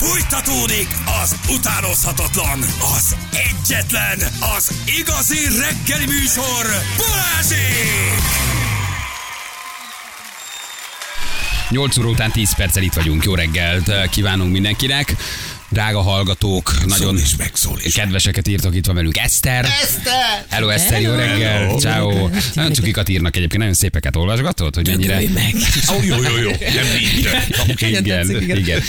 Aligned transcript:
Fújtatódik 0.00 0.88
az 1.22 1.36
utánozhatatlan, 1.48 2.58
az 2.96 3.16
egyetlen, 3.32 4.18
az 4.56 4.72
igazi 4.98 5.38
reggeli 5.58 6.06
műsor, 6.06 6.66
Balázsék! 6.96 8.20
8 11.70 11.98
óra 11.98 12.08
után 12.08 12.30
10 12.30 12.54
perccel 12.54 12.82
itt 12.82 12.92
vagyunk. 12.92 13.24
Jó 13.24 13.34
reggelt 13.34 14.08
kívánunk 14.08 14.52
mindenkinek. 14.52 15.16
Drága 15.72 16.00
hallgatók, 16.00 16.84
nagyon 16.86 17.16
is 17.16 17.36
meg, 17.36 17.50
szól 17.52 17.78
is 17.84 17.94
kedveseket 17.94 18.48
írtok, 18.48 18.74
itt 18.74 18.86
van 18.86 18.94
velünk 18.94 19.18
Eszter. 19.18 19.64
Eszter! 19.64 20.44
Hello 20.48 20.68
Eszter, 20.68 21.00
jó 21.00 21.14
reggel, 21.14 21.76
ciao. 21.78 22.28
Nagyon 22.54 22.72
cukikat 22.72 23.08
írnak 23.08 23.36
egyébként, 23.36 23.58
nagyon 23.58 23.74
szépeket 23.74 24.16
olvasgatod, 24.16 24.74
hogy 24.74 24.86
mennyire... 24.86 25.14
meg! 25.14 25.54
Ó, 25.92 26.02
jó, 26.02 26.16
jó, 26.16 26.36
jó, 26.36 26.50
nem 26.60 28.30
igen. 28.30 28.56
igen. 28.56 28.80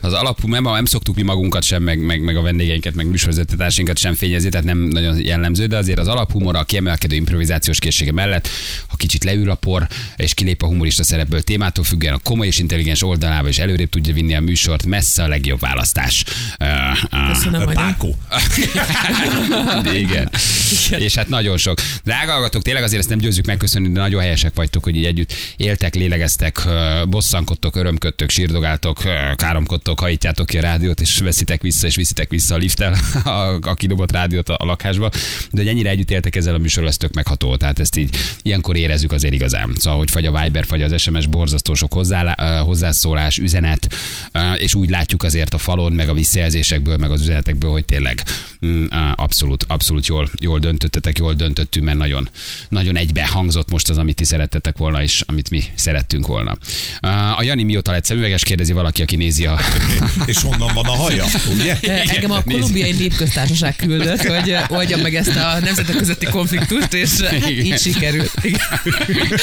Az 0.00 0.12
alapú, 0.12 0.48
nem, 0.48 0.62
nem 0.62 0.84
szoktuk 0.84 1.16
mi 1.16 1.22
magunkat 1.22 1.62
sem, 1.62 1.82
meg, 1.82 1.98
meg, 1.98 2.22
meg 2.22 2.36
a 2.36 2.42
vendégeinket, 2.42 2.94
meg 2.94 3.06
műsorvezetőtársainkat 3.06 3.98
sem 3.98 4.14
fényezni, 4.14 4.48
tehát 4.48 4.66
nem 4.66 4.78
nagyon 4.78 5.20
jellemző, 5.24 5.66
de 5.66 5.76
azért 5.76 5.98
az 5.98 6.08
alaphumor, 6.08 6.56
a 6.56 6.64
kiemelkedő 6.64 7.14
improvizációs 7.14 7.78
készsége 7.78 8.12
mellett, 8.12 8.48
ha 8.86 8.96
kicsit 8.96 9.24
leül 9.24 9.50
a 9.50 9.54
por, 9.54 9.86
és 10.16 10.34
kilép 10.34 10.62
a 10.62 10.66
humorista 10.66 11.04
szerepből 11.04 11.42
témától 11.42 11.84
függően, 11.84 12.14
a 12.14 12.18
komoly 12.18 12.46
és 12.46 12.58
intelligens 12.58 13.02
oldalába, 13.02 13.48
és 13.48 13.58
előrébb 13.58 13.90
tudja 13.90 14.14
vinni 14.14 14.34
a 14.34 14.40
műsort, 14.40 14.86
messze 14.86 15.22
a 15.22 15.28
legjobb 15.28 15.60
választás. 15.60 16.24
Uh, 16.60 16.68
uh, 17.12 17.32
Köszönöm, 17.32 17.60
nagyon. 17.60 17.74
Pákó. 17.74 18.16
igen. 20.04 20.30
És 20.98 21.14
hát 21.14 21.28
nagyon 21.28 21.56
sok. 21.56 21.78
Drága 22.04 22.32
hallgatók, 22.32 22.62
tényleg 22.62 22.82
azért 22.82 23.00
ezt 23.00 23.08
nem 23.08 23.18
győzzük 23.18 23.46
megköszönni, 23.46 23.92
de 23.92 24.00
nagyon 24.00 24.20
helyesek 24.20 24.54
vagytok, 24.54 24.84
hogy 24.84 24.96
így 24.96 25.04
együtt 25.04 25.32
éltek, 25.56 25.94
lélegeztek, 25.94 26.64
ö, 26.66 27.02
bosszankodtok, 27.08 27.76
örömködtök, 27.76 28.30
sírdogáltok, 28.30 29.02
káromkodtok, 29.36 30.00
hajítjátok 30.00 30.46
ki 30.46 30.58
a 30.58 30.60
rádiót, 30.60 31.00
és 31.00 31.18
veszitek 31.18 31.62
vissza, 31.62 31.86
és 31.86 31.96
viszitek 31.96 32.30
vissza 32.30 32.54
a 32.54 32.58
lifttel 32.58 32.94
a, 33.24 33.58
a 33.60 33.74
kidobott 33.74 34.12
rádiót 34.12 34.48
a, 34.48 34.56
a 34.58 34.64
lakásba. 34.64 35.08
De 35.50 35.60
hogy 35.60 35.68
ennyire 35.68 35.90
együtt 35.90 36.10
éltek 36.10 36.36
ezzel 36.36 36.54
a 36.54 36.58
műsorral, 36.58 36.90
ez 36.90 36.96
tök 36.96 37.12
megható. 37.12 37.56
Tehát 37.56 37.78
ezt 37.78 37.96
így 37.96 38.16
ilyenkor 38.42 38.76
érezzük 38.76 39.12
azért 39.12 39.34
igazán. 39.34 39.74
Szóval, 39.78 39.98
hogy 39.98 40.10
fagy 40.10 40.26
a 40.26 40.42
Viber, 40.42 40.64
fagy 40.64 40.82
az 40.82 41.00
SMS, 41.00 41.26
borzasztó 41.26 41.74
sok 41.74 41.92
hozzá, 41.92 42.34
hozzászólás, 42.62 43.38
üzenet, 43.38 43.94
és 44.56 44.74
úgy 44.74 44.90
látjuk 44.90 45.22
azért 45.22 45.54
a 45.54 45.58
falon, 45.58 45.92
meg 45.92 46.08
a 46.08 46.14
visszajelzésekből, 46.20 46.96
meg 46.96 47.10
az 47.10 47.20
üzenetekből, 47.20 47.70
hogy 47.70 47.84
tényleg 47.84 48.22
mm, 48.66 48.84
abszolút, 49.14 49.64
abszolút 49.68 50.06
jól, 50.06 50.30
jól 50.40 50.58
döntöttetek, 50.58 51.18
jól 51.18 51.34
döntöttünk, 51.34 51.84
mert 51.84 51.98
nagyon, 51.98 52.28
nagyon 52.68 52.96
egybe 52.96 53.26
hangzott 53.26 53.70
most 53.70 53.88
az, 53.88 53.98
amit 53.98 54.14
ti 54.14 54.24
szerettetek 54.24 54.76
volna, 54.76 55.02
és 55.02 55.22
amit 55.26 55.50
mi 55.50 55.62
szerettünk 55.74 56.26
volna. 56.26 56.56
A 57.36 57.42
Jani 57.42 57.62
mióta 57.62 57.90
lett 57.90 58.04
szemüveges, 58.04 58.42
kérdezi 58.42 58.72
valaki, 58.72 59.02
aki 59.02 59.16
nézi 59.16 59.46
a... 59.46 59.58
És 60.26 60.42
honnan 60.42 60.74
van 60.74 60.84
a 60.84 60.90
haja, 60.90 61.24
ugye? 61.52 61.78
Engem 62.14 62.30
a 62.30 62.42
kolumbiai 62.42 62.92
népköztársaság 62.92 63.76
küldött, 63.76 64.22
hogy 64.22 64.56
oldjam 64.68 65.00
meg 65.00 65.14
ezt 65.14 65.36
a 65.36 65.58
nemzetek 65.60 65.96
közötti 65.96 66.26
konfliktust, 66.26 66.92
és 66.92 67.18
Igen. 67.18 67.50
így 67.50 67.78
sikerült. 67.78 68.32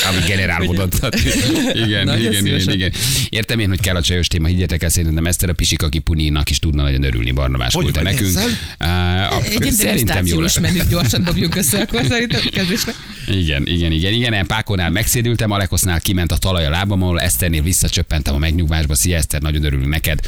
Ami 0.10 0.20
generálódott. 0.28 1.16
Igen, 1.74 2.20
igen, 2.20 2.46
igen, 2.46 2.72
igen. 2.72 2.92
Értem 3.30 3.60
én, 3.60 3.68
hogy 3.68 3.80
kell 3.80 3.96
a 3.96 4.02
csajos 4.02 4.28
téma, 4.28 4.48
higgyetek 4.48 4.84
el, 4.84 4.90
szerintem 4.90 5.26
Eszter 5.26 5.50
a 5.50 5.54
pisik, 5.54 5.82
aki 5.82 6.00
Puninak 6.00 6.50
is 6.50 6.60
tudna 6.68 6.84
nagyon 6.84 7.04
örülni, 7.04 7.32
Barnabás 7.32 7.74
Hogy 7.74 7.84
küldte 7.84 8.02
nekünk. 8.02 8.38
Á, 8.78 9.30
Egy 9.60 9.72
Szerintem 9.72 10.26
jó 10.26 10.40
lesz. 10.40 10.60
menüt 10.60 10.90
gyorsan 10.90 11.24
dobjunk 11.24 11.56
össze, 11.56 11.82
akkor 11.82 12.06
szerintem 12.08 12.42
kezdésre. 12.52 12.94
Igen, 13.28 13.68
igen, 13.68 13.92
igen, 13.92 14.14
igen. 14.14 14.34
Én 14.34 14.46
Pákonál 14.46 14.90
megszédültem, 14.90 15.52
Alekosznál 15.52 16.00
kiment 16.02 16.32
a 16.32 16.38
talaj 16.38 16.66
a 16.66 16.70
lábam, 16.70 17.02
ahol 17.02 17.22
Eszternél 17.22 17.62
visszacsöppentem 17.62 18.36
a 18.36 18.38
megnyugvásba. 18.38 18.96
Szia 18.96 19.18
Eszter, 19.18 19.42
nagyon 19.42 19.64
örülünk 19.64 19.90
neked. 19.90 20.20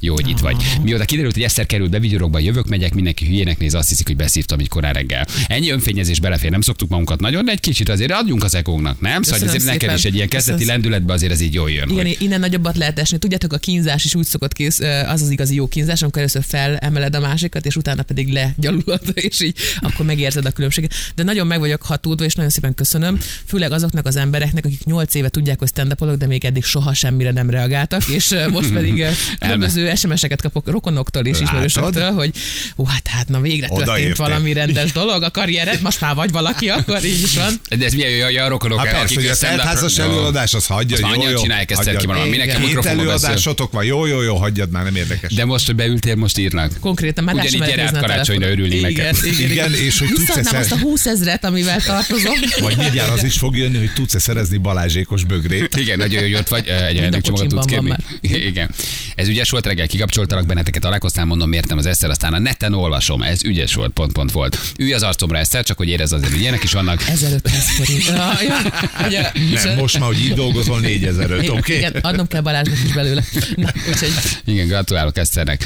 Jó, 0.00 0.14
hogy 0.14 0.28
itt 0.28 0.38
vagy. 0.38 0.56
Mióta 0.82 1.04
kiderült, 1.04 1.34
hogy 1.34 1.42
Eszter 1.42 1.66
került 1.66 1.90
be 1.90 1.98
vigyorokba, 1.98 2.38
jövök, 2.38 2.68
megyek, 2.68 2.94
mindenki 2.94 3.26
hülyének 3.26 3.58
néz, 3.58 3.74
azt 3.74 3.88
hiszik, 3.88 4.06
hogy 4.06 4.16
beszívtam 4.16 4.60
így 4.60 4.68
korán 4.68 4.92
reggel. 4.92 5.26
Ennyi 5.46 5.70
önfényezés 5.70 6.20
belefér, 6.20 6.50
nem 6.50 6.60
szoktuk 6.60 6.88
magunkat 6.88 7.20
nagyon, 7.20 7.44
de 7.44 7.52
egy 7.52 7.60
kicsit 7.60 7.88
azért 7.88 8.12
adjunk 8.12 8.44
az 8.44 8.54
egónknak, 8.54 9.00
nem? 9.00 9.22
Szóval 9.22 9.48
azért 9.48 9.64
neked 9.64 9.80
szépen. 9.80 9.96
is 9.96 10.04
egy 10.04 10.14
ilyen 10.14 10.28
kezdeti 10.28 10.58
Köszönöm. 10.58 10.80
lendületbe 10.80 11.12
azért 11.12 11.32
ez 11.32 11.40
így 11.40 11.54
jól 11.54 11.70
jön. 11.70 11.88
Igen, 11.90 12.06
hogy- 12.06 12.16
innen 12.20 12.40
nagyobbat 12.40 12.76
lehet 12.76 12.98
esni. 12.98 13.18
Tudjátok, 13.18 13.52
a 13.52 13.58
kínzás 13.58 14.04
is 14.04 14.14
úgy 14.14 14.26
szokott 14.26 14.52
kész, 14.52 14.80
az 15.06 15.22
az 15.22 15.30
igazi 15.30 15.54
jó 15.54 15.68
kínzás, 15.68 15.85
amikor 15.88 16.18
először 16.18 16.42
felemeled 16.46 17.14
a 17.14 17.20
másikat, 17.20 17.66
és 17.66 17.76
utána 17.76 18.02
pedig 18.02 18.32
legyalulod, 18.32 19.00
és 19.30 19.40
így 19.40 19.56
akkor 19.80 20.06
megérzed 20.06 20.46
a 20.46 20.50
különbséget. 20.50 20.92
De 21.14 21.22
nagyon 21.22 21.46
meg 21.46 21.58
vagyok 21.58 21.82
hatódva, 21.82 22.24
és 22.24 22.34
nagyon 22.34 22.50
szépen 22.50 22.74
köszönöm, 22.74 23.20
főleg 23.46 23.72
azoknak 23.72 24.06
az 24.06 24.16
embereknek, 24.16 24.64
akik 24.64 24.84
nyolc 24.84 25.14
éve 25.14 25.28
tudják, 25.28 25.58
hogy 25.58 25.68
stand 25.68 25.94
de 26.18 26.26
még 26.26 26.44
eddig 26.44 26.64
soha 26.64 26.94
semmire 26.94 27.30
nem 27.30 27.50
reagáltak, 27.50 28.08
és 28.08 28.34
most 28.50 28.72
pedig 28.78 29.04
különböző 29.38 29.94
SMS-eket 29.94 30.42
kapok 30.42 30.70
rokonoktól 30.70 31.24
és 31.24 31.40
ismerősöktől, 31.40 32.10
hogy 32.10 32.30
ó, 32.76 32.84
hát, 32.84 33.08
hát 33.08 33.28
na 33.28 33.40
végre 33.40 33.66
történt 33.66 33.88
Odaértél. 33.88 34.26
valami 34.26 34.52
rendes 34.52 34.92
dolog 34.92 35.22
a 35.22 35.30
karriered, 35.30 35.80
most 35.80 36.00
már 36.00 36.14
vagy 36.14 36.30
valaki, 36.30 36.68
akkor 36.78 37.04
így 37.04 37.22
is 37.22 37.34
van. 37.36 37.60
De 37.78 37.84
ez 37.84 37.92
milyen 37.92 38.30
jó, 38.30 38.42
a 38.44 38.48
rokonok, 38.48 38.78
Hát 38.78 38.90
persze, 38.90 39.14
hogy 39.14 39.26
a 39.26 39.36
teltházas 39.36 39.98
előadás, 39.98 40.54
az 40.54 40.66
hagyja, 40.66 41.06
Azt 41.06 41.16
jó, 41.16 41.30
jó. 41.30 41.40
csinálják 41.40 41.70
ezt, 41.70 41.96
ki 41.96 42.06
van, 42.06 42.28
minek 42.28 42.56
a 42.56 42.58
mikrofonba 42.58 43.02
előadásotok 43.02 43.72
van, 43.72 43.84
jó, 43.84 44.06
jó, 44.06 44.22
jó, 44.22 44.36
hagyjad 44.36 44.70
már, 44.70 44.84
nem 44.84 44.96
érdekes. 44.96 45.34
De 45.34 45.44
most, 45.44 45.66
hogy 45.66 45.74
beültél, 45.76 46.14
most 46.14 46.38
írnak. 46.38 46.72
Konkrétan 46.80 47.24
már 47.24 47.34
Ugyanígy 47.34 47.64
gyere 47.64 47.82
át 47.82 47.98
karácsonyra 47.98 48.48
örülni 48.48 48.74
igen, 48.74 48.92
neked. 48.92 49.16
Igen, 49.24 49.50
igen, 49.50 49.74
és 49.74 49.98
hogy 49.98 50.08
tudsz 50.08 50.18
Visszaadnám 50.18 50.60
azt 50.60 50.70
a 50.70 50.74
eszer... 50.74 50.88
20 50.88 51.06
ezret, 51.06 51.44
amivel 51.44 51.80
tartozom. 51.80 52.34
Vagy 52.60 52.76
mindjárt 52.76 53.10
az 53.10 53.24
is 53.24 53.38
fog 53.38 53.56
jönni, 53.56 53.78
hogy 53.78 53.92
tudsz-e 53.92 54.18
szerezni 54.18 54.56
Balázsékos 54.56 55.24
bögrét. 55.24 55.76
Igen, 55.76 55.98
nagyon 55.98 56.20
jó, 56.20 56.26
hogy 56.26 56.34
ott 56.34 56.48
vagy, 56.48 56.66
egy 56.66 56.96
ajándékcsomagot 56.96 57.48
tudsz 57.48 57.64
kérni. 57.64 57.94
Igen. 58.50 58.70
Ez 59.14 59.28
ügyes 59.28 59.50
volt, 59.50 59.66
reggel 59.66 59.86
kikapcsoltalak 59.86 60.46
benneteket 60.46 60.84
a 60.84 60.90
lekosztál, 60.90 61.24
mondom, 61.24 61.48
mértem 61.48 61.78
az 61.78 61.86
Eszter, 61.86 62.10
aztán 62.10 62.32
a 62.32 62.38
neten 62.38 62.74
olvasom. 62.74 63.22
Ez 63.22 63.44
ügyes 63.44 63.74
volt, 63.74 63.92
pont, 63.92 64.12
pont 64.12 64.32
volt. 64.32 64.58
Ülj 64.78 64.92
az 64.92 65.02
arcomra 65.02 65.38
Eszter, 65.38 65.64
csak 65.64 65.76
hogy 65.76 65.88
érez 65.88 66.12
azért, 66.12 66.32
hogy 66.32 66.40
ilyenek 66.40 66.62
is 66.62 66.72
vannak. 66.72 67.02
1500 67.08 67.70
forint. 67.70 68.04
Nem, 69.64 69.78
most 69.78 69.98
már, 69.98 70.08
hogy 70.08 70.20
így 70.20 70.34
dolgozol, 70.34 70.80
4005, 70.80 71.42
igen, 71.42 71.56
oké? 71.56 71.76
igen, 71.76 71.92
adnom 71.92 72.26
kell 72.26 72.40
Balázsnak 72.40 72.78
is 72.84 72.92
belőle. 72.92 73.24
Na, 73.56 73.72
úgyhogy 73.88 74.12
Igen, 74.44 74.66
gratulálok 74.66 75.16
Eszternek, 75.16 75.62
E, 75.62 75.65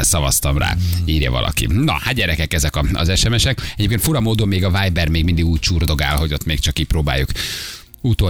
szavaztam 0.00 0.58
rá, 0.58 0.76
írja 1.04 1.30
valaki. 1.30 1.66
Na, 1.66 1.92
hát 1.92 2.14
gyerekek, 2.14 2.52
ezek 2.52 2.74
az 2.92 3.18
SMS-ek. 3.18 3.72
Egyébként 3.76 4.00
fura 4.00 4.20
módon 4.20 4.48
még 4.48 4.64
a 4.64 4.80
Viber 4.80 5.08
még 5.08 5.24
mindig 5.24 5.46
úgy 5.46 5.60
csúrdogál, 5.60 6.16
hogy 6.16 6.32
ott 6.32 6.44
még 6.44 6.58
csak 6.58 6.78
így 6.78 6.86
próbáljuk 6.86 7.28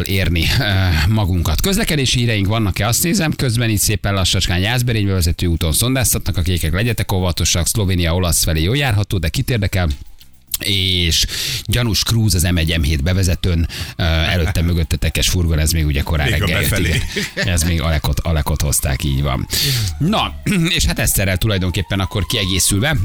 érni 0.05 0.45
e, 0.59 0.91
magunkat. 1.09 1.61
Közlekedési 1.61 2.19
híreink 2.19 2.47
vannak-e? 2.47 2.87
Azt 2.87 3.03
nézem, 3.03 3.33
közben 3.33 3.71
itt 3.71 3.79
szépen 3.79 4.15
lassacskán 4.15 4.59
Jászberénybe 4.59 5.13
vezető 5.13 5.47
úton 5.47 5.73
szondáztatnak 5.73 6.37
a 6.37 6.43
kékek, 6.43 6.73
legyetek 6.73 7.13
óvatosak, 7.13 7.67
Szlovénia 7.67 8.15
olasz 8.15 8.45
felé 8.45 8.63
jól 8.63 8.77
járható, 8.77 9.19
de 9.19 9.29
kit 9.29 9.51
érdekel? 9.51 9.89
És 10.65 11.27
gyanús 11.65 12.03
Cruz 12.03 12.35
az 12.35 12.47
M1 12.47 12.79
M7 12.81 12.99
bevezetőn, 13.03 13.69
előtte 13.97 14.63
mögötte 14.63 14.97
tekes 14.97 15.29
furgon, 15.29 15.59
ez 15.59 15.73
még 15.73 15.87
ugye 15.87 16.01
korán 16.01 16.31
Még 16.31 16.41
reggel 16.41 16.63
jött. 16.63 17.05
Ez 17.35 17.63
még 17.63 17.81
Alekot, 17.81 18.21
Alekot 18.21 18.63
hozták, 18.63 19.05
így 19.05 19.23
van. 19.23 19.47
Na, 19.99 20.41
és 20.69 20.85
hát 20.85 20.99
Eszterrel 20.99 21.37
tulajdonképpen 21.39 22.01
akkor 22.01 22.27
kiegészülve, 22.27 22.97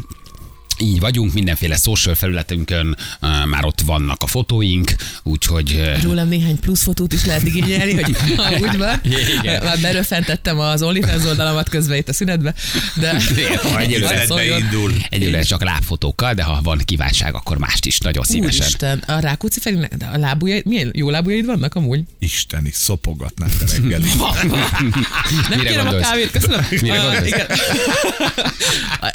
így 0.78 1.00
vagyunk, 1.00 1.34
mindenféle 1.34 1.76
social 1.76 2.16
felületünkön 2.16 2.98
uh, 3.22 3.46
már 3.46 3.66
ott 3.66 3.82
vannak 3.82 4.24
a 4.24 4.28
fotóink, 4.28 4.96
úgyhogy 5.24 5.74
uh, 5.74 6.04
rólam 6.04 6.28
néhány 6.28 6.60
plusz 6.60 6.84
fotót 6.84 7.14
is 7.14 7.26
lehet 7.26 7.44
igényelni, 7.44 7.94
hogy 7.94 8.16
ha 8.38 8.52
úgy 8.60 8.78
van. 8.78 9.02
Igen. 9.40 9.64
Már 9.64 9.80
beröfentettem 9.80 10.60
az 10.60 10.82
OnlyFans 10.82 11.26
oldalamat 11.26 11.70
közben 11.70 11.98
itt 11.98 12.10
a 12.10 12.14
szünetbe, 12.14 12.54
de 12.96 13.22
ha 13.62 13.80
egyelőre, 13.86 14.58
indul. 14.58 14.92
egyelőre 15.10 15.42
csak 15.42 15.64
lábfotókkal, 15.64 16.34
de 16.34 16.44
ha 16.44 16.62
van 16.62 16.82
kívánság, 16.86 17.36
akkor 17.36 17.58
mást 17.58 17.86
is 17.86 18.00
nagyon 18.00 18.24
szívesen. 18.24 18.62
Úristen, 18.62 19.04
a 19.08 19.20
Rákóczi 19.20 19.60
felé, 19.60 19.88
de 19.98 20.06
a 20.06 20.18
lábujjaid, 20.18 20.66
milyen 20.66 20.92
jó 20.94 21.10
lábujjaid 21.10 21.46
vannak 21.46 21.76
amúgy? 21.76 22.04
Isteni, 22.20 22.70
szopogatnál 22.74 23.50
te 23.60 23.66
reggeli. 23.72 24.10
Nem 25.50 25.60
Mire 25.60 25.70
kérem 25.70 25.84
gondolsz? 25.86 26.06
a 26.06 26.10
kávét, 26.10 26.32
köszönöm. 26.32 26.66
Mire 26.70 26.98
gondolsz? 26.98 27.28
igen. 27.28 27.48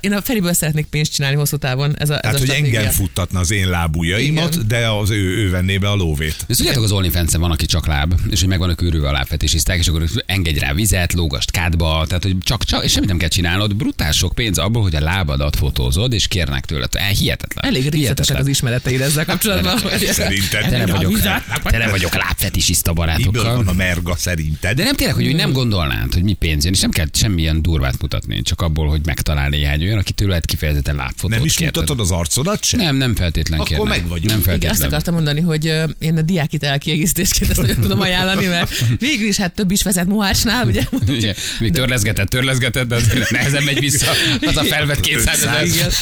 Én 0.00 0.12
a 0.12 0.22
Feriből 0.22 0.52
szeretnék 0.52 0.86
pénzt 0.86 1.12
csinálni 1.12 1.36
hosszú 1.50 1.56
távon. 1.66 1.94
Ez 1.98 2.10
a, 2.10 2.14
ez 2.14 2.20
Tehát, 2.20 2.36
a 2.36 2.38
hogy 2.38 2.48
stratégia. 2.48 2.78
engem 2.78 2.92
futtatna 2.94 3.38
az 3.38 3.50
én 3.50 3.68
lábujjaimat, 3.68 4.54
Igen. 4.54 4.68
de 4.68 4.88
az 4.88 5.10
ő, 5.10 5.36
ő 5.36 5.50
venné 5.50 5.78
be 5.78 5.88
a 5.90 5.94
lóvét. 5.94 6.44
De 6.46 6.54
tudjátok, 6.54 6.82
az 6.84 6.92
onlyfans 6.92 7.32
van, 7.34 7.50
aki 7.50 7.66
csak 7.66 7.86
láb, 7.86 8.14
és 8.30 8.40
hogy 8.40 8.48
meg 8.48 8.58
vannak 8.58 8.82
őrülve 8.82 9.08
a 9.08 9.12
lábfetisisták, 9.12 9.78
és 9.78 9.88
akkor 9.88 10.04
engedj 10.26 10.58
rá 10.58 10.72
vizet, 10.72 11.12
lógast 11.12 11.50
kádba, 11.50 12.04
tehát 12.08 12.22
hogy 12.22 12.36
csak, 12.40 12.64
csak 12.64 12.84
és 12.84 12.92
semmit 12.92 13.08
nem 13.08 13.18
kell 13.18 13.28
csinálnod, 13.28 13.76
brutál 13.76 14.12
sok 14.12 14.34
pénz 14.34 14.58
abból, 14.58 14.82
hogy 14.82 14.94
a 14.94 15.00
lábadat 15.00 15.56
fotózod, 15.56 16.12
és 16.12 16.28
kérnek 16.28 16.64
tőled. 16.64 16.88
Eh, 16.92 17.08
Hihetetlen. 17.08 17.64
Elég 17.64 17.88
részletesek 17.90 18.38
az 18.38 18.46
ismereteid 18.46 19.00
ezzel 19.00 19.24
kapcsolatban. 19.24 19.78
Szerinted? 20.10 20.68
Tele 20.68 20.82
A 20.82 20.96
vagyok, 20.96 21.18
tele 21.62 21.88
vagyok 21.90 22.14
lábfetisista 22.14 22.92
Miből 22.92 23.06
barátokkal. 23.06 23.54
van 23.56 23.68
a 23.68 23.72
merga 23.72 24.16
szerinted? 24.16 24.76
De 24.76 24.84
nem 24.84 24.94
tényleg, 24.94 25.14
hogy 25.14 25.26
úgy 25.26 25.34
nem 25.34 25.52
gondolnád, 25.52 26.12
hogy 26.14 26.22
mi 26.22 26.32
pénz 26.32 26.64
jön, 26.64 26.72
és 26.72 26.80
nem 26.80 26.90
kell 26.90 27.06
semmilyen 27.12 27.62
durvát 27.62 28.00
mutatni, 28.00 28.42
csak 28.42 28.60
abból, 28.60 28.88
hogy 28.88 29.00
megtalál 29.04 29.48
néhány 29.48 29.82
olyan, 29.82 29.98
aki 29.98 30.12
tőled 30.12 30.44
kifejezetten 30.44 30.94
lábfotó. 30.96 31.39
Nem 31.40 31.48
is 31.48 31.56
kérted. 31.56 31.76
mutatod 31.82 32.00
az 32.04 32.10
arcodat 32.10 32.64
sem? 32.64 32.80
Nem, 32.80 32.96
nem 32.96 33.14
feltétlen 33.14 33.60
Akkor 33.60 33.88
meg 33.88 34.08
vagyunk. 34.08 34.28
Nem 34.28 34.38
Igen, 34.38 34.38
azt 34.38 34.62
feltétlen. 34.62 34.88
akartam 34.88 35.14
mondani, 35.14 35.40
hogy 35.40 35.72
én 35.98 36.16
a 36.16 36.22
diákit 36.22 36.62
elkiegészítésként 36.62 37.50
ezt 37.50 37.60
nagyon 37.60 37.80
tudom 37.80 38.00
ajánlani, 38.00 38.46
mert 38.46 38.84
végül 38.98 39.26
is 39.28 39.36
hát 39.36 39.54
több 39.54 39.70
is 39.70 39.82
vezet 39.82 40.06
Mohácsnál, 40.06 40.66
ugye? 40.66 40.82
Ugye, 41.08 41.34
még 41.60 41.72
törleszgetett, 41.72 42.28
törleszgetett, 42.28 42.88
de 42.88 42.94
azért 42.94 43.30
nehezen 43.30 43.62
megy 43.62 43.80
vissza 43.80 44.10
az 44.46 44.56
a 44.56 44.64
felvett 44.64 45.00
200 45.00 45.42
ezer. 45.42 45.92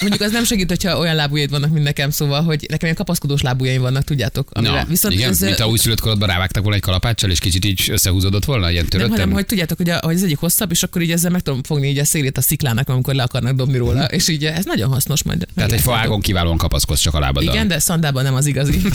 Mondjuk 0.00 0.20
az 0.22 0.32
nem 0.32 0.44
segít, 0.44 0.68
hogyha 0.68 0.98
olyan 0.98 1.14
lábujjaid 1.14 1.50
vannak, 1.50 1.70
mint 1.70 1.84
nekem, 1.84 2.10
szóval, 2.10 2.42
hogy 2.42 2.60
nekem 2.60 2.78
ilyen 2.82 2.94
kapaszkodós 2.94 3.42
lábujjaim 3.42 3.80
vannak, 3.80 4.04
tudjátok. 4.04 4.52
Na, 4.54 4.60
Amivel, 4.60 4.84
viszont 4.88 5.14
igen, 5.14 5.30
ez, 5.30 5.40
mint 5.40 5.60
a 5.60 5.66
újszülött 5.66 6.00
korodban 6.00 6.28
rávágtak 6.28 6.62
volna 6.62 6.76
egy 6.76 6.82
kalapáccsal, 6.82 7.30
és 7.30 7.38
kicsit 7.38 7.64
így 7.64 7.88
összehúzódott 7.90 8.44
volna, 8.44 8.70
ilyen 8.70 8.80
nem, 8.80 8.88
töröttem. 8.90 9.10
hanem, 9.12 9.32
hogy 9.32 9.46
tudjátok, 9.46 9.76
hogy, 9.76 9.90
a, 9.90 9.98
hogy 10.02 10.14
az 10.14 10.22
egyik 10.22 10.38
hosszabb, 10.38 10.70
és 10.70 10.82
akkor 10.82 11.02
így 11.02 11.10
ezzel 11.10 11.30
meg 11.30 11.40
tudom 11.40 11.62
fogni 11.62 11.88
így 11.88 11.98
a 11.98 12.04
szélét 12.04 12.38
a 12.38 12.40
sziklának, 12.40 12.88
amikor 12.88 13.14
le 13.14 13.22
akarnak 13.22 13.54
dobni 13.54 13.76
róla, 13.78 14.04
és 14.04 14.28
így 14.28 14.44
ez 14.44 14.64
nagyon 14.64 14.85
hasznos 14.86 15.22
majd. 15.22 15.46
Tehát 15.54 15.72
egy 15.72 15.80
faágon 15.80 16.20
kiválóan 16.20 16.56
kapaszkodsz 16.56 17.00
csak 17.00 17.14
a 17.14 17.18
lábaddal. 17.18 17.54
Igen, 17.54 17.68
de 17.68 17.78
szandában 17.78 18.22
nem 18.22 18.34
az 18.34 18.46
igazi. 18.46 18.80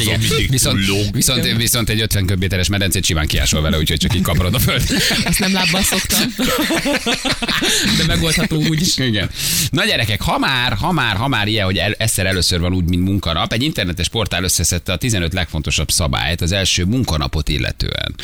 Igen. 0.00 0.20
Viszont, 0.48 0.78
viszont, 1.12 1.56
viszont 1.56 1.88
egy 1.88 2.00
50 2.00 2.26
köbméteres 2.26 2.68
medencét 2.68 3.04
simán 3.04 3.26
kiásol 3.26 3.62
vele, 3.62 3.78
úgyhogy 3.78 3.98
csak 3.98 4.14
így 4.14 4.22
kaparod 4.22 4.54
a 4.54 4.58
föld. 4.58 4.82
Azt 5.24 5.38
nem 5.44 5.52
lábbal 5.52 5.82
szoktam. 5.82 6.34
De 7.98 8.04
megoldható 8.06 8.56
úgy 8.56 8.80
is. 8.80 8.96
Igen. 8.96 9.30
Na 9.70 9.84
gyerekek, 9.84 10.20
ha 10.20 10.38
már, 10.38 10.72
ha 10.72 10.92
már, 10.92 11.16
ha 11.16 11.28
már 11.28 11.48
ilyen, 11.48 11.64
hogy 11.64 11.76
el, 11.76 11.92
egyszer 11.92 12.26
először 12.26 12.60
van 12.60 12.74
úgy, 12.74 12.84
mint 12.84 13.04
munkanap, 13.04 13.52
egy 13.52 13.62
internetes 13.62 14.08
portál 14.08 14.44
összeszedte 14.44 14.92
a 14.92 14.96
15 14.96 15.32
legfontosabb 15.32 15.90
szabályt 15.90 16.40
az 16.40 16.52
első 16.52 16.84
munkanapot 16.84 17.48
illetően. 17.48 18.14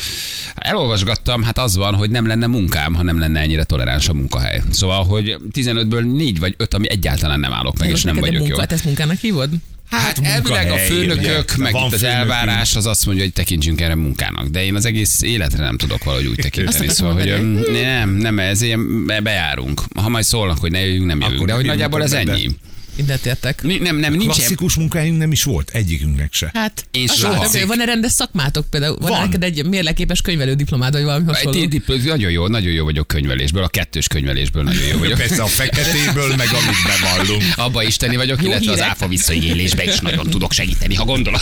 Elolvasgattam, 0.55 1.43
hát 1.43 1.57
az 1.57 1.75
van, 1.75 1.95
hogy 1.95 2.09
nem 2.09 2.27
lenne 2.27 2.47
munkám, 2.47 2.93
ha 2.93 3.03
nem 3.03 3.19
lenne 3.19 3.39
ennyire 3.39 3.63
toleráns 3.63 4.09
a 4.09 4.13
munkahely. 4.13 4.61
Szóval, 4.71 5.03
hogy 5.03 5.24
15-ből 5.53 6.15
4 6.15 6.39
vagy 6.39 6.53
5, 6.57 6.73
ami 6.73 6.89
egyáltalán 6.89 7.39
nem 7.39 7.53
állok 7.53 7.77
meg, 7.79 7.89
és 7.89 8.03
nem 8.03 8.15
vagyok 8.15 8.47
jó. 8.47 8.55
Te 8.55 8.65
ezt 8.69 8.85
munkának 8.85 9.17
hívod? 9.19 9.49
Hát 9.89 10.15
munkahely, 10.21 10.35
elvileg 10.35 10.71
a 10.71 10.77
főnökök, 10.77 11.51
ugye? 11.53 11.63
meg 11.63 11.71
Van 11.71 11.87
itt 11.87 11.93
az 11.93 12.03
elvárás 12.03 12.75
az 12.75 12.85
azt 12.85 13.05
mondja, 13.05 13.23
hogy 13.23 13.33
tekintsünk 13.33 13.81
erre 13.81 13.95
munkának. 13.95 14.47
De 14.47 14.63
én 14.63 14.75
az 14.75 14.85
egész 14.85 15.21
életre 15.21 15.63
nem 15.63 15.77
tudok 15.77 16.03
valahogy 16.03 16.25
úgy 16.27 16.35
tekinteni. 16.49 16.87
Azt 16.87 16.95
Szóval, 16.95 17.13
hogy 17.13 17.61
nem, 17.71 18.09
nem, 18.09 18.39
ez 18.39 18.61
ilyen 18.61 19.05
be- 19.05 19.21
bejárunk. 19.21 19.81
Ha 19.95 20.09
majd 20.09 20.23
szólnak, 20.25 20.57
hogy 20.57 20.71
ne 20.71 20.79
jöjjünk, 20.79 21.05
nem 21.05 21.19
jövünk. 21.19 21.35
Akkor 21.35 21.47
De 21.47 21.53
hogy 21.53 21.65
nagyjából 21.65 22.03
ez 22.03 22.13
ennyi. 22.13 22.49
Mindent 22.95 23.25
értek. 23.25 23.63
Ni- 23.63 23.77
Nem, 23.77 23.95
nem, 23.97 24.11
nincs 24.13 24.23
Klasszikus 24.33 24.75
munkáink 24.75 25.17
nem 25.17 25.31
is 25.31 25.43
volt, 25.43 25.69
egyikünknek 25.73 26.33
se. 26.33 26.49
Hát, 26.53 26.85
Én 26.91 27.07
soha. 27.07 27.33
látszik. 27.41 27.65
Van-e 27.65 27.85
rendes 27.85 28.11
szakmátok 28.11 28.69
például? 28.69 28.97
Van, 28.99 29.09
Van. 29.09 29.21
neked 29.21 29.43
egy 29.43 29.65
mérleképes 29.65 30.21
könyvelő 30.21 30.53
diplomád, 30.53 30.93
vagy 30.93 31.03
valami 31.03 31.23
Egy 31.27 31.35
hasonló? 31.35 31.65
dip- 31.65 31.87
Nagyon 32.05 32.31
jó, 32.31 32.47
nagyon 32.47 32.71
jó 32.71 32.83
vagyok 32.83 33.07
könyvelésből, 33.07 33.63
a 33.63 33.67
kettős 33.67 34.07
könyvelésből 34.07 34.63
nagyon 34.63 34.83
jó 34.91 34.97
vagyok. 34.97 35.17
Persze 35.17 35.41
a 35.43 35.47
feketéből, 35.47 36.27
meg 36.35 36.47
amit 36.47 37.01
bevallunk. 37.01 37.43
Abba 37.55 37.83
isteni 37.83 38.15
vagyok, 38.15 38.41
Jó 38.41 38.47
illetve 38.47 38.71
az 38.71 38.81
áfa 38.81 39.07
visszaigélésbe 39.07 39.83
is 39.83 39.99
nagyon 39.99 40.29
tudok 40.29 40.51
segíteni, 40.51 40.95
ha 40.95 41.05
gondolod. 41.05 41.41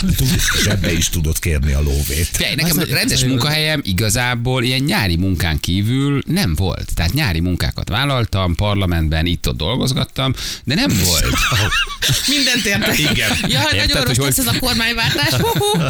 Sebbe 0.62 0.92
is 0.92 1.08
tudod 1.08 1.38
kérni 1.38 1.72
a 1.72 1.80
lóvét. 1.82 2.28
Figyelj, 2.32 2.54
nekem 2.54 2.78
Az 2.78 2.88
rendes 2.90 3.22
az 3.22 3.28
munkahelyem 3.28 3.80
igazából 3.84 4.64
ilyen 4.64 4.82
nyári 4.82 5.16
munkán 5.16 5.60
kívül 5.60 6.22
nem 6.26 6.54
volt. 6.54 6.94
Tehát 6.94 7.12
nyári 7.12 7.40
munkákat 7.40 7.88
vállaltam, 7.88 8.54
parlamentben 8.54 9.26
itt-ott 9.26 9.56
dolgozgattam, 9.56 10.34
de 10.64 10.74
nem 10.74 10.90
volt. 11.04 11.34
Mindent 12.34 12.64
értek. 12.64 12.98
Igen. 12.98 13.30
Jaj, 13.48 13.62
Érted, 13.72 13.88
nagyon 13.88 14.04
rossz 14.04 14.16
hogy 14.16 14.26
lesz 14.26 14.38
ez 14.38 14.46
a 14.46 14.58
kormányváltás. 14.58 15.32
Hú-hú. 15.32 15.82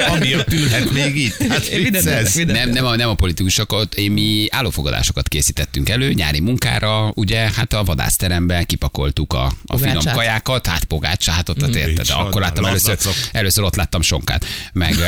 Amiért 0.14 0.52
ülhet 0.52 0.90
még 0.90 1.16
itt. 1.16 1.46
Hát 1.48 1.68
vicces. 1.68 2.34
Nem, 2.34 2.70
nem 2.70 2.84
a, 2.84 2.96
nem 2.96 3.08
a 3.08 3.14
politikusokat, 3.14 3.94
én 3.94 4.10
mi 4.12 4.46
állófogadásokat 4.50 5.28
készítettünk 5.28 5.88
elő, 5.88 6.12
nyári 6.12 6.40
munkára, 6.40 7.12
ugye, 7.14 7.50
hát 7.54 7.72
a 7.72 7.84
vadászteremben 7.84 8.66
kipakoltuk 8.66 9.32
a, 9.32 9.52
a 9.66 9.76
finom 9.76 10.04
kajákat, 10.12 10.66
hát 10.66 10.84
pogácsa, 10.84 11.32
hát 11.32 11.48
ott 11.48 11.66
mm. 11.66 11.72
érted, 11.72 12.04
És 12.04 12.10
akkor 12.10 12.40
láttam 12.40 12.64
először, 12.64 12.98
először 13.32 13.64
ott 13.64 13.76
láttam 13.76 14.02
sonkát, 14.02 14.44
meg? 14.72 14.94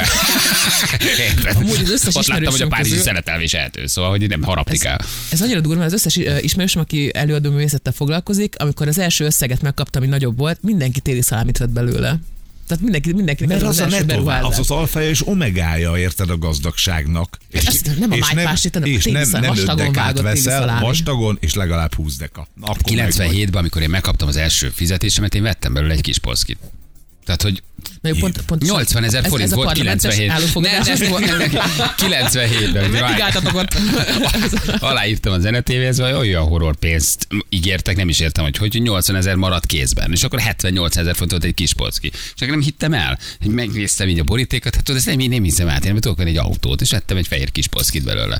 Amúgy 1.54 1.80
az 1.82 1.90
összes 1.90 2.14
ott 2.14 2.26
láttam, 2.26 2.52
hogy 2.52 2.62
a 2.62 2.66
párizsi 2.66 2.90
közül- 2.90 3.06
szeretelmés 3.06 3.54
eltő, 3.54 3.86
szóval, 3.86 4.10
hogy 4.10 4.28
nem 4.28 4.42
harapni 4.42 4.78
kell. 4.78 4.98
Ez 5.30 5.40
annyira 5.42 5.60
durva, 5.60 5.84
az 5.84 5.92
összes 5.92 6.18
ismerősöm, 6.40 6.82
aki 6.82 7.10
előadó 7.14 7.50
művészettel 7.50 7.92
foglalkozik, 7.92 8.54
amikor 8.58 8.88
az 8.88 8.98
első 8.98 9.09
összeget 9.18 9.62
megkaptam, 9.62 10.02
ami 10.02 10.10
nagyobb 10.10 10.38
volt, 10.38 10.62
mindenki 10.62 11.00
téli 11.00 11.22
szalámit 11.22 11.58
vett 11.58 11.70
belőle. 11.70 12.18
Tehát 12.66 12.82
mindenki, 12.84 13.12
mindenkinek 13.12 13.50
Mert 13.50 13.62
ez 13.62 13.68
az, 13.68 13.74
az, 13.74 13.80
a 13.80 13.84
első 13.84 13.96
netto, 13.96 14.06
beruházás. 14.06 14.50
az 14.50 14.58
az 14.58 14.70
alfaja 14.70 15.08
és 15.08 15.26
omegája, 15.26 15.98
érted 15.98 16.30
a 16.30 16.38
gazdagságnak. 16.38 17.38
És, 17.50 17.66
azt 17.66 17.98
nem 17.98 18.10
a 18.12 18.16
májpásit, 18.16 18.74
hanem 18.74 18.88
a 18.88 18.92
és 18.92 19.04
nem, 19.04 19.28
nem 19.30 19.56
öt 19.56 20.20
veszel, 20.20 20.80
vastagon, 20.80 21.36
és 21.40 21.54
legalább 21.54 21.94
20 21.94 22.16
deka. 22.16 22.46
Akkor 22.60 22.96
meg 22.96 23.12
vagy. 23.16 23.30
97-ben, 23.32 23.60
amikor 23.60 23.82
én 23.82 23.90
megkaptam 23.90 24.28
az 24.28 24.36
első 24.36 24.68
fizetésemet, 24.68 25.34
én 25.34 25.42
vettem 25.42 25.72
belőle 25.72 25.92
egy 25.92 26.00
kis 26.00 26.18
polszkit. 26.18 26.58
Tehát, 27.36 27.42
hogy 27.42 27.62
Na 28.00 28.08
jó, 28.08 28.14
pont, 28.14 28.42
pont 28.46 28.62
80 28.62 29.04
ezer 29.04 29.24
ez- 29.24 29.30
forint 29.30 29.46
ez 29.48 29.52
a 29.52 29.56
volt 29.56 29.68
parlamentes 29.68 30.14
97. 30.16 30.30
állófogadás 30.30 30.86
Nem, 30.86 30.96
nem, 30.98 31.08
volt. 31.10 31.26
nem, 31.26 31.38
nem, 31.38 31.50
97-ben. 31.96 32.90
Megigáltatok 32.90 33.54
ott. 33.54 33.76
Aláírtam 34.78 35.32
a 35.32 35.38
zenetévéhez, 35.38 35.98
vagy 35.98 36.12
olyan 36.12 36.42
horror 36.42 36.76
pénzt 36.76 37.26
ígértek, 37.48 37.96
nem 37.96 38.08
is 38.08 38.20
értem, 38.20 38.44
hogy 38.44 38.56
hogy 38.56 38.80
80 38.82 39.16
ezer 39.16 39.34
maradt 39.34 39.66
kézben. 39.66 40.12
És 40.12 40.22
akkor 40.22 40.40
78 40.40 40.96
ezer 40.96 41.14
font 41.14 41.30
volt 41.30 41.44
egy 41.44 41.54
kis 41.54 41.74
polszki. 41.74 42.10
És 42.12 42.32
akkor 42.36 42.48
nem 42.48 42.60
hittem 42.60 42.92
el. 42.92 43.18
Hogy 43.40 43.50
Megnéztem 43.50 44.08
így 44.08 44.18
a 44.18 44.24
borítékot, 44.24 44.74
hát 44.74 44.84
tudod, 44.84 45.00
ezt 45.06 45.16
nem, 45.16 45.28
nem 45.30 45.42
hiszem 45.42 45.68
át. 45.68 45.84
Én 45.84 45.92
nem 45.92 46.00
tudok 46.00 46.16
venni 46.18 46.30
egy 46.30 46.36
autót, 46.38 46.80
és 46.80 46.90
vettem 46.90 47.16
egy 47.16 47.26
fehér 47.26 47.50
kis 47.52 47.66
polszkit 47.66 48.04
belőle. 48.04 48.38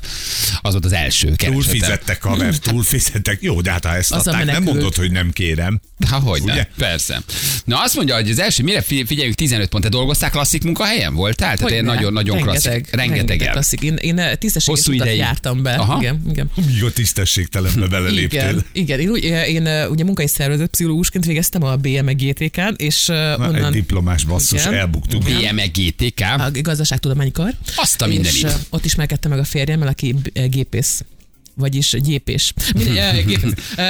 Az 0.61 0.71
volt 0.71 0.85
az 0.85 0.93
első 0.93 1.27
Túl 1.27 1.35
keresetem. 1.35 1.71
fizettek, 1.79 2.21
haver, 2.21 2.55
túl 2.57 2.83
fizettek. 2.83 3.37
Jó, 3.41 3.61
de 3.61 3.71
hát 3.71 3.85
ha 3.85 3.95
ezt 3.95 4.11
adták, 4.11 4.45
nem 4.45 4.63
mondod, 4.63 4.95
hogy 4.95 5.11
nem 5.11 5.31
kérem. 5.31 5.81
Ha 6.09 6.19
hogy? 6.19 6.43
Persze. 6.77 7.21
Na 7.65 7.81
azt 7.81 7.95
mondja, 7.95 8.15
hogy 8.15 8.29
az 8.29 8.39
első, 8.39 8.63
mire 8.63 8.80
fi- 8.81 9.07
figyeljük 9.07 9.35
15 9.35 9.69
pont. 9.69 9.83
Te 9.83 9.89
dolgoztál 9.89 10.29
klasszik 10.29 10.63
munkahelyen? 10.63 11.13
Voltál? 11.13 11.55
Tehát 11.57 11.71
én 11.71 11.77
Hogyne. 11.77 11.93
nagyon-nagyon 11.93 12.41
klasszik. 12.41 12.63
Rengeteg, 12.91 12.99
Rengeteg. 13.27 13.49
klasszik. 13.51 13.81
Én, 13.81 13.95
én 13.95 14.15
tisztességes 14.15 14.65
Hosszú 14.65 14.91
utat 14.93 15.05
ideig. 15.05 15.19
jártam 15.19 15.61
be. 15.61 15.73
Aha. 15.73 15.99
Igen, 15.99 16.21
igen. 16.29 16.49
Míg 16.67 16.83
a 16.83 16.91
tisztességtelenbe 16.91 17.87
beleléptél. 17.87 18.39
Igen, 18.41 18.65
igen. 18.71 18.99
Én, 18.99 19.09
úgy, 19.09 19.23
én 19.23 19.67
ugye 19.89 20.03
munkai 20.03 20.27
szervezet 20.27 20.69
pszichológusként 20.69 21.25
végeztem 21.25 21.63
a 21.63 21.75
BM 21.75 22.05
GTK-n, 22.15 22.73
és 22.77 23.05
Na, 23.05 23.33
egy 23.33 23.39
onnan 23.39 23.71
diplomás 23.71 24.23
basszus, 24.23 24.61
Igen. 24.61 24.73
elbuktuk. 24.73 25.23
BM 25.23 25.59
GTK. 25.73 26.21
a 26.37 26.49
gazdaságtudományi 26.61 27.31
kar. 27.31 27.53
Azt 27.75 28.01
a 28.01 28.07
mindenit. 28.07 28.47
ott 28.69 28.85
ismerkedtem 28.85 29.31
meg 29.31 29.39
a 29.39 29.43
férjemmel, 29.43 29.87
aki 29.87 30.15
gépész 30.49 31.03
vagyis 31.55 31.95
gyépés. 32.07 32.53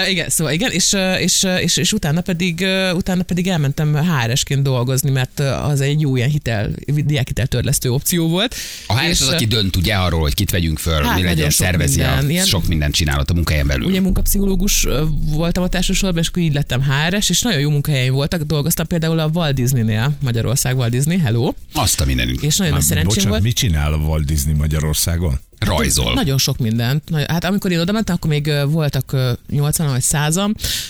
Igen, 0.09 0.29
szóval 0.29 0.53
igen, 0.53 0.71
és, 0.71 0.95
és, 1.19 1.47
és, 1.61 1.77
és 1.77 1.93
utána, 1.93 2.21
pedig, 2.21 2.65
utána 2.95 3.23
pedig 3.23 3.47
elmentem 3.47 3.95
HR-esként 3.95 4.63
dolgozni, 4.63 5.09
mert 5.09 5.39
az 5.39 5.81
egy 5.81 6.01
jó 6.01 6.15
ilyen 6.15 6.29
hitel, 6.29 6.69
diákhitel 7.05 7.47
törlesztő 7.47 7.91
opció 7.91 8.27
volt. 8.27 8.55
A 8.87 8.97
HR 8.99 9.09
És, 9.09 9.21
az, 9.21 9.27
aki 9.27 9.45
dönt 9.45 9.75
ugye 9.75 9.93
arról, 9.95 10.21
hogy 10.21 10.33
kit 10.33 10.49
vegyünk 10.51 10.79
föl, 10.79 11.03
Hát 11.03 11.15
mi 11.17 11.23
legyen, 11.23 11.49
sok 11.49 11.65
szervezi 11.65 11.97
minden. 11.99 12.25
a 12.25 12.29
Ilyen- 12.29 12.45
sok 12.45 12.67
mindent 12.67 12.93
csinálott 12.93 13.29
a 13.29 13.33
munkahelyen 13.33 13.67
belül. 13.67 13.85
Ugye 13.87 14.01
munkapszichológus 14.01 14.87
voltam 15.25 15.63
ott 15.63 15.75
elsősorban, 15.75 16.21
és 16.21 16.27
akkor 16.27 16.41
így 16.43 16.53
lettem 16.53 16.81
HRS, 16.83 17.29
és 17.29 17.41
nagyon 17.41 17.59
jó 17.59 17.69
munkahelyeim 17.69 18.13
voltak. 18.13 18.41
Dolgoztam 18.41 18.87
például 18.87 19.19
a 19.19 19.29
Walt 19.33 19.53
Disney-nél, 19.55 20.11
Magyarország 20.21 20.77
Walt 20.77 20.91
Disney, 20.91 21.17
hello. 21.19 21.53
Azt 21.73 22.01
a 22.01 22.05
mindenit. 22.05 22.43
És 22.43 22.57
nagyon 22.57 22.73
nagy 22.73 22.81
szerencsém 22.83 23.07
Bocsánat, 23.13 23.29
volt. 23.31 23.43
mit 23.43 23.55
csinál 23.55 23.93
a 23.93 23.97
Walt 23.97 24.25
Disney 24.25 24.53
Magyarországon? 24.53 25.39
Rajzol. 25.65 26.13
Nagyon 26.13 26.37
sok 26.37 26.57
mindent. 26.57 27.03
Hát 27.27 27.43
amikor 27.43 27.71
én 27.71 27.79
oda 27.79 27.91
mentem, 27.91 28.15
akkor 28.15 28.29
még 28.29 28.51
voltak 28.67 29.13
ö, 29.13 29.31
80 29.49 29.89
vagy 29.89 30.01
100 30.01 30.39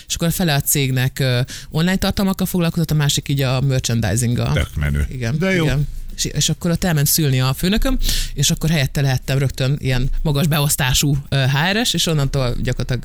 és 0.08 0.16
akkor 0.16 0.28
a 0.28 0.32
fele 0.32 0.54
a 0.54 0.62
cégnek 0.62 1.24
online 1.70 1.96
tartalmakkal 1.96 2.46
foglalkozott, 2.46 2.92
a 2.92 2.94
másik 2.94 3.30
így 3.30 3.42
a 3.42 3.62
merchandising-gal. 3.62 4.54
Tök 4.54 4.76
menő. 4.76 5.08
Igen. 5.10 5.38
De 5.38 5.54
jó. 5.54 5.64
Igen. 5.64 5.88
És, 6.26 6.32
és 6.36 6.50
akkor 6.50 6.72
ott 6.72 6.84
elment 6.84 7.08
szülni 7.08 7.40
a 7.42 7.54
főnököm, 7.54 7.98
és 8.34 8.50
akkor 8.50 8.70
helyette 8.70 9.02
lehettem 9.02 9.38
rögtön 9.38 9.78
ilyen 9.80 10.10
magas 10.22 10.48
beosztású 10.48 11.18
ö, 11.30 11.36
HRS, 11.36 11.94
és 11.94 12.06
onnantól 12.06 12.56
gyakorlatilag 12.64 13.04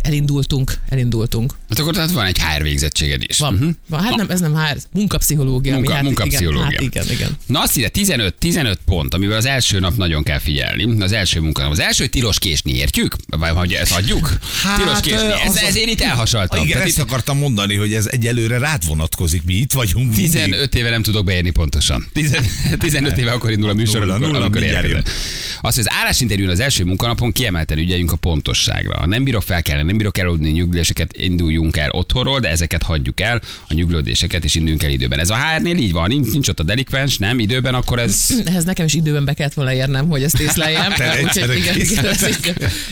elindultunk, 0.00 0.78
elindultunk. 0.88 1.54
Hát 1.68 1.78
akkor 1.78 1.94
tehát 1.94 2.10
van 2.10 2.26
egy 2.26 2.38
HR 2.38 2.62
végzettséged 2.62 3.22
is. 3.26 3.38
Van. 3.38 3.54
Mhm. 3.54 3.68
van. 3.88 4.00
Hát 4.00 4.10
Na. 4.10 4.16
nem, 4.16 4.30
ez 4.30 4.40
nem 4.40 4.54
HR, 4.54 4.76
munkapszichológia. 4.92 5.74
Munka, 5.74 5.92
hát, 5.92 6.02
munkapszichológia. 6.02 6.80
Igen, 6.80 7.02
hát 7.02 7.04
igen, 7.04 7.06
igen. 7.10 7.36
Na 7.46 7.60
azt 7.60 7.76
ide 7.76 7.88
15, 7.88 8.34
15 8.34 8.78
pont, 8.84 9.14
amivel 9.14 9.36
az 9.36 9.44
első 9.44 9.78
nap 9.78 9.96
nagyon 9.96 10.22
kell 10.22 10.38
figyelni. 10.38 11.02
Az 11.02 11.12
első 11.12 11.40
munkanap. 11.40 11.70
Az 11.70 11.80
első 11.80 12.06
tilos 12.06 12.38
késni, 12.38 12.72
értjük? 12.72 13.16
Vagy 13.26 13.50
hogy 13.50 13.72
ezt 13.72 13.92
adjuk? 13.92 14.38
Hát, 14.62 14.76
tilos 14.76 15.00
késni. 15.00 15.32
Ez, 15.44 15.56
ez 15.56 15.76
én 15.76 15.88
itt 15.88 16.00
elhasaltam. 16.00 16.58
Igen, 16.58 16.72
Tehát 16.72 16.86
ezt 16.88 16.98
itt 16.98 17.04
akartam 17.04 17.38
mondani, 17.38 17.74
hogy 17.76 17.94
ez 17.94 18.06
egyelőre 18.06 18.58
rád 18.58 18.86
vonatkozik. 18.86 19.42
Mi 19.44 19.54
itt 19.54 19.72
vagyunk. 19.72 20.06
mindig. 20.06 20.30
15 20.30 20.74
éve 20.74 20.90
nem 20.90 21.02
tudok 21.02 21.24
beérni 21.24 21.50
pontosan. 21.50 22.06
15 22.12 22.46
15 22.78 23.18
éve 23.18 23.30
akkor 23.30 23.50
indul 23.50 23.70
a 23.70 23.74
műsor, 23.74 24.00
Nulla, 24.00 24.14
amikor, 24.14 24.32
nulla, 24.32 24.44
amikor 24.44 24.62
érkezett. 24.62 25.10
Azt, 25.60 25.76
hogy 25.76 25.84
az 25.88 25.94
állásinterjún 26.00 26.48
az 26.48 26.60
első 26.60 26.84
munkanapon 26.84 27.32
kiemelten 27.32 27.78
ügyeljünk 27.78 28.12
a 28.12 28.16
pontosságra. 28.16 28.98
Ha 28.98 29.06
nem 29.06 29.24
bírok 29.24 29.42
felkelni, 29.42 29.82
nem 29.82 29.96
bírok 29.96 30.18
eludni 30.18 30.50
nyugléseket, 30.50 31.16
induljunk 31.16 31.76
el 31.76 31.90
otthonról, 31.90 32.40
de 32.40 32.48
ezeket 32.48 32.82
hagyjuk 32.82 33.20
el, 33.20 33.40
a 33.68 33.74
nyuglódéseket, 33.74 34.44
és 34.44 34.54
induljunk 34.54 34.82
el 34.82 34.90
időben. 34.90 35.18
Ez 35.18 35.30
a 35.30 35.36
HR-nél 35.36 35.76
így 35.76 35.92
van, 35.92 36.08
nincs, 36.08 36.30
nincs 36.30 36.48
ott 36.48 36.60
a 36.60 36.62
delikvens, 36.62 37.18
nem 37.18 37.38
időben, 37.38 37.74
akkor 37.74 37.98
ez 37.98 38.26
Ehhez 38.44 38.64
nekem 38.64 38.86
is 38.86 38.94
időben 38.94 39.24
be 39.24 39.32
kellett 39.34 39.54
volna 39.54 39.72
érnem, 39.72 40.08
hogy 40.08 40.22
ezt 40.22 40.40
észleljem. 40.40 40.92
Te 40.98 41.18
Úgyhogy 41.22 41.56
igen, 41.56 41.80
igen, 41.80 42.06
ez 42.06 42.26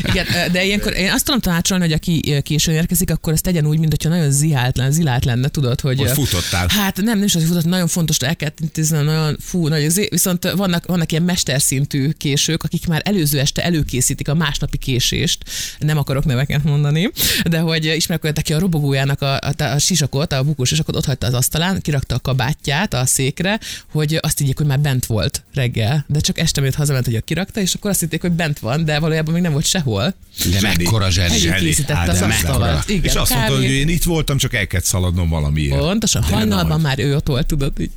igen, 0.03 0.27
de 0.53 0.65
ilyenkor 0.65 0.93
én 0.93 1.11
azt 1.11 1.25
tudom 1.25 1.41
tanácsolni, 1.41 1.85
hogy 1.85 1.93
aki 1.93 2.41
későn 2.43 2.75
érkezik, 2.75 3.11
akkor 3.11 3.33
ezt 3.33 3.43
tegyen 3.43 3.67
úgy, 3.67 3.79
mint 3.79 3.91
hogyha 3.91 4.09
nagyon 4.09 4.31
zihált 4.31 4.77
lenne, 4.77 4.91
zilált 4.91 5.25
lenne, 5.25 5.49
tudod, 5.49 5.81
hogy... 5.81 5.99
Hogy 5.99 6.11
futottál. 6.11 6.67
Hát 6.69 6.97
nem, 6.97 7.05
nem 7.05 7.23
is 7.23 7.35
az, 7.35 7.41
hogy 7.41 7.51
futott, 7.51 7.65
nagyon 7.65 7.89
fontos, 7.89 8.17
el 8.19 8.37
kell 8.37 8.51
intézni, 8.61 9.03
nagyon 9.03 9.37
fú, 9.57 9.69
nagyon 9.69 9.91
zé, 9.91 10.07
viszont 10.11 10.51
vannak, 10.51 10.87
vannak 10.87 11.13
ilyen 11.13 11.23
mesterszintű 11.23 12.11
késők, 12.11 12.63
akik 12.63 12.87
már 12.87 13.03
előző 13.05 13.39
este 13.39 13.65
előkészítik 13.65 14.29
a 14.29 14.35
másnapi 14.35 14.77
késést, 14.77 15.45
nem 15.79 15.99
akarok 15.99 16.25
neveket 16.25 16.65
mondani, 16.65 17.11
de 17.45 17.59
hogy 17.59 17.85
ismerek 17.85 18.25
olyat, 18.25 18.39
aki 18.39 18.53
a 18.53 18.59
robogójának 18.59 19.23
a, 19.23 19.39
a, 19.39 19.63
a 19.63 19.79
sisakot, 19.79 20.33
a 20.33 20.43
bukós 20.43 20.69
sisakot 20.69 20.97
ott 20.97 21.05
hagyta 21.05 21.27
az 21.27 21.35
asztalán, 21.35 21.81
kirakta 21.81 22.15
a 22.15 22.19
kabátját 22.19 22.95
a 22.95 23.07
székre, 23.07 23.61
hogy 23.91 24.19
azt 24.21 24.39
higgyék, 24.39 24.57
hogy 24.57 24.67
már 24.67 24.81
bent 24.81 25.07
volt 25.07 25.43
reggel, 25.55 26.05
de 26.09 26.21
csak 26.21 26.39
este 26.39 26.61
miért 26.61 26.77
hazament, 26.77 27.05
hogy 27.05 27.15
a 27.15 27.21
kirakta, 27.21 27.61
és 27.61 27.75
akkor 27.75 27.91
azt 27.91 28.01
hitték, 28.01 28.21
hogy 28.21 28.33
bent 28.33 28.59
van, 28.59 28.85
de 28.85 28.99
valójában 28.99 29.33
még 29.33 29.43
nem 29.43 29.53
volt 29.53 29.67
sehol. 29.67 30.15
de 30.51 30.61
mekkora 30.61 31.11
zseni. 31.11 31.49
Előkészítette 31.49 32.11
az 32.11 32.23
asztalat. 32.23 32.89
Igen, 32.89 33.05
És 33.05 33.15
azt 33.15 33.35
mondta, 33.35 33.55
hogy 33.55 33.65
én 33.65 33.89
itt 33.89 34.05
voltam, 34.05 34.37
csak 34.37 34.55
el 34.55 34.67
kellett 34.67 34.87
szaladnom 34.87 35.29
valamiért. 35.29 35.79
Pontosan, 35.79 36.23
hajnalban 36.23 36.69
nagy. 36.69 36.81
már 36.81 36.99
ő 36.99 37.15
ott 37.17 37.27
volt, 37.27 37.47
tudod, 37.47 37.73
így. 37.81 37.91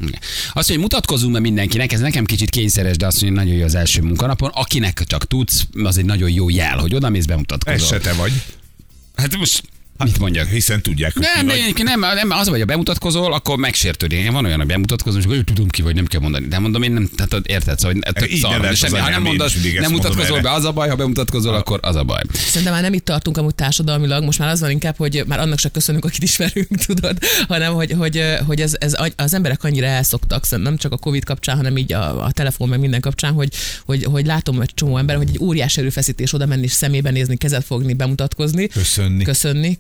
Azt, 0.54 0.68
hogy 0.70 0.78
mutatkozunk 0.78 1.34
be 1.42 1.48
mindenkinek, 1.48 1.92
ez 1.92 2.00
nekem 2.00 2.26
kicsit 2.26 2.50
kényszeres, 2.50 2.98
de 2.98 3.06
azt 3.08 3.22
mondja, 3.22 3.42
nagyon 3.42 3.58
jó 3.58 3.66
az 3.66 3.76
első 3.76 4.02
munkanapon. 4.02 4.50
Akinek 4.54 5.04
csak 5.06 5.28
tudsz, 5.28 5.66
az 5.84 5.98
egy 5.98 6.06
nagyon 6.06 6.32
jó 6.32 6.50
jel, 6.50 6.78
hogy 6.78 6.96
oda 6.96 7.10
mész, 7.10 7.20
Ez 7.20 7.26
bemutatkozol. 7.26 7.88
se 7.88 7.98
te 7.98 8.14
vagy. 8.14 8.32
Hát 9.16 9.38
most 9.38 9.64
mit 10.04 10.20
mondjak? 10.20 10.48
Hiszen 10.48 10.82
tudják, 10.82 11.14
hogy 11.14 11.26
Nem, 11.36 11.46
vagy. 11.46 11.84
nem, 11.84 12.00
nem, 12.00 12.16
nem, 12.16 12.32
az, 12.32 12.48
hogy 12.48 12.62
a 12.62 12.66
bemutatkozol, 12.66 13.34
akkor 13.34 13.58
megsértődik. 13.58 14.32
Van 14.32 14.46
olyan, 14.46 14.58
hogy 14.58 14.68
bemutatkozom, 14.68 15.20
és 15.20 15.26
akkor 15.26 15.38
tudom 15.44 15.68
ki 15.68 15.82
vagy, 15.82 15.96
nem 15.96 16.06
kell 16.06 16.20
mondani. 16.20 16.48
De 16.48 16.60
mondom, 16.60 16.84
én 16.84 16.92
nem, 16.92 17.10
tehát 17.16 17.48
érted, 17.48 17.80
szóval 17.80 17.98
hogy 18.04 18.14
tök 18.14 18.32
Így 18.32 18.40
szar, 18.40 18.76
semmi, 18.76 18.98
ha 18.98 19.10
nem 19.10 19.22
mondasz, 19.22 19.54
nem 19.80 19.92
mutatkozol 19.92 20.38
erre. 20.38 20.42
be, 20.42 20.52
az 20.52 20.66
a 20.66 20.72
baj, 20.72 20.90
ha 20.90 20.96
bemutatkozol, 20.96 21.54
akkor 21.54 21.80
az 21.82 21.96
a 21.96 22.04
baj. 22.04 22.22
Szerintem 22.34 22.74
már 22.74 22.82
nem 22.82 22.94
itt 22.94 23.06
tartunk 23.06 23.38
amúgy 23.38 23.56
társadalmilag, 23.56 24.24
most 24.24 24.40
már 24.40 24.50
az 24.50 24.60
van 24.60 24.70
inkább, 24.70 24.98
hogy 24.98 25.24
már 25.28 25.40
annak 25.40 25.60
se 25.60 25.70
köszönünk, 25.70 26.06
akit 26.06 26.24
ismerünk, 26.24 26.68
tudod, 26.86 27.18
hanem 27.48 27.74
hogy, 27.74 27.92
hogy, 27.92 28.24
hogy 28.46 28.62
ez, 28.62 28.76
ez, 28.80 28.96
az 29.16 29.34
emberek 29.34 29.64
annyira 29.64 29.88
elszoktak, 29.88 30.44
szerintem 30.44 30.74
nem 30.74 30.78
csak 30.78 30.92
a 30.92 30.98
Covid 30.98 31.24
kapcsán, 31.24 31.56
hanem 31.56 31.78
így 31.78 31.94
a, 31.94 32.24
a 32.24 32.32
telefon, 32.32 32.70
meg 32.70 32.80
minden 32.80 33.02
kapcsán, 33.02 33.34
hogy, 33.34 33.54
hogy, 33.86 34.04
hogy 34.04 34.26
látom 34.26 34.62
egy 34.62 34.74
csomó 34.74 34.98
ember, 34.98 35.16
hogy 35.16 35.30
egy 35.30 35.40
óriási 35.42 35.80
erőfeszítés 35.80 36.34
oda 36.34 36.46
menni 36.46 36.64
és 36.64 36.72
szemébe 36.72 37.10
nézni, 37.10 37.38
kezet 37.38 37.64
fogni, 37.64 37.94
bemutatkozni. 37.94 38.68
Köszönni. 38.68 39.24
Köszönni, 39.24 39.24
köszönni, 39.24 39.78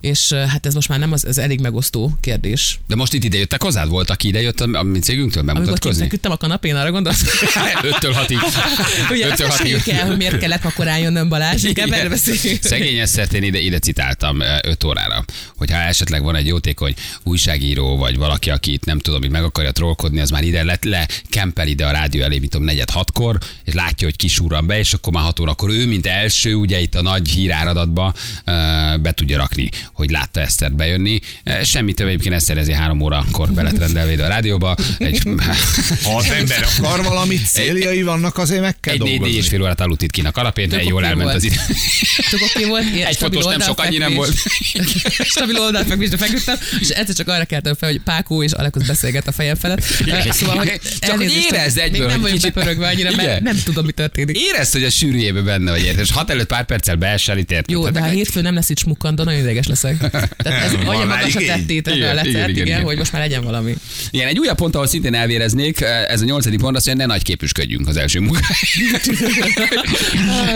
és 0.00 0.30
uh, 0.30 0.44
hát 0.44 0.66
ez 0.66 0.74
most 0.74 0.88
már 0.88 0.98
nem 0.98 1.12
az, 1.12 1.26
ez 1.26 1.38
elég 1.38 1.60
megosztó 1.60 2.12
kérdés. 2.20 2.78
De 2.86 2.94
most 2.94 3.12
itt 3.12 3.24
ide 3.24 3.38
jöttek 3.38 3.62
hozzád? 3.62 3.88
Volt, 3.88 4.10
aki 4.10 4.28
ide 4.28 4.40
jött 4.40 4.60
a, 4.60 4.78
a 4.78 4.82
mi 4.82 4.98
cégünktől 4.98 5.42
Amikor 5.42 5.62
bemutatkozni? 5.62 6.02
feküdtem 6.02 6.32
a 6.32 6.36
kanapén, 6.36 6.76
arra 6.76 6.90
gondolsz? 6.90 7.22
5-től 7.82 8.26
6-ig. 8.26 8.38
Ugye 9.10 9.30
ezt 9.30 9.42
5-től 9.42 9.46
6-ig. 9.46 9.48
meséljük 9.48 9.86
el, 9.88 10.06
hogy 10.06 10.16
miért 10.16 10.38
kellett 10.38 10.62
ma 10.62 10.70
korán 10.70 10.98
jönnöm 10.98 11.28
Balázs, 11.28 11.62
inkább 11.62 12.08
beszéljünk. 12.08 12.62
Szegény 12.62 12.98
Esztert 12.98 13.32
én 13.32 13.42
ide, 13.42 13.58
ide 13.58 13.78
citáltam 13.78 14.40
5 14.62 14.84
órára, 14.84 15.24
hogyha 15.56 15.78
esetleg 15.78 16.22
van 16.22 16.36
egy 16.36 16.46
jótékony 16.46 16.94
újságíró, 17.22 17.96
vagy 17.96 18.16
valaki, 18.16 18.50
aki 18.50 18.72
itt 18.72 18.84
nem 18.84 18.98
tudom, 18.98 19.20
hogy 19.20 19.30
meg 19.30 19.44
akarja 19.44 19.70
trollkodni, 19.70 20.20
az 20.20 20.30
már 20.30 20.42
ide 20.42 20.62
lett 20.62 20.84
le, 20.84 21.08
kempel 21.28 21.66
ide 21.66 21.86
a 21.86 21.90
rádió 21.90 22.22
elé, 22.22 22.38
mit 22.38 22.50
tudom, 22.50 22.66
negyed 22.66 22.90
hatkor, 22.90 23.38
és 23.64 23.72
látja, 23.74 24.06
hogy 24.06 24.16
kisúran 24.16 24.66
be, 24.66 24.78
és 24.78 24.92
akkor 24.92 25.12
már 25.12 25.22
hat 25.22 25.40
órakor 25.40 25.70
ő, 25.70 25.86
mint 25.86 26.06
első, 26.06 26.54
ugye 26.54 26.80
itt 26.80 26.94
a 26.94 27.02
nagy 27.02 27.28
híráradatba 27.28 28.14
be 29.00 29.12
tudja 29.14 29.25
rakni, 29.34 29.68
hogy 29.92 30.10
látta 30.10 30.40
Esztert 30.40 30.76
bejönni. 30.76 31.20
Eh, 31.44 31.64
Semmi 31.64 31.92
több 31.92 32.06
egyébként 32.06 32.34
Eszter 32.34 32.56
ezért 32.58 32.78
három 32.78 33.00
órakor 33.00 33.50
be 33.52 33.62
lett 33.62 33.78
rendelve 33.78 34.12
ide 34.12 34.24
a 34.24 34.28
rádióba. 34.28 34.76
Egy, 34.98 35.22
Ha 36.02 36.16
az 36.16 36.30
ember 36.30 36.66
akar 36.78 37.02
valamit, 37.04 37.46
céljai 37.46 38.02
vannak, 38.02 38.38
azért 38.38 38.60
meg 38.60 38.80
kell 38.80 38.94
egy 38.94 39.00
négy, 39.00 39.08
négy 39.10 39.18
és 39.20 39.26
dolgozni. 39.32 39.50
fél 39.50 39.62
órát 39.62 39.80
aludt 39.80 40.02
itt 40.02 40.10
kint 40.10 40.26
a 40.26 40.30
kalapén, 40.30 40.72
egy 40.72 40.88
jól 40.88 41.04
elment 41.04 41.22
volt. 41.22 41.34
az 41.36 41.44
idő. 41.44 41.56
Tök 42.30 42.40
oké 42.42 42.64
volt. 42.64 42.84
ilyen 42.94 43.06
Egy 43.06 43.16
fotós 43.16 43.44
nem 43.44 43.60
sok, 43.60 43.80
annyi 43.80 43.96
nem 43.98 44.14
volt. 44.14 44.28
oldalfekvés. 44.28 45.28
stabil 45.34 45.56
oldalt 45.60 45.88
meg 45.88 46.02
is 46.02 46.08
feküdtem, 46.16 46.56
és 46.80 46.88
egyszer 46.88 47.14
csak 47.14 47.28
arra 47.28 47.44
keltem 47.44 47.74
fel, 47.74 47.88
hogy 47.90 48.00
Pákó 48.00 48.42
és 48.42 48.52
Alekos 48.52 48.86
beszélget 48.86 49.26
a 49.28 49.32
fejem 49.32 49.54
felett. 49.56 49.80
Szóval, 50.30 50.56
hogy 50.56 50.80
Csak 51.00 51.16
hogy 51.16 51.32
érezd 51.50 51.78
egyből, 51.78 52.00
Még 52.00 52.08
nem 52.08 52.20
vagyok 52.20 52.36
kicsit- 52.36 52.52
bepörögve 52.54 52.86
annyira, 52.88 53.10
Igen. 53.10 53.24
mert 53.24 53.40
nem 53.42 53.56
tudom, 53.64 53.84
mi 53.84 53.92
történik. 53.92 54.36
Érezd, 54.38 54.72
hogy 54.72 54.84
a 54.84 54.90
sűrűjébe 54.90 55.40
benne 55.40 55.70
vagy, 55.70 55.84
érted? 55.84 56.00
És 56.04 56.10
hat 56.12 56.30
előtt 56.30 56.46
pár 56.46 56.64
perccel 56.64 56.96
beesel, 56.96 57.38
itt 57.38 57.50
érted? 57.50 57.70
Jó, 57.70 57.80
de 57.82 57.86
ha 57.88 57.92
Tehát- 57.94 58.12
hétfőn 58.12 58.42
nem 58.42 58.54
lesz 58.54 58.68
itt 58.68 58.78
smukkandó, 59.06 59.22
nagyon 59.22 59.40
ideges 59.40 59.66
leszek. 59.66 59.98
Tehát 60.36 60.64
ez 60.64 60.72
Van 60.76 60.86
anya 60.86 61.04
már 61.04 61.18
magasra 61.18 61.40
igény. 61.40 61.56
tettétek 61.56 61.94
Igen, 61.94 62.08
a 62.08 62.12
igen, 62.12 62.14
lecet, 62.14 62.32
igen, 62.32 62.48
igen, 62.50 62.66
igen. 62.66 62.82
hogy 62.82 62.96
most 62.96 63.12
már 63.12 63.22
legyen 63.22 63.44
valami. 63.44 63.74
Igen, 64.10 64.28
egy 64.28 64.38
újabb 64.38 64.56
pont, 64.56 64.74
ahol 64.74 64.86
szintén 64.86 65.14
elvéreznék, 65.14 65.80
ez 66.08 66.20
a 66.20 66.24
nyolcadik 66.24 66.60
pont, 66.60 66.76
azt 66.76 66.86
mondja, 66.86 67.06
ne 67.06 67.12
nagy 67.12 67.22
képüsködjünk 67.22 67.88
az 67.88 67.96
első 67.96 68.20
munkáig. 68.20 68.44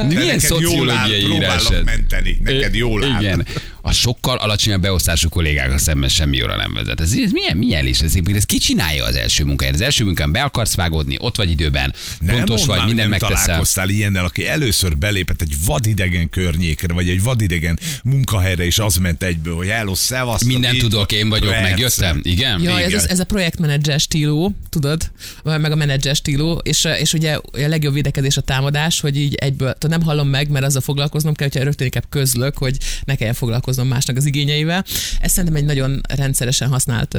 De 0.00 0.07
Milyen 0.07 0.25
neked 0.37 0.61
jól 0.61 0.90
áll, 0.90 1.09
szociológiai 1.09 1.21
írás 1.21 1.64
próbálok 1.64 1.73
ez? 1.73 1.85
menteni. 1.85 2.38
Neked 2.45 2.75
jól 2.75 3.04
áll. 3.04 3.21
Igen. 3.23 3.47
A 3.82 3.92
sokkal 3.92 4.37
alacsonyabb 4.37 4.80
beosztású 4.80 5.28
kollégákkal 5.28 5.78
szemben 5.78 6.08
semmi 6.08 6.37
jóra 6.37 6.56
nem 6.56 6.72
vezet. 6.75 7.00
Ez, 7.00 7.12
ez 7.12 7.30
milyen, 7.30 7.56
milyen 7.56 7.87
is? 7.87 8.00
Ez, 8.00 8.14
ez 8.34 8.44
ki 8.44 8.58
csinálja 8.58 9.04
az 9.04 9.16
első 9.16 9.44
munkáját? 9.44 9.75
Az 9.75 9.80
első 9.80 10.04
munkán 10.04 10.32
be 10.32 10.42
akarsz 10.42 10.75
vágódni, 10.75 11.16
ott 11.18 11.37
vagy 11.37 11.50
időben, 11.50 11.94
Nem 12.20 12.37
pontos 12.37 12.64
mondd 12.64 12.78
vagy, 12.78 12.87
minden 12.87 13.08
nem 13.08 13.18
megteszel. 13.18 13.44
találkoztál 13.44 13.88
ilyennel, 13.88 14.25
aki 14.25 14.46
először 14.46 14.96
belépett 14.96 15.42
egy 15.42 15.54
vadidegen 15.66 16.28
környékre, 16.30 16.94
vagy 16.94 17.08
egy 17.08 17.22
vadidegen 17.22 17.78
munkahelyre, 18.02 18.64
és 18.64 18.78
az 18.78 18.96
ment 18.96 19.22
egyből, 19.22 19.54
hogy 19.54 19.68
hello, 19.68 19.94
szevasztok. 19.94 20.49
Minden 20.49 20.76
tudok, 20.78 21.12
én 21.12 21.28
vagyok, 21.28 21.50
Persze. 21.50 21.70
megjöttem. 21.70 22.20
Igen? 22.22 22.60
Ja, 22.62 22.78
ez, 22.78 22.87
Igen. 22.87 22.99
az, 22.99 23.08
ez 23.08 23.20
a 23.20 23.25
projektmenedzser 23.25 24.00
stíló, 24.00 24.54
tudod, 24.68 25.10
meg 25.44 25.72
a 25.72 25.75
menedzser 25.75 26.14
stíló, 26.14 26.60
és, 26.62 26.88
és 27.00 27.12
ugye 27.12 27.34
a 27.34 27.40
legjobb 27.52 27.94
védekezés 27.94 28.37
a 28.37 28.40
támadás, 28.40 29.00
hogy 29.00 29.16
így 29.16 29.34
egyből, 29.34 29.75
nem 29.88 30.02
hallom 30.02 30.28
meg, 30.28 30.49
mert 30.49 30.64
azzal 30.64 30.80
foglalkoznom 30.80 31.34
kell, 31.34 31.49
hogyha 31.52 31.64
rögtön 31.64 31.88
közlök, 32.08 32.58
hogy 32.58 32.76
ne 33.04 33.14
kelljen 33.14 33.34
foglalkoznom 33.70 33.88
másnak 33.88 34.16
az 34.16 34.24
igényeivel. 34.26 34.84
Ez 35.20 35.32
szerintem 35.32 35.58
egy 35.60 35.64
nagyon 35.64 36.00
rendszeresen 36.08 36.68
használt 36.68 37.18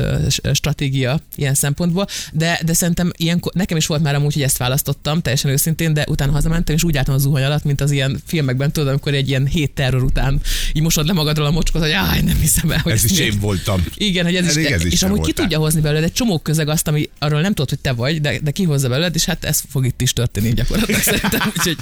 stratégia 0.53 1.19
ilyen 1.35 1.53
szempontból, 1.53 2.07
de, 2.31 2.59
de 2.65 2.73
szerintem 2.73 3.11
ilyenkor, 3.17 3.51
nekem 3.55 3.77
is 3.77 3.85
volt 3.85 4.01
már 4.01 4.15
amúgy, 4.15 4.33
hogy 4.33 4.41
ezt 4.43 4.57
választottam, 4.57 5.21
teljesen 5.21 5.51
őszintén, 5.51 5.93
de 5.93 6.05
utána 6.09 6.31
hazamentem, 6.31 6.75
és 6.75 6.83
úgy 6.83 6.97
álltam 6.97 7.13
a 7.13 7.17
zuhany 7.17 7.43
alatt, 7.43 7.63
mint 7.63 7.81
az 7.81 7.91
ilyen 7.91 8.21
filmekben, 8.25 8.71
tudod, 8.71 8.89
amikor 8.89 9.13
egy 9.13 9.29
ilyen 9.29 9.47
hét 9.47 9.71
terror 9.71 10.03
után 10.03 10.41
így 10.73 10.81
mosod 10.81 11.05
le 11.07 11.13
magadról 11.13 11.45
a 11.45 11.51
mocskot, 11.51 11.81
hogy 11.81 11.91
áj, 11.91 12.21
nem 12.21 12.37
hiszem 12.39 12.71
el, 12.71 12.79
hogy 12.79 12.91
Ez 12.91 13.03
is 13.03 13.11
miért- 13.17 13.33
én 13.33 13.39
voltam. 13.39 13.83
igen, 13.95 14.25
hogy 14.25 14.35
ez 14.35 14.47
Eddig 14.47 14.63
is, 14.63 14.69
ez 14.71 14.85
is 14.85 14.93
és 14.93 15.03
amúgy 15.03 15.15
ki 15.15 15.21
voltál. 15.23 15.43
tudja 15.43 15.57
hozni 15.59 15.81
belőled 15.81 16.03
egy 16.03 16.13
csomó 16.13 16.39
közeg 16.39 16.67
azt, 16.69 16.87
ami 16.87 17.09
arról 17.19 17.41
nem 17.41 17.53
tudod, 17.53 17.69
hogy 17.69 17.79
te 17.79 17.91
vagy, 17.91 18.21
de, 18.21 18.39
de 18.39 18.51
kihozza 18.51 18.89
belőled, 18.89 19.15
és 19.15 19.25
hát 19.25 19.43
ez 19.45 19.61
fog 19.69 19.85
itt 19.85 20.01
is 20.01 20.13
történni 20.13 20.53
gyakorlatilag 20.53 21.01
szerintem, 21.01 21.41
úgyhogy. 21.57 21.77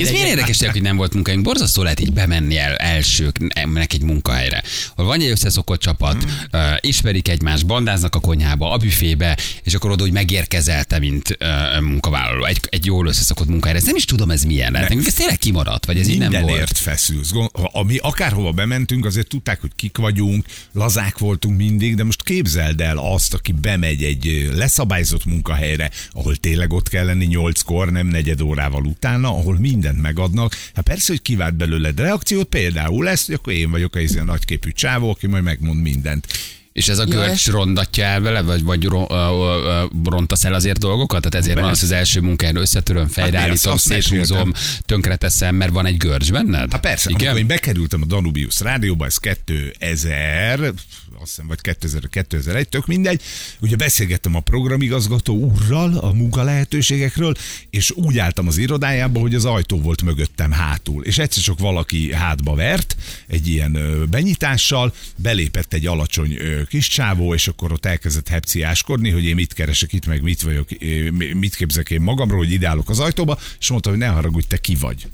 Ez 0.00 0.10
milyen 0.10 0.26
érdekes, 0.26 0.58
hogy 0.58 0.82
nem 0.82 0.96
volt 0.96 1.14
munkáink. 1.14 1.42
Borzasztó 1.42 1.82
lehet 1.82 2.00
így 2.00 2.12
bemenni 2.12 2.56
el 2.58 2.74
elsőknek 2.76 3.92
egy 3.92 4.02
munkahelyre. 4.04 4.62
Ahol 4.94 5.10
van 5.10 5.20
egy 5.20 5.30
összeszokott 5.30 5.80
csapat, 5.80 6.24
uh, 6.52 6.60
ismerik 6.80 7.28
egymást, 7.28 7.66
bandáznak 7.66 8.14
a 8.14 8.20
konyhába, 8.20 8.70
a 8.70 8.76
büfébe, 8.76 9.38
és 9.62 9.74
akkor 9.74 9.90
oda 9.90 10.04
úgy 10.04 10.12
megérkezel 10.12 10.84
te, 10.84 10.98
mint 10.98 11.38
uh, 11.40 11.80
munkavállaló, 11.80 12.44
egy, 12.44 12.60
egy 12.68 12.86
jól 12.86 13.06
összeszokott 13.06 13.48
munkahelyre. 13.48 13.80
Ez 13.80 13.86
nem 13.86 13.96
is 13.96 14.04
tudom, 14.04 14.30
ez 14.30 14.42
milyen 14.42 14.72
lehet. 14.72 14.88
Nekünk 14.88 15.06
Ez 15.06 15.14
tényleg 15.14 15.38
kimaradt, 15.38 15.86
vagy 15.86 15.98
ez 15.98 16.08
így 16.08 16.18
nem 16.18 16.30
volt. 16.30 16.44
Mindenért 16.44 16.78
feszülsz. 16.78 17.30
Ami 17.52 17.96
akárhova 17.96 18.52
bementünk, 18.52 19.04
azért 19.04 19.28
tudták, 19.28 19.60
hogy 19.60 19.70
kik 19.76 19.96
vagyunk, 19.96 20.46
lazák 20.72 21.18
voltunk 21.18 21.56
mindig, 21.56 21.94
de 21.94 22.04
most 22.04 22.22
képzeld 22.22 22.80
el 22.80 22.98
azt, 22.98 23.34
aki 23.34 23.52
bemegy 23.52 24.02
egy 24.02 24.50
leszabályzott 24.54 25.24
munkahelyre, 25.24 25.90
ahol 26.12 26.36
tényleg 26.36 26.72
ott 26.72 26.88
kell 26.88 27.04
lenni 27.04 27.24
nyolckor, 27.24 27.92
nem 27.92 28.06
negyed 28.06 28.40
órával 28.40 28.84
utána, 28.84 29.28
ahol 29.28 29.58
mindent 29.58 30.02
megadnak. 30.02 30.56
Hát 30.74 30.84
persze, 30.84 31.12
hogy 31.12 31.22
kivált 31.22 31.54
belőled 31.54 32.00
reakciót, 32.00 32.48
például 32.48 33.04
lesz, 33.04 33.26
hogy 33.26 33.34
akkor 33.34 33.52
én 33.52 33.70
vagyok 33.70 33.93
az 34.02 34.12
ilyen 34.12 34.24
nagyképű 34.24 34.70
csávó, 34.70 35.10
aki 35.10 35.26
majd 35.26 35.42
megmond 35.42 35.82
mindent. 35.82 36.26
És 36.74 36.88
ez 36.88 36.98
a 36.98 37.04
görcs 37.04 37.46
rondatja 37.46 38.04
el 38.04 38.20
vele, 38.20 38.42
vagy, 38.42 38.62
vagy 38.62 38.84
ro, 38.84 39.06
ö, 39.10 39.14
ö, 39.14 39.86
ö, 40.04 40.10
rontasz 40.10 40.44
el 40.44 40.54
azért 40.54 40.78
dolgokat? 40.78 41.20
Tehát 41.20 41.34
ezért 41.34 41.60
van 41.60 41.70
az 41.70 41.82
az 41.82 41.90
első 41.90 42.20
munkáján 42.20 42.56
összetöröm, 42.56 43.08
fejreállítom, 43.08 43.72
azt 43.72 43.86
széthúzom, 43.86 44.52
tönkreteszem, 44.80 45.54
mert 45.54 45.72
van 45.72 45.86
egy 45.86 45.96
görcs 45.96 46.32
benned? 46.32 46.72
Hát 46.72 46.80
persze, 46.80 47.10
Igen? 47.10 47.20
amikor 47.20 47.40
én 47.40 47.46
bekerültem 47.46 48.02
a 48.02 48.04
Danubius 48.04 48.60
rádióba, 48.60 49.06
ez 49.06 49.16
2000, 49.16 50.60
azt 50.60 51.34
hiszem, 51.34 51.46
vagy 51.46 51.60
2000, 51.60 52.08
2001, 52.08 52.68
tök 52.68 52.86
mindegy. 52.86 53.22
Ugye 53.60 53.76
beszélgettem 53.76 54.34
a 54.34 54.40
programigazgató 54.40 55.34
úrral 55.34 55.96
a 55.96 56.12
munka 56.12 56.42
lehetőségekről, 56.42 57.34
és 57.70 57.90
úgy 57.90 58.18
álltam 58.18 58.46
az 58.46 58.56
irodájába, 58.56 59.20
hogy 59.20 59.34
az 59.34 59.44
ajtó 59.44 59.80
volt 59.80 60.02
mögöttem 60.02 60.50
hátul. 60.50 61.04
És 61.04 61.18
egyszer 61.18 61.42
csak 61.42 61.58
valaki 61.58 62.12
hátba 62.12 62.54
vert 62.54 62.96
egy 63.26 63.48
ilyen 63.48 63.78
benyitással, 64.10 64.94
belépett 65.16 65.72
egy 65.72 65.86
alacsony 65.86 66.36
kis 66.66 66.88
csávó, 66.88 67.34
és 67.34 67.48
akkor 67.48 67.72
ott 67.72 67.84
elkezdett 67.84 68.28
hepciáskodni, 68.28 69.10
hogy 69.10 69.24
én 69.24 69.34
mit 69.34 69.52
keresek 69.52 69.92
itt, 69.92 70.06
meg 70.06 70.22
mit 70.22 70.42
vagyok, 70.42 70.68
eh, 70.82 71.10
mit 71.34 71.54
képzek 71.54 71.90
én 71.90 72.00
magamról, 72.00 72.38
hogy 72.38 72.52
ide 72.52 72.68
állok 72.68 72.88
az 72.88 73.00
ajtóba, 73.00 73.38
és 73.60 73.70
mondta, 73.70 73.90
hogy 73.90 73.98
ne 73.98 74.06
haragudj, 74.06 74.46
te 74.46 74.56
ki 74.56 74.74
vagy. 74.74 75.06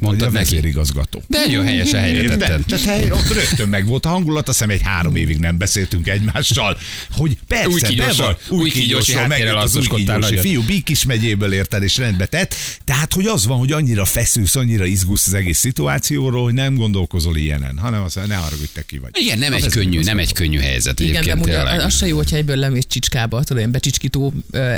Mondtad 0.00 0.28
a 0.28 0.30
neki? 0.30 0.44
vezérigazgató. 0.44 1.22
De 1.26 1.38
nagyon 1.38 1.64
helyesen 1.64 2.00
helyre 2.00 2.22
Érted? 2.22 2.38
tetted. 2.38 2.64
Tehát 2.66 2.84
hely, 2.84 3.10
ott 3.10 3.32
rögtön 3.32 3.68
meg 3.68 3.86
volt 3.86 4.06
a 4.06 4.08
hangulat, 4.08 4.48
azt 4.48 4.58
hiszem 4.58 4.72
egy 4.74 4.82
három 4.82 5.16
évig 5.16 5.38
nem 5.38 5.58
beszéltünk 5.58 6.08
egymással, 6.08 6.78
hogy 7.10 7.36
persze, 7.48 7.68
Új 7.68 7.80
kígyósról- 7.80 8.38
új 8.48 8.70
kígyósról, 8.70 9.26
megjött 9.26 9.54
az 9.54 9.76
új 9.76 9.86
kígyósi 9.86 10.36
fiú, 10.38 10.62
Bíkis 10.62 11.04
megyéből 11.04 11.52
érted, 11.52 11.82
és 11.82 11.96
rendbe 11.96 12.26
tett. 12.26 12.54
Tehát, 12.84 13.12
hogy 13.12 13.26
az 13.26 13.46
van, 13.46 13.58
hogy 13.58 13.72
annyira 13.72 14.04
feszülsz, 14.04 14.56
annyira 14.56 14.84
izgulsz 14.84 15.26
az 15.26 15.34
egész 15.34 15.58
szituációról, 15.58 16.42
hogy 16.42 16.54
nem 16.54 16.74
gondolkozol 16.74 17.36
ilyenen, 17.36 17.78
hanem 17.78 18.02
azt 18.02 18.16
mondja, 18.16 18.34
ne 18.36 18.40
haragudj, 18.42 18.70
te 18.72 18.82
ki 18.86 18.98
vagy. 18.98 19.10
Igen, 19.12 19.38
nem 19.38 19.52
A 19.52 19.56
egy 19.56 19.66
könnyű, 19.68 20.00
nem 20.00 20.18
egy 20.18 20.32
könnyű 20.32 20.58
helyzet 20.58 21.00
Igen, 21.00 21.24
de 21.24 21.34
tényleg. 21.34 21.80
az, 21.80 21.96
se 21.96 22.06
jó, 22.06 22.16
hogyha 22.16 22.36
egyből 22.36 22.56
lemész 22.56 22.86
csicskába, 22.88 23.38
tudod, 23.42 23.58
ilyen 23.58 23.70
becsicskító 23.70 24.32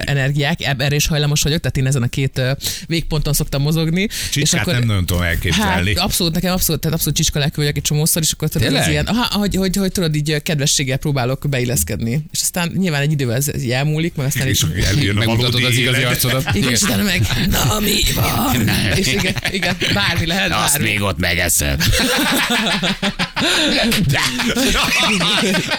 energiák, 0.04 0.60
erre 0.62 0.94
is 0.94 1.06
hajlamos 1.06 1.42
vagyok, 1.42 1.60
tehát 1.60 1.76
én 1.76 1.86
ezen 1.86 2.02
a 2.02 2.06
két 2.08 2.40
végponton 2.86 3.32
szoktam 3.32 3.62
mozogni. 3.62 4.08
Csicsát 4.30 4.66
nem 4.66 4.97
nagyon 4.98 5.06
tudom 5.06 5.22
elképzelni. 5.22 5.94
Hát 5.94 6.04
abszolút, 6.04 6.34
nekem 6.34 6.52
abszolút, 6.52 6.80
tehát 6.80 6.96
abszolút 6.96 7.18
csicska 7.18 7.38
lelkű 7.38 7.60
vagyok 7.60 7.76
egy 7.76 7.82
csomószor, 7.82 8.22
és 8.22 8.32
akkor 8.32 8.48
tudod, 8.48 8.74
az 8.74 8.88
ilyen, 8.88 9.06
aha, 9.06 9.38
hogy, 9.38 9.54
hogy, 9.54 9.76
hogy, 9.76 9.92
tudod, 9.92 10.14
így 10.14 10.42
kedvességgel 10.42 10.96
próbálok 10.96 11.48
beilleszkedni. 11.48 12.24
És 12.32 12.40
aztán 12.40 12.72
nyilván 12.76 13.00
egy 13.00 13.12
idővel 13.12 13.36
ez, 13.36 13.48
ez 13.48 13.62
elmúlik, 13.62 14.14
meg 14.14 14.26
aztán 14.26 14.46
és 14.46 14.62
így, 14.62 14.84
eljön 14.84 15.14
Megmutatod 15.14 15.64
az 15.64 15.76
igazi 15.76 16.02
arcodat. 16.02 16.54
igen, 16.54 16.70
és 16.70 16.82
utána 16.82 17.02
meg, 17.02 17.26
na 17.50 17.80
mi 17.80 18.00
van? 18.14 18.68
és 18.96 19.06
igen, 19.06 19.34
igen, 19.50 19.76
bármi 19.94 20.26
lehet, 20.26 20.50
Azt 20.52 20.72
bármi. 20.72 20.88
még 20.88 21.02
ott 21.02 21.18
megeszed. 21.18 21.82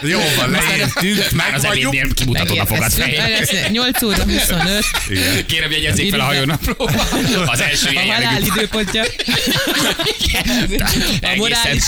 Jó 0.01 0.19
van, 0.37 0.49
leértünk, 0.49 1.31
Már 1.31 1.53
az 1.53 1.63
ebédnél 1.65 2.13
kimutatod 2.13 2.57
a 2.59 2.65
fogad 2.65 2.91
fejét. 2.91 3.69
8 3.71 4.03
óra 4.03 4.23
25, 4.23 4.83
Igen. 5.09 5.45
Kérem, 5.45 5.71
jegyezzék 5.71 6.09
fel 6.09 6.19
a 6.19 6.23
hajónaplóba. 6.23 6.91
Az 7.45 7.59
első 7.61 7.87
a 7.87 7.91
ilyen 7.91 8.05
halál 8.05 8.21
jellegű. 8.21 8.45
időpontja. 8.55 9.03
A 11.21 11.35
morális. 11.35 11.83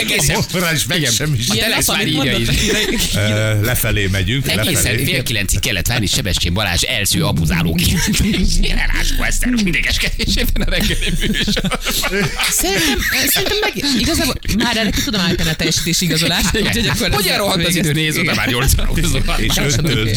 Egészen. 0.00 0.36
Morális 0.52 0.86
meg 0.86 1.08
sem 1.14 1.34
is. 1.38 1.48
A 1.48 1.54
Telex 1.54 1.86
már 1.88 2.06
írja 2.06 2.38
így. 2.38 2.70
Ö, 3.14 3.60
Lefelé 3.64 4.06
megyünk, 4.06 4.48
Egészen 4.48 4.98
fél 5.04 5.22
kilencig 5.22 5.60
kellett 5.60 5.86
várni 5.86 6.06
Sebestyén 6.06 6.52
Balázs 6.52 6.82
első 6.82 7.24
abuzáló 7.24 7.74
kijelentésére 7.74 8.90
Ráskó 8.96 9.22
Eszter 9.22 9.48
mindegeskedésében 9.48 10.62
a 10.66 10.70
reggeli 10.70 11.12
műsor. 11.20 11.78
Szerintem, 12.50 12.98
szerintem 13.26 13.56
meg 13.60 13.72
igazából 14.12 14.34
már 14.58 14.76
erre 14.76 14.90
tudom 15.04 15.20
állítani 15.20 15.48
a 15.50 15.54
teljesítési 15.54 16.04
igazolást. 16.04 16.56
úgyhogy 16.56 16.86
akkor 16.86 17.10
Hogy 17.10 17.24
ezzel 17.26 17.38
rohadt 17.38 17.66
az 17.66 17.76
idő, 17.76 17.92
nézd 17.92 18.18
oda 18.18 18.34
már 18.34 18.48
8 18.48 18.72
És 19.38 19.56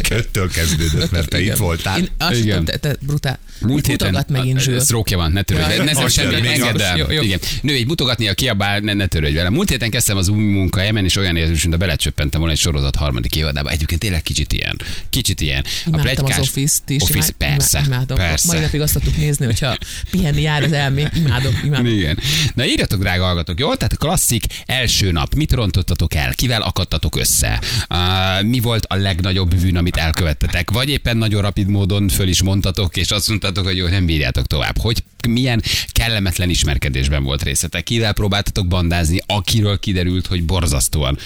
öttől, 0.09 0.51
kezdődött, 0.51 1.11
mert 1.11 1.29
te 1.29 1.41
itt 1.41 1.55
voltál. 1.55 1.99
Én 1.99 2.09
azt 2.17 2.39
Igen. 2.39 2.65
te, 2.65 2.95
brutál. 2.99 3.39
Múlt 3.59 3.85
héten 3.87 4.07
Mutogat 4.07 4.29
megint 4.29 4.59
zsűr. 4.59 4.81
sztrókja 4.81 5.17
van, 5.17 5.31
ne 5.31 5.41
törődj. 5.41 5.67
Ne, 5.67 6.51
engedd 6.51 6.81
el. 6.81 6.97
Jó. 6.97 7.21
Igen. 7.21 7.39
Nő, 7.61 7.73
egy 7.73 7.87
mutogatnia 7.87 8.33
kiabál, 8.33 8.79
ne, 8.79 8.93
ne 8.93 9.05
törődj 9.05 9.35
vele. 9.35 9.49
Múlt 9.49 9.69
héten 9.69 9.89
kezdtem 9.89 10.17
az 10.17 10.27
új 10.27 10.43
munkahelyemen, 10.43 11.03
és 11.05 11.15
olyan 11.15 11.35
érzés, 11.35 11.61
mint 11.61 11.73
a 11.73 11.77
belecsöppentem 11.77 12.39
volna 12.39 12.55
egy 12.55 12.59
sorozat 12.61 12.95
harmadik 12.95 13.35
évadába. 13.35 13.69
Egyébként 13.69 13.99
tényleg 13.99 14.21
kicsit 14.21 14.53
ilyen. 14.53 14.81
Kicsit 15.09 15.41
ilyen. 15.41 15.65
Imádtam 15.87 16.25
az 16.25 16.39
Office-t 16.39 16.89
is. 16.89 17.01
Office, 17.01 17.17
imád- 17.17 17.57
persze. 17.57 17.83
Imádom. 17.85 18.17
persze. 18.17 18.47
Mai 18.47 18.59
napig 18.61 18.81
azt 18.81 18.93
tudtuk 18.93 19.17
nézni, 19.17 19.45
hogyha 19.45 19.77
pihenni 20.11 20.41
jár 20.41 20.63
az 20.63 20.71
elmé. 20.71 21.07
Imádom, 21.15 21.59
imádom. 21.63 21.85
Igen. 21.85 22.19
Na 22.53 22.65
írjatok, 22.65 22.99
drága 22.99 23.23
hallgatók, 23.23 23.59
jó? 23.59 23.75
Tehát 23.87 23.97
klasszik 23.97 24.45
első 24.65 25.11
nap. 25.11 25.33
Mit 25.33 25.51
rontottatok 25.51 26.13
el? 26.13 26.33
Kivel 26.33 26.61
akadtatok 26.61 27.15
össze? 27.15 27.61
Uh, 27.89 28.47
mi 28.47 28.59
volt 28.59 28.85
a 28.85 28.95
legnagyobb 28.95 29.55
bűn, 29.55 29.77
amit 29.77 29.95
elkövettetek? 29.95 30.71
Vagy 30.71 30.89
éppen 30.89 31.17
nagyon 31.17 31.41
rapid 31.41 31.67
módon 31.67 32.07
föl 32.07 32.27
is 32.27 32.41
mondtatok, 32.41 32.97
és 32.97 33.11
azt 33.11 33.27
mondtatok, 33.27 33.65
hogy 33.65 33.77
jó, 33.77 33.87
nem 33.87 34.05
bírjátok 34.05 34.47
tovább. 34.47 34.77
Hogy 34.77 35.03
milyen 35.27 35.63
kellemetlen 35.91 36.49
ismerkedésben 36.49 37.23
volt 37.23 37.43
részletek? 37.43 37.83
Kivel 37.83 38.13
próbáltatok 38.13 38.67
bandázni, 38.67 39.19
akiről 39.25 39.79
kiderült, 39.79 40.27
hogy 40.27 40.43
borzasztóan 40.43 41.17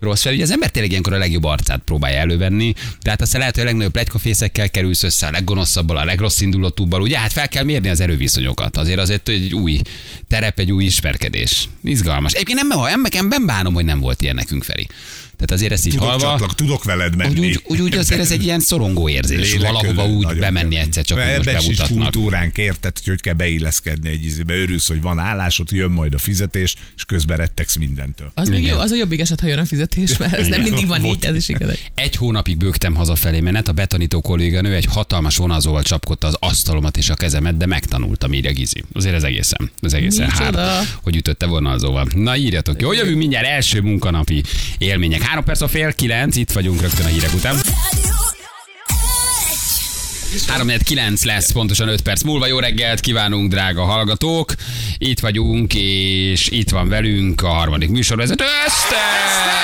rossz 0.00 0.22
fel. 0.22 0.32
Ugye 0.32 0.42
az 0.42 0.50
ember 0.50 0.70
tényleg 0.70 0.90
ilyenkor 0.90 1.12
a 1.12 1.18
legjobb 1.18 1.44
arcát 1.44 1.82
próbálja 1.84 2.18
elővenni, 2.18 2.74
tehát 3.00 3.20
aztán 3.20 3.38
lehet, 3.40 3.54
hogy 3.54 3.64
a 3.64 3.66
legnagyobb 3.66 3.92
plegykafészekkel 3.92 4.70
kerülsz 4.70 5.02
össze, 5.02 5.26
a 5.26 5.30
leggonoszabbal, 5.30 5.96
a 5.96 6.04
legrossz 6.04 6.40
indulatúbbal. 6.40 7.00
Ugye 7.00 7.18
hát 7.18 7.32
fel 7.32 7.48
kell 7.48 7.64
mérni 7.64 7.88
az 7.88 8.00
erőviszonyokat. 8.00 8.76
Azért 8.76 8.98
azért 8.98 9.28
egy 9.28 9.54
új 9.54 9.80
terep, 10.28 10.58
egy 10.58 10.72
új 10.72 10.84
ismerkedés. 10.84 11.68
Izgalmas. 11.84 12.05
Egyébként 12.34 12.58
nem, 12.58 12.80
nem, 12.80 13.02
nem, 13.12 13.26
nem 13.28 13.46
bánom, 13.46 13.74
hogy 13.74 13.84
nem 13.84 14.00
volt 14.00 14.22
ilyen 14.22 14.34
nekünk, 14.34 14.64
Feri. 14.64 14.86
Tehát 15.36 15.50
azért 15.50 15.72
ezt 15.72 15.86
így 15.86 15.92
Tudok, 15.92 16.08
halva, 16.08 16.24
csatlak, 16.24 16.54
tudok 16.54 16.84
veled 16.84 17.16
menni. 17.16 17.38
úgy, 17.38 17.46
úgy, 17.46 17.62
úgy, 17.66 17.80
úgy 17.80 17.94
azért 17.96 18.20
ez 18.20 18.30
egy 18.30 18.44
ilyen 18.44 18.60
szorongó 18.60 19.08
érzés. 19.08 19.52
Lélekön 19.52 19.72
Valahova 19.94 20.14
úgy 20.16 20.22
nagyon 20.24 20.38
bemenni 20.40 20.68
kemény. 20.68 20.86
egyszer, 20.86 21.04
csak 21.04 21.18
hogy 21.18 21.26
most 21.36 21.48
Ebben 21.48 21.60
is 21.60 21.66
bemutatnak. 21.66 21.98
kultúránk 22.12 22.56
érted, 22.58 22.92
hogy 22.98 23.06
hogy 23.06 23.20
kell 23.20 23.34
beilleszkedni 23.34 24.08
egy 24.08 24.24
izébe. 24.24 24.54
Örülsz, 24.54 24.88
hogy 24.88 25.00
van 25.02 25.18
állásod, 25.18 25.70
jön 25.70 25.90
majd 25.90 26.14
a 26.14 26.18
fizetés, 26.18 26.74
és 26.96 27.04
közben 27.04 27.36
rettegsz 27.36 27.76
mindentől. 27.76 28.30
Az 28.34 28.48
még 28.48 28.64
jó, 28.64 28.78
az 28.78 28.90
a 28.90 28.96
jobbik 28.96 29.20
eset, 29.20 29.40
ha 29.40 29.46
jön 29.46 29.58
a 29.58 29.64
fizetés, 29.64 30.16
mert 30.16 30.32
ez 30.32 30.46
nem 30.46 30.62
mindig 30.62 30.86
van 30.86 31.04
így, 31.04 31.24
ez 31.24 31.36
is 31.36 31.48
igaz. 31.48 31.78
Egy 31.94 32.16
hónapig 32.16 32.56
bőgtem 32.56 32.94
hazafelé 32.94 33.40
menet, 33.40 33.68
a 33.68 33.72
betanító 33.72 34.20
kolléganő 34.20 34.74
egy 34.74 34.84
hatalmas 34.84 35.36
vonalzóval 35.36 35.82
csapkodta 35.82 36.26
az 36.26 36.36
asztalomat 36.40 36.96
és 36.96 37.10
a 37.10 37.14
kezemet, 37.14 37.56
de 37.56 37.66
megtanultam, 37.66 38.32
írja 38.32 38.52
Gizi. 38.52 38.84
Azért 38.92 39.14
ez 39.14 39.22
egészen, 39.22 39.70
ez 39.80 39.92
egészen 39.92 40.30
hár, 40.30 40.84
hogy 41.02 41.16
ütötte 41.16 41.46
vonalzóval. 41.46 42.06
Na 42.14 42.36
írjatok, 42.36 42.80
jó, 42.80 42.92
jövünk 42.92 43.16
mindjárt 43.16 43.46
első 43.46 43.80
munkanapi 43.80 44.42
élmények. 44.78 45.22
Három 45.26 45.44
perc 45.44 45.60
a 45.60 45.68
fél 45.68 45.92
kilenc, 45.92 46.36
itt 46.36 46.52
vagyunk 46.52 46.80
rögtön 46.80 47.06
a 47.06 47.08
hírek 47.08 47.34
után. 47.34 47.56
3 50.46 50.68
9 50.84 51.24
lesz, 51.24 51.52
pontosan 51.52 51.88
5 51.88 52.00
perc 52.00 52.22
múlva. 52.22 52.46
Jó 52.46 52.58
reggelt 52.58 53.00
kívánunk, 53.00 53.50
drága 53.50 53.84
hallgatók. 53.84 54.54
Itt 54.98 55.20
vagyunk, 55.20 55.74
és 55.74 56.48
itt 56.48 56.70
van 56.70 56.88
velünk 56.88 57.42
a 57.42 57.48
harmadik 57.48 57.88
műsorvezető, 57.88 58.44
Eszter! 58.66 59.56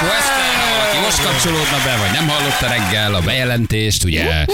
Eszter, 0.00 0.54
ha 0.54 0.76
valaki 0.76 0.98
most 1.04 1.22
kapcsolódna 1.22 1.76
be, 1.84 1.96
vagy 1.96 2.12
nem 2.12 2.28
hallotta 2.28 2.66
reggel 2.68 3.14
a 3.14 3.20
bejelentést, 3.20 4.04
ugye 4.04 4.44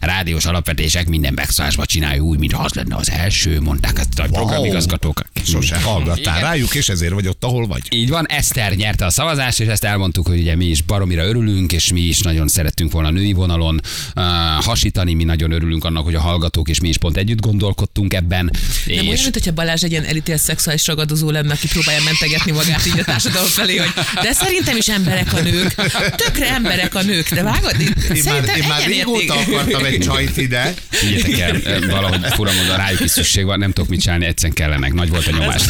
rádiós 0.00 0.44
alapvetések 0.44 1.08
minden 1.08 1.32
megszállásban 1.34 1.86
csinálja 1.86 2.22
úgy, 2.22 2.38
mintha 2.38 2.62
az 2.62 2.72
lenne 2.72 2.96
az 2.96 3.10
első, 3.10 3.60
mondták 3.60 3.98
ezt 3.98 4.18
a 4.18 4.26
programigazgatók. 4.30 5.22
Sose 5.44 5.80
hallgattál 5.80 6.40
rájuk, 6.40 6.74
és 6.74 6.88
ezért 6.88 7.12
vagy 7.12 7.26
ott, 7.26 7.44
ahol 7.44 7.66
vagy. 7.66 7.82
Így 7.90 8.08
van, 8.08 8.26
Eszter 8.26 8.72
nyerte 8.72 9.04
a 9.04 9.10
szavazást, 9.10 9.60
és 9.60 9.66
ezt 9.66 9.84
elmondtuk, 9.84 10.26
hogy 10.26 10.38
ugye 10.38 10.56
mi 10.56 10.64
is 10.64 10.82
baromira 10.82 11.24
örülünk, 11.24 11.72
és 11.72 11.92
mi 11.92 12.00
is 12.00 12.20
nagyon 12.20 12.48
szerettünk 12.48 12.92
volna 12.92 13.08
a 13.08 13.12
női 13.12 13.32
vonalon 13.32 13.80
uh, 14.16 14.24
hasítani, 14.64 15.09
mi 15.14 15.24
nagyon 15.24 15.50
örülünk 15.50 15.84
annak, 15.84 16.04
hogy 16.04 16.14
a 16.14 16.20
hallgatók 16.20 16.68
és 16.68 16.80
mi 16.80 16.88
is 16.88 16.98
pont 16.98 17.16
együtt 17.16 17.40
gondolkodtunk 17.40 18.14
ebben. 18.14 18.50
Nem 18.86 18.98
olyan, 18.98 19.12
és 19.12 19.22
mint 19.22 19.34
hogyha 19.34 19.52
Balázs 19.52 19.82
egy 19.82 19.90
ilyen 19.90 20.04
elítélt 20.04 20.40
szexuális 20.40 20.86
ragadozó 20.86 21.30
lenne, 21.30 21.52
aki 21.52 21.68
próbálja 21.68 22.00
mentegetni 22.04 22.52
magát 22.52 22.86
így 22.86 22.98
a 22.98 23.04
társadalom 23.04 23.48
felé, 23.48 23.76
hogy 23.76 23.90
de 24.22 24.32
szerintem 24.32 24.76
is 24.76 24.88
emberek 24.88 25.32
a 25.32 25.40
nők. 25.40 25.74
Tökre 26.16 26.48
emberek 26.48 26.94
a 26.94 27.02
nők, 27.02 27.34
de 27.34 27.42
vágod? 27.42 27.74
Én, 28.14 28.22
már, 28.24 28.56
én 28.56 28.68
már 28.68 28.86
régóta 28.86 29.34
akartam 29.34 29.84
egy 29.84 29.98
csajt 29.98 30.36
ide. 30.36 30.74
Figyeljetek 30.88 31.64
el, 31.64 31.74
eh, 31.74 31.90
valahogy 31.90 32.26
fura 32.32 32.52
módon 32.52 32.76
rájuk 32.76 33.00
is 33.00 33.10
szükség 33.10 33.44
van, 33.44 33.58
nem 33.58 33.72
tudok 33.72 33.90
mit 33.90 34.00
csinálni, 34.00 34.24
egyszerűen 34.24 34.54
kellenek. 34.54 34.92
Nagy 34.92 35.08
volt 35.08 35.26
a 35.26 35.30
nyomás. 35.30 35.62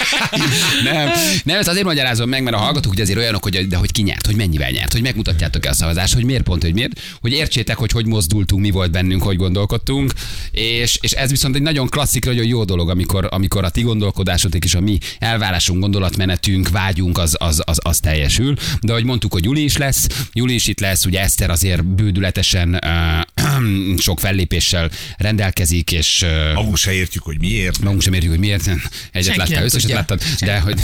nem, 0.84 1.10
nem, 1.44 1.58
ezt 1.58 1.68
azért 1.68 1.84
magyarázom 1.84 2.28
meg, 2.28 2.42
mert 2.42 2.56
a 2.56 2.58
hallgatók 2.58 2.92
ugye 2.92 3.02
azért 3.02 3.18
olyanok, 3.18 3.42
hogy, 3.42 3.68
de 3.68 3.76
hogy 3.76 3.92
ki 3.92 4.02
nyert, 4.02 4.26
hogy 4.26 4.36
mennyivel 4.36 4.70
nyert, 4.70 4.92
hogy 4.92 5.02
megmutatjátok 5.02 5.64
el 5.66 5.72
a 5.72 5.74
szavazást, 5.74 6.14
hogy 6.14 6.24
miért 6.24 6.42
pont, 6.42 6.62
hogy 6.62 6.74
miért, 6.74 7.00
hogy 7.20 7.32
értsétek, 7.32 7.76
hogy 7.76 7.90
hogy 7.90 8.06
mozdultunk, 8.42 8.62
mi 8.62 8.70
volt 8.70 8.90
bennünk, 8.90 9.22
hogy 9.22 9.36
gondolkodtunk, 9.36 10.12
és, 10.50 10.98
és 11.00 11.12
ez 11.12 11.30
viszont 11.30 11.54
egy 11.54 11.62
nagyon 11.62 11.88
klasszik, 11.88 12.24
nagyon 12.24 12.46
jó 12.46 12.64
dolog, 12.64 12.90
amikor, 12.90 13.28
amikor 13.30 13.64
a 13.64 13.70
ti 13.70 13.82
gondolkodásotok 13.82 14.64
és 14.64 14.74
a 14.74 14.80
mi 14.80 14.98
elvárásunk, 15.18 15.80
gondolatmenetünk, 15.80 16.68
vágyunk, 16.68 17.18
az, 17.18 17.36
az, 17.38 17.62
az, 17.64 17.78
az 17.82 17.98
teljesül. 18.00 18.54
De 18.80 18.92
ahogy 18.92 19.04
mondtuk, 19.04 19.32
hogy 19.32 19.44
Juli 19.44 19.62
is 19.62 19.76
lesz, 19.76 20.06
Juli 20.32 20.54
is 20.54 20.66
itt 20.66 20.80
lesz, 20.80 21.04
ugye 21.06 21.20
Eszter 21.20 21.50
azért 21.50 21.84
bődületesen 21.84 22.80
sok 23.98 24.20
fellépéssel 24.20 24.90
rendelkezik, 25.16 25.92
és 25.92 26.24
Magunk 26.54 26.76
se 26.76 26.92
értjük, 26.92 27.22
hogy 27.22 27.38
miért. 27.38 27.78
magunk 27.80 28.02
sem 28.02 28.12
érjük, 28.12 28.30
hogy 28.30 28.40
miért. 28.40 28.66
Egyet 28.66 29.34
Senki 29.34 29.38
láttál, 29.38 29.64
összeset 29.64 29.80
tudja. 29.80 29.96
láttad, 29.96 30.22
de 30.40 30.58
hogy 30.58 30.78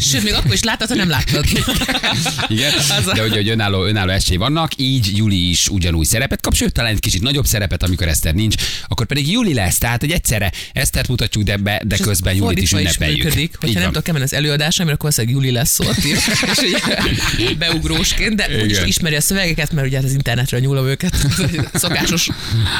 Sőt, 0.00 0.22
még 0.22 0.32
akkor 0.32 0.52
is 0.52 0.62
láttad, 0.62 0.88
ha 0.88 0.94
nem 0.94 1.08
láttad. 1.08 1.44
Igen, 2.48 2.72
de 3.14 3.20
hogy, 3.20 3.32
hogy 3.32 3.48
önálló, 3.48 3.84
önálló 3.84 4.10
esély 4.10 4.36
vannak, 4.36 4.72
így 4.76 5.16
Juli 5.16 5.48
is 5.48 5.68
ugyanúgy 5.68 6.06
szerepet 6.06 6.40
kap, 6.40 6.54
sőt, 6.54 6.72
talán 6.72 6.92
egy 6.92 7.00
kicsit 7.00 7.22
nagyobb 7.22 7.46
szerepet, 7.46 7.82
amikor 7.82 8.08
Eszter 8.08 8.34
nincs, 8.34 8.54
akkor 8.88 9.06
pedig 9.06 9.30
Juli 9.30 9.54
lesz, 9.54 9.78
tehát 9.78 10.00
hogy 10.00 10.10
egyszerre 10.10 10.52
Esztert 10.72 11.08
mutatjuk, 11.08 11.44
de, 11.44 11.56
be, 11.56 11.82
de 11.86 11.94
És 11.94 12.00
közben 12.00 12.34
Julit 12.34 12.58
is 12.62 12.72
ünnepeljük. 12.72 13.22
működik, 13.24 13.50
Így 13.50 13.56
hogyha 13.60 13.78
nem 13.78 13.88
tudok 13.88 14.04
kemenni 14.04 14.24
az 14.24 14.32
előadásra, 14.34 14.84
mert 14.84 14.96
akkor 14.96 15.12
valószínűleg 15.16 15.44
Juli 15.44 15.56
lesz 15.56 15.78
ott, 15.80 15.96
és 16.04 16.18
így 17.40 17.58
beugrósként, 17.62 18.34
de 18.34 18.46
úgyis 18.62 18.78
ismeri 18.84 19.14
a 19.16 19.20
szövegeket, 19.20 19.72
mert 19.72 19.86
ugye 19.86 19.96
hát 19.96 20.04
az 20.04 20.12
internetről 20.12 20.60
nyúlom 20.60 20.86
őket. 20.86 21.19
Szokásos. 21.72 22.28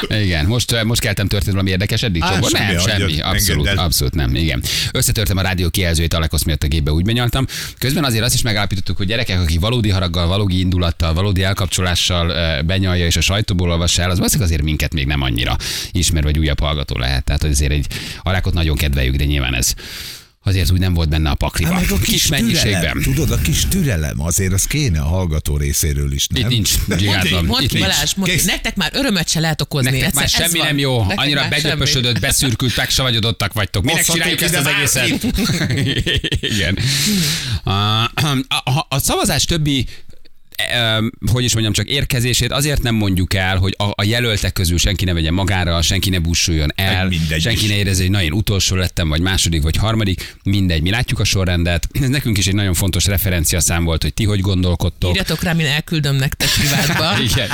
Igen, 0.09 0.45
most, 0.45 0.83
most 0.83 1.01
keltem 1.01 1.27
történt 1.27 1.51
valami 1.51 1.69
érdekes 1.69 2.03
eddig? 2.03 2.21
Á, 2.21 2.27
semmi, 2.27 2.47
nem, 2.51 2.65
hagyjad, 2.65 2.89
semmi, 2.89 3.19
abszolút, 3.19 3.65
engedd 3.65 3.77
el. 3.79 3.85
abszolút 3.85 4.13
nem, 4.13 4.35
igen. 4.35 4.63
Összetörtem 4.91 5.37
a 5.37 5.41
rádió 5.41 5.69
kijelzőjét 5.69 6.13
Alekosz 6.13 6.43
miatt 6.43 6.63
a 6.63 6.67
gépbe, 6.67 6.91
úgy 6.91 7.05
benyaltam. 7.05 7.45
Közben 7.77 8.03
azért 8.03 8.23
azt 8.23 8.33
is 8.33 8.41
megállapítottuk, 8.41 8.97
hogy 8.97 9.07
gyerekek, 9.07 9.39
akik 9.39 9.59
valódi 9.59 9.89
haraggal, 9.89 10.27
valódi 10.27 10.59
indulattal, 10.59 11.13
valódi 11.13 11.43
elkapcsolással 11.43 12.61
benyalja 12.61 13.05
és 13.05 13.15
a 13.15 13.21
sajtóból 13.21 13.71
olvassa 13.71 14.01
el, 14.01 14.09
az 14.09 14.17
valószínűleg 14.17 14.49
azért 14.49 14.65
minket 14.65 14.93
még 14.93 15.05
nem 15.05 15.21
annyira 15.21 15.57
ismer, 15.91 16.23
vagy 16.23 16.39
újabb 16.39 16.59
hallgató 16.59 16.97
lehet. 16.97 17.23
Tehát 17.23 17.41
hogy 17.41 17.51
azért 17.51 17.71
egy 17.71 17.87
Alekot 18.21 18.53
nagyon 18.53 18.77
kedveljük, 18.77 19.15
de 19.15 19.25
nyilván 19.25 19.55
ez 19.55 19.73
azért 20.43 20.71
úgy 20.71 20.79
nem 20.79 20.93
volt 20.93 21.09
benne 21.09 21.29
a 21.29 21.35
pakliban. 21.35 21.73
Hát 21.73 21.91
a 21.91 21.97
Kis 21.97 22.23
türelem, 22.23 22.45
mennyiségben. 22.45 23.01
Tudod, 23.01 23.31
a 23.31 23.37
kis 23.37 23.65
türelem, 23.65 24.21
azért 24.21 24.53
az 24.53 24.63
kéne 24.63 24.99
a 24.99 25.07
hallgató 25.07 25.57
részéről 25.57 26.13
is, 26.13 26.27
nem? 26.27 26.41
Itt 26.41 26.47
nincs. 26.47 26.71
Mondd. 27.45 27.79
Balázs, 27.79 28.13
nektek 28.45 28.75
már 28.75 28.91
örömet 28.93 29.29
se 29.29 29.39
lehet 29.39 29.61
okozni. 29.61 29.89
Nektek 29.91 30.13
már 30.13 30.23
Egyszer 30.23 30.41
ez 30.41 30.45
semmi 30.47 30.57
van. 30.57 30.67
nem 30.67 30.77
jó, 30.77 30.99
Nektek 30.99 31.17
annyira 31.19 31.41
már 31.41 31.49
begöpösödött, 31.49 32.19
beszürkült, 32.19 32.75
megsavagyodottak 32.75 33.53
vagytok. 33.53 33.83
Minek 33.83 34.05
csináljuk 34.05 34.41
ezt 34.41 34.55
az 34.55 34.63
már 34.63 34.73
egészet? 34.73 35.23
Igen. 36.55 36.77
A, 37.63 38.03
a, 38.03 38.85
a 38.89 38.99
szavazás 38.99 39.45
többi 39.45 39.87
hogy 41.31 41.43
is 41.43 41.53
mondjam, 41.53 41.73
csak 41.73 41.87
érkezését 41.87 42.51
azért 42.51 42.81
nem 42.81 42.95
mondjuk 42.95 43.33
el, 43.33 43.57
hogy 43.57 43.75
a, 43.77 43.83
a 43.83 44.03
jelöltek 44.03 44.53
közül 44.53 44.77
senki 44.77 45.05
ne 45.05 45.13
vegye 45.13 45.31
magára, 45.31 45.81
senki 45.81 46.09
ne 46.09 46.19
bussuljon 46.19 46.71
el, 46.75 47.07
mindegy 47.07 47.41
senki 47.41 47.63
is. 47.63 47.69
ne 47.69 47.75
érezze, 47.75 48.01
hogy 48.01 48.11
na 48.11 48.21
én 48.21 48.31
utolsó 48.31 48.75
lettem, 48.75 49.09
vagy 49.09 49.21
második, 49.21 49.61
vagy 49.61 49.75
harmadik, 49.75 50.35
mindegy, 50.43 50.81
mi 50.81 50.89
látjuk 50.89 51.19
a 51.19 51.23
sorrendet. 51.23 51.87
Ez 52.01 52.09
nekünk 52.09 52.37
is 52.37 52.47
egy 52.47 52.55
nagyon 52.55 52.73
fontos 52.73 53.05
referenciaszám 53.05 53.83
volt, 53.83 54.01
hogy 54.01 54.13
ti 54.13 54.25
hogy 54.25 54.39
gondolkodtok. 54.39 55.11
Írjatok 55.11 55.43
rám, 55.43 55.59
én 55.59 55.65
elküldöm 55.65 56.15
nektek 56.15 56.49
privátba. 56.49 57.19
Igen. 57.31 57.49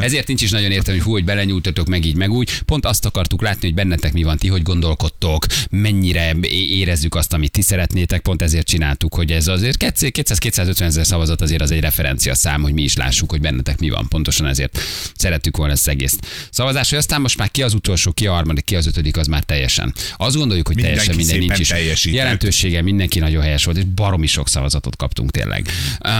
Ezért 0.00 0.26
nincs 0.26 0.42
is 0.42 0.50
nagyon 0.50 0.70
értelme, 0.70 1.00
hogy 1.00 1.08
hú, 1.08 1.12
hogy 1.14 1.24
belenyúltatok 1.24 1.86
meg 1.86 2.04
így, 2.04 2.16
meg 2.16 2.30
úgy. 2.30 2.50
Pont 2.64 2.86
azt 2.86 3.04
akartuk 3.04 3.42
látni, 3.42 3.60
hogy 3.66 3.74
bennetek 3.74 4.12
mi 4.12 4.22
van, 4.22 4.36
ti 4.36 4.48
hogy 4.48 4.62
gondolkodtok, 4.62 5.46
mennyire 5.70 6.34
érezzük 6.50 7.14
azt, 7.14 7.32
amit 7.32 7.50
ti 7.50 7.62
szeretnétek. 7.62 8.20
Pont 8.20 8.42
ezért 8.42 8.66
csináltuk, 8.66 9.14
hogy 9.14 9.32
ez 9.32 9.46
azért 9.46 9.76
200-250 9.84 10.80
ezer 10.80 11.06
szavazat 11.06 11.40
azért 11.40 11.62
az 11.62 11.70
egy 11.70 11.80
referencia 11.80 12.34
szám, 12.34 12.47
hogy 12.56 12.72
mi 12.72 12.82
is 12.82 12.96
lássuk, 12.96 13.30
hogy 13.30 13.40
bennetek 13.40 13.78
mi 13.78 13.88
van. 13.88 14.08
Pontosan 14.08 14.46
ezért 14.46 14.78
szerettük 15.16 15.56
volna 15.56 15.72
ezt 15.72 15.88
egész 15.88 16.16
szavazás, 16.50 16.88
hogy 16.88 16.98
aztán 16.98 17.20
most 17.20 17.38
már 17.38 17.50
ki 17.50 17.62
az 17.62 17.74
utolsó, 17.74 18.12
ki 18.12 18.26
a 18.26 18.32
harmadik, 18.32 18.64
ki 18.64 18.76
az 18.76 18.86
ötödik, 18.86 19.16
az 19.16 19.26
már 19.26 19.42
teljesen. 19.42 19.94
Azt 20.16 20.36
gondoljuk, 20.36 20.66
hogy 20.66 20.76
Mindenki 20.76 20.98
teljesen 21.06 21.24
minden 21.26 21.46
nincs 21.46 21.58
is. 21.58 21.68
teljesített. 21.68 22.18
Jelentősége 22.18 22.82
mindenki 22.82 23.18
nagyon 23.18 23.42
helyes 23.42 23.64
volt, 23.64 23.76
és 23.76 23.84
baromi 23.84 24.26
sok 24.26 24.48
szavazatot 24.48 24.96
kaptunk 24.96 25.30
tényleg. 25.30 25.66
Uh, 26.00 26.10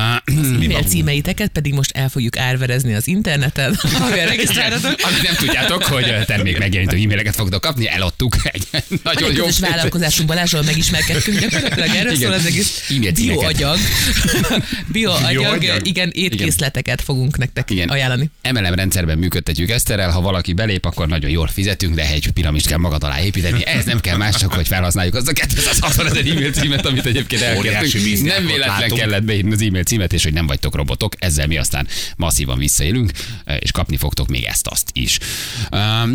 E-mail 0.65 0.83
címeiteket 0.83 1.49
pedig 1.51 1.75
most 1.75 1.91
el 1.97 2.09
fogjuk 2.09 2.39
árverezni 2.39 2.95
az 2.95 3.07
interneten, 3.07 3.79
amivel 4.01 4.27
regisztráltatok. 4.27 5.01
Amit 5.03 5.23
nem 5.23 5.35
tudjátok, 5.35 5.83
hogy 5.83 6.15
termék 6.27 6.59
megjelenítő 6.59 6.97
e-maileket 7.03 7.35
fogtok 7.35 7.61
kapni, 7.61 7.89
eladtuk 7.89 8.37
egy 8.43 8.67
nagyon 9.03 9.35
jó 9.35 9.45
közös 9.45 9.59
vállalkozásunk 9.59 10.29
Balázsról 10.29 10.63
megismerkedtünk, 10.63 11.39
gyakorlatilag 11.39 11.95
erről 11.95 12.17
szól 12.17 12.33
az 12.33 12.47
egész 12.47 12.93
bioagyag, 13.15 13.79
Bioagyag? 14.93 15.87
igen, 15.87 16.11
étkészleteket 16.19 17.01
fogunk 17.01 17.39
nektek 17.39 17.71
Igen. 17.71 17.89
ajánlani. 17.89 18.31
MLM 18.53 18.75
rendszerben 18.75 19.19
működtetjük 19.19 19.71
Eszterrel, 19.71 20.11
ha 20.11 20.21
valaki 20.21 20.53
belép, 20.53 20.85
akkor 20.85 21.09
nagyon 21.09 21.31
jól 21.31 21.47
fizetünk, 21.47 21.95
de 21.95 22.09
egy 22.11 22.31
piramist 22.31 22.67
kell 22.67 22.79
magad 22.79 23.05
alá 23.05 23.21
építeni. 23.21 23.67
Ez 23.67 23.85
nem 23.85 24.01
kell 24.01 24.17
más, 24.17 24.37
csak 24.37 24.53
hogy 24.53 24.67
felhasználjuk 24.67 25.15
azt 25.15 25.29
a 25.29 25.33
260 25.33 26.07
ezer 26.07 26.27
e-mail 26.27 26.53
címet, 26.53 26.87
amit 26.87 27.07
egyébként 27.07 27.43
elkértünk. 27.43 28.23
Nem 28.23 28.47
véletlen 28.47 28.79
látunk. 28.79 29.01
kellett 29.01 29.23
beírni 29.23 29.53
az 29.53 29.63
e-mail 29.63 29.83
címet, 29.83 30.13
és 30.13 30.23
hogy 30.23 30.33
nem 30.33 30.47
vagytok 30.47 30.75
robotok, 30.75 31.15
ezzel 31.19 31.47
mi 31.47 31.57
aztán 31.57 31.87
masszívan 32.17 32.59
visszaélünk, 32.59 33.11
és 33.59 33.71
kapni 33.71 33.97
fogtok 33.97 34.29
még 34.29 34.45
ezt-azt 34.45 34.91
is. 34.93 35.19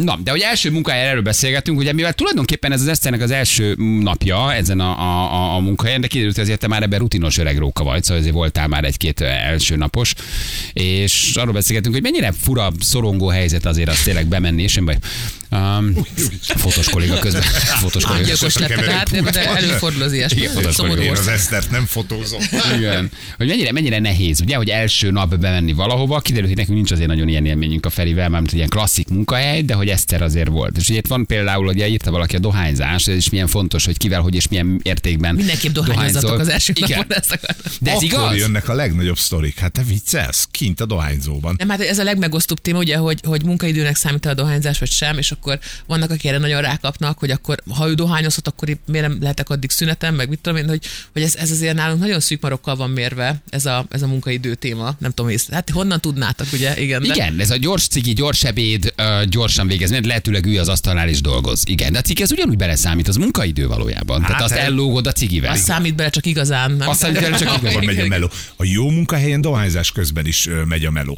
Na, 0.02 0.20
de 0.24 0.32
hogy 0.32 0.42
első 0.42 0.72
munkájára 0.72 1.10
erről 1.10 1.22
beszélgetünk, 1.22 1.80
ugye 1.80 1.94
mivel 1.94 2.14
tulajdonképpen 2.14 2.72
ez 2.72 2.82
az 2.82 2.88
Eszternek 2.88 3.22
az 3.22 3.32
első 3.32 3.76
napja 4.00 4.54
ezen 4.54 4.80
a, 4.80 5.00
a, 5.00 5.34
a, 5.34 5.56
a 5.56 5.60
munkahelyen, 5.60 6.02
de 6.02 6.08
kiderült, 6.08 6.36
hogy 6.36 6.44
azért 6.44 6.60
te 6.60 6.68
már 6.68 6.84
ebben 6.84 7.00
rutinos 7.00 7.38
öreg 7.38 7.58
róka 7.58 7.84
vagy, 7.84 8.04
szóval 8.04 8.22
azért 8.22 8.34
voltál 8.36 8.68
már 8.68 8.84
egy-két 8.84 9.22
első 9.22 9.76
napos, 9.84 10.14
és 10.74 11.32
arról 11.36 11.54
beszélgetünk, 11.54 11.94
hogy 11.94 12.04
mennyire 12.04 12.34
fura, 12.42 12.72
szorongó 12.80 13.28
helyzet 13.28 13.66
azért 13.66 13.90
az 13.90 14.00
tényleg 14.00 14.28
bemenni, 14.28 14.64
és 14.64 14.76
én 14.76 14.86
baj. 14.86 14.98
Um, 15.52 15.96
fotós 16.56 16.90
kolléga 16.90 17.20
közben. 17.20 17.42
Fotós 17.82 18.04
kolléga. 18.04 18.26
Gyilkos 18.26 18.58
lett, 18.58 18.70
tehát 18.74 19.10
de 19.32 19.56
előfordul 19.56 20.02
az 20.02 20.14
ilyesmi. 20.14 20.42
Igen, 20.42 20.72
Szomorú 20.72 21.02
Én 21.02 21.12
az. 21.12 21.28
Esztert 21.28 21.72
nem 21.72 21.86
fotózom. 21.86 22.42
Igen. 22.78 23.12
Hogy 23.38 23.48
mennyire, 23.48 23.72
mennyire 23.72 24.00
nehéz, 24.00 24.42
ugye, 24.42 24.56
hogy 24.56 24.70
első 24.70 25.12
nap 25.12 25.38
bemenni 25.38 25.74
valahova, 25.74 26.20
kiderült, 26.20 26.48
hogy 26.48 26.58
nekünk 26.58 26.76
nincs 26.78 26.92
azért 26.92 27.08
nagyon 27.08 27.28
ilyen 27.28 27.46
élményünk 27.46 27.86
a 27.86 27.90
Ferivel, 27.90 28.30
mert 28.30 28.54
ilyen 28.54 28.70
klasszik 28.70 29.08
munkahely, 29.08 29.62
de 29.62 29.74
hogy 29.74 29.88
Eszter 29.90 30.22
azért 30.22 30.50
volt. 30.50 30.78
És 30.78 30.90
ugye 30.90 30.98
itt 30.98 31.08
van 31.08 31.26
például, 31.26 31.66
hogy 31.66 31.78
írta 31.78 32.12
valaki 32.12 32.36
a 32.36 32.40
dohányzás, 32.40 33.08
ez 33.08 33.16
is 33.16 33.30
milyen 33.30 33.48
fontos, 33.48 33.86
hogy 33.86 33.98
kivel, 33.98 34.22
hogy 34.22 34.36
és 34.36 34.48
milyen 34.48 34.80
értékben 34.84 35.36
Mindenképp 35.36 35.72
dohányozzatok 35.72 36.22
dohányzol. 36.22 36.40
az 36.40 36.50
első 36.54 36.74
Igen. 36.76 37.06
napon. 37.10 37.18
Akartam. 37.44 37.72
De 37.80 37.90
ez 37.92 37.96
Akkor 37.96 38.08
igaz? 38.08 38.36
jönnek 38.38 38.70
a 38.70 38.74
legnagyobb 38.74 39.18
sztorik. 39.18 39.60
Hát 39.60 39.73
te 39.74 39.84
viccelsz, 39.84 40.48
kint 40.52 40.82
a 40.82 40.86
dohányzóban. 40.86 41.56
Nem, 41.58 41.70
hát 41.70 41.82
ez 41.82 42.00
a 42.00 42.04
legmegosztóbb 42.04 42.60
téma, 42.62 42.78
ugye, 42.78 42.98
hogy, 42.98 43.20
hogy 43.24 43.44
munkaidőnek 43.46 43.96
számít 43.96 44.26
a 44.26 44.34
dohányzás, 44.34 44.80
vagy 44.80 44.92
sem, 44.92 45.18
és 45.18 45.32
akkor 45.32 45.60
vannak, 45.88 46.10
akik 46.10 46.26
erre 46.26 46.38
nagyon 46.38 46.62
rákapnak, 46.62 47.20
hogy 47.20 47.32
akkor, 47.32 47.58
ha 47.76 47.90
ő 47.90 47.94
dohányozhat, 47.94 48.48
akkor 48.48 48.70
épp 48.70 48.88
miért 48.88 49.08
nem 49.08 49.18
lehetek 49.22 49.50
addig 49.50 49.70
szünetem, 49.70 50.16
meg 50.16 50.30
mit 50.30 50.40
tudom 50.40 50.58
én, 50.60 50.68
hogy, 50.68 50.86
hogy 51.14 51.22
ez, 51.22 51.36
ez 51.36 51.52
azért 51.52 51.76
nálunk 51.76 52.00
nagyon 52.00 52.20
szűk 52.20 52.42
marokkal 52.42 52.76
van 52.76 52.90
mérve, 52.90 53.42
ez 53.50 53.66
a, 53.66 53.86
ez 53.90 54.02
a 54.02 54.08
munkaidő 54.08 54.56
téma. 54.56 54.96
Nem 55.00 55.12
tudom, 55.12 55.32
ész. 55.32 55.50
Hát 55.52 55.70
honnan 55.70 56.00
tudnátok, 56.02 56.48
ugye? 56.54 56.82
Igen. 56.82 57.02
de- 57.02 57.14
Igen, 57.14 57.40
ez 57.40 57.50
a 57.52 57.58
gyors 57.58 57.88
cigi, 57.88 58.14
gyors 58.14 58.44
ebéd, 58.44 58.94
gyorsan 59.30 59.68
végezni, 59.68 59.96
mert 59.96 60.08
lehetőleg 60.08 60.46
ülj 60.46 60.58
az 60.58 60.68
asztalnál 60.68 61.10
és 61.10 61.22
dolgoz. 61.22 61.64
Igen, 61.66 61.92
de 61.92 61.98
a 61.98 62.02
cigi 62.02 62.22
ez 62.22 62.32
ugyanúgy 62.32 62.58
beleszámít, 62.58 63.08
az 63.08 63.16
munkaidő 63.16 63.68
valójában. 63.68 64.22
Tehát 64.22 64.34
Hát, 64.34 64.42
azt 64.44 64.54
el- 64.54 64.66
ellógod 64.66 65.08
a 65.08 65.12
cigivel. 65.12 65.52
Az 65.52 65.60
számít 65.60 65.96
bele 65.96 66.10
csak 66.10 66.26
igazán. 66.26 66.72
Nem? 66.72 66.90
Azt 66.90 67.00
számít 67.00 67.22
bele 67.22 67.38
csak 67.38 67.58
igazán. 67.62 68.00
A 68.00 68.08
meló. 68.08 68.30
A 68.56 68.64
jó 68.66 68.90
munkahelyen 68.90 69.42
dohányzás 69.64 69.92
közben 69.92 70.26
is 70.26 70.50
megy 70.66 70.86
a 70.86 70.92
meló. 70.92 71.18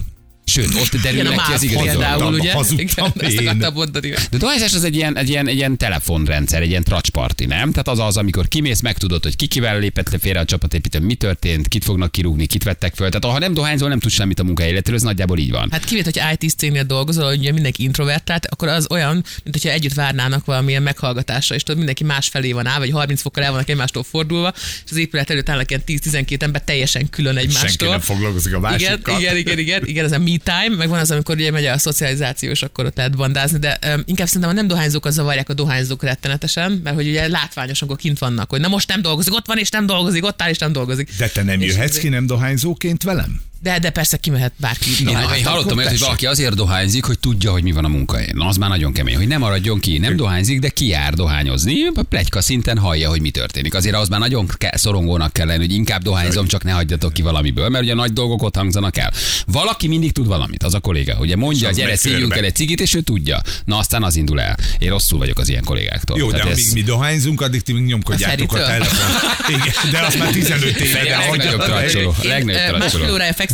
Sőt, 0.56 0.76
ott 0.76 0.94
Igen, 0.94 1.15
derül 1.15 1.30
neki 1.30 1.52
az 1.54 1.62
dolog. 1.65 1.84
például, 1.84 2.34
ugye? 2.34 2.54
hazudtam 2.54 3.12
Igen, 3.18 3.72
mondani. 3.74 4.13
De 4.32 4.38
dohányzás 4.38 4.74
az 4.74 4.84
egy 4.84 4.96
ilyen, 4.96 5.18
egy 5.18 5.30
ilyen, 5.30 5.48
egy 5.48 5.56
ilyen 5.56 5.78
telefonrendszer, 5.78 6.62
egy 6.62 6.70
ilyen 6.70 6.84
tracsparti, 6.84 7.46
nem? 7.46 7.72
Tehát 7.72 7.88
az 7.88 8.00
az, 8.00 8.18
amikor 8.18 8.48
kimész, 8.48 8.82
megtudod, 8.82 9.24
hogy 9.24 9.36
ki 9.36 9.48
kivel 9.48 9.80
lépett 9.80 10.10
le 10.10 10.18
félre 10.18 10.39
a 10.39 10.46
csapatépítő, 10.46 11.00
mi 11.00 11.13
történt, 11.15 11.68
kit 11.68 11.84
fognak 11.84 12.12
kirúgni, 12.12 12.46
kit 12.46 12.63
vettek 12.63 12.96
föl. 12.96 13.10
Tehát 13.10 13.36
ha 13.36 13.39
nem 13.39 13.54
dohányzol, 13.54 13.89
nem 13.89 14.00
tudsz 14.00 14.13
semmit 14.13 14.39
a 14.39 14.44
munkahelyeletről, 14.44 14.96
ez 14.96 15.02
nagyjából 15.02 15.38
így 15.38 15.52
van. 15.52 15.70
Hát 15.72 15.86
kivéve, 15.86 16.12
hogy 16.13 16.38
IT 16.39 16.58
cégnél 16.58 16.84
dolgozol, 16.84 17.26
hogy 17.26 17.38
ugye 17.38 17.52
mindenki 17.52 17.84
introvertált, 17.84 18.46
akkor 18.46 18.68
az 18.68 18.88
olyan, 18.89 19.13
mint 19.13 19.52
hogyha 19.52 19.70
együtt 19.70 19.94
várnának 19.94 20.46
valamilyen 20.46 20.84
meghallgatásra, 20.84 21.56
és 21.56 21.62
tudod, 21.62 21.78
mindenki 21.78 22.04
más 22.04 22.28
felé 22.28 22.52
van 22.52 22.68
áll, 22.68 22.80
vagy 22.80 22.91
30 22.91 23.22
fokkal 23.22 23.44
el 23.44 23.52
vannak 23.52 23.70
egymástól 23.70 24.04
fordulva, 24.04 24.54
és 24.86 24.91
az 24.91 24.98
épület 24.98 25.30
előtt 25.30 25.50
állnak 25.50 25.70
ilyen 25.70 25.84
10-12 25.88 26.41
ember 26.41 26.63
teljesen 26.63 27.10
külön 27.10 27.38
egymástól. 27.38 27.68
Senki 27.70 27.86
nem 27.86 28.00
foglalkozik 28.00 28.54
a 28.54 28.58
igen, 28.58 28.72
másikkal. 28.72 29.20
igen, 29.20 29.38
igen, 29.38 29.60
igen, 29.60 29.86
igen, 29.86 30.06
ez 30.06 30.12
a 30.12 30.20
me 30.20 30.38
time, 30.45 30.75
meg 30.75 30.89
van 30.89 30.99
az, 30.99 31.12
amikor 31.12 31.36
ugye 31.36 31.51
megy 31.51 31.65
a 31.65 31.77
szocializáció, 31.77 32.49
és 32.49 32.63
akkor 32.63 32.86
ott 32.86 32.97
lehet 32.97 33.15
bandázni, 33.15 33.60
de 33.60 33.79
um, 33.88 34.03
inkább 34.05 34.27
szerintem 34.27 34.49
a 34.49 34.53
nem 34.53 34.67
dohányzókat 34.67 35.12
zavarják 35.12 35.49
a 35.49 35.53
dohányzók 35.53 36.03
rettenetesen, 36.03 36.81
mert 36.84 36.95
hogy 36.95 37.08
ugye 37.08 37.27
látványosan, 37.27 37.88
akkor 37.88 37.99
kint 37.99 38.19
vannak, 38.19 38.49
hogy 38.49 38.60
na 38.60 38.67
most 38.67 38.88
nem 38.88 39.01
dolgozik, 39.01 39.34
ott 39.34 39.45
van 39.45 39.58
és 39.58 39.69
nem 39.69 39.86
dolgozik, 39.86 40.25
ott 40.25 40.41
áll 40.41 40.49
és 40.49 40.58
nem 40.58 40.71
dolgozik. 40.71 41.10
De 41.17 41.27
te 41.27 41.43
nem 41.43 41.62
És 41.62 41.73
jöhetsz 41.73 41.97
ki 41.97 42.10
nem 42.10 42.25
dohányzóként 42.25 43.03
velem? 43.03 43.41
De, 43.65 43.80
de 43.80 43.89
persze 43.89 44.17
kimehet 44.17 44.54
bárki. 44.58 44.89
Én, 44.99 45.06
dohányozni. 45.06 45.38
én 45.38 45.45
hallottam 45.45 45.78
olyat, 45.78 45.89
hogy 45.89 45.99
valaki 45.99 46.25
azért 46.25 46.56
dohányzik, 46.56 47.06
hogy 47.06 47.19
tudja, 47.19 47.51
hogy 47.51 47.63
mi 47.63 47.71
van 47.71 47.86
a 47.86 47.88
munkahelyen. 47.88 48.36
Na, 48.36 48.47
az 48.47 48.58
már 48.58 48.69
nagyon 48.69 48.93
kemény, 48.93 49.15
hogy 49.15 49.28
nem 49.28 49.39
maradjon 49.39 49.80
ki, 49.80 49.97
nem 49.97 50.15
dohányzik, 50.15 50.60
de 50.60 50.69
kijár 50.69 51.13
dohányozni, 51.13 51.75
a 51.95 52.04
plegyka 52.04 52.41
szinten 52.41 52.78
hallja, 52.78 53.10
hogy 53.10 53.21
mi 53.21 53.30
történik. 53.30 53.73
Azért 53.73 53.95
az 53.95 54.08
már 54.10 54.19
nagyon 54.19 54.47
ke- 54.58 54.78
szorongónak 54.78 55.34
kell 55.34 55.45
lenni, 55.45 55.60
hogy 55.60 55.73
inkább 55.73 56.01
dohányzom, 56.01 56.47
csak 56.47 56.63
ne 56.63 56.71
hagyjatok 56.71 57.13
ki 57.13 57.21
valamiből, 57.21 57.69
mert 57.69 57.84
ugye 57.84 57.93
nagy 57.93 58.13
dolgok 58.13 58.43
ott 58.43 58.56
hangzanak 58.56 58.97
el. 58.97 59.12
Valaki 59.45 59.88
mindig 59.88 60.12
tud 60.12 60.28
valamit, 60.28 60.63
az 60.63 60.73
a 60.73 60.80
kolléga. 60.80 61.15
Ugye 61.19 61.36
mondja, 61.36 61.69
az 61.69 61.75
gyere, 61.75 61.97
körbe. 61.97 62.36
el 62.36 62.43
egy 62.43 62.56
cigit, 62.56 62.82
és 62.82 62.93
ő 62.93 63.01
tudja. 63.01 63.41
Na 63.65 63.78
aztán 63.78 64.04
az 64.04 64.15
indul 64.15 64.41
el. 64.41 64.58
Én 64.80 64.89
rosszul 64.89 65.19
vagyok 65.19 65.39
az 65.39 65.49
ilyen 65.49 65.63
kollégáktól. 65.63 66.17
Jó, 66.17 66.32
de 66.32 66.38
Tehát 66.38 66.54
amíg 66.54 66.65
mi 66.73 66.82
dohányzunk, 66.82 67.41
addig 67.41 67.62
ti 67.62 67.73
még 67.73 67.84
nyomkodjátok 67.84 68.54
a, 68.54 68.65
telefon. 68.65 69.10
Igen, 69.47 69.91
de 69.91 69.99
az 69.99 70.15
már 70.15 70.32
15 70.41 70.80
éve. 70.80 71.04
Legnagyobb 71.04 71.63
tracsoló. 71.63 72.15
Én, 72.23 72.30
legnagyobb 72.30 72.78
tracsoló. 72.78 73.04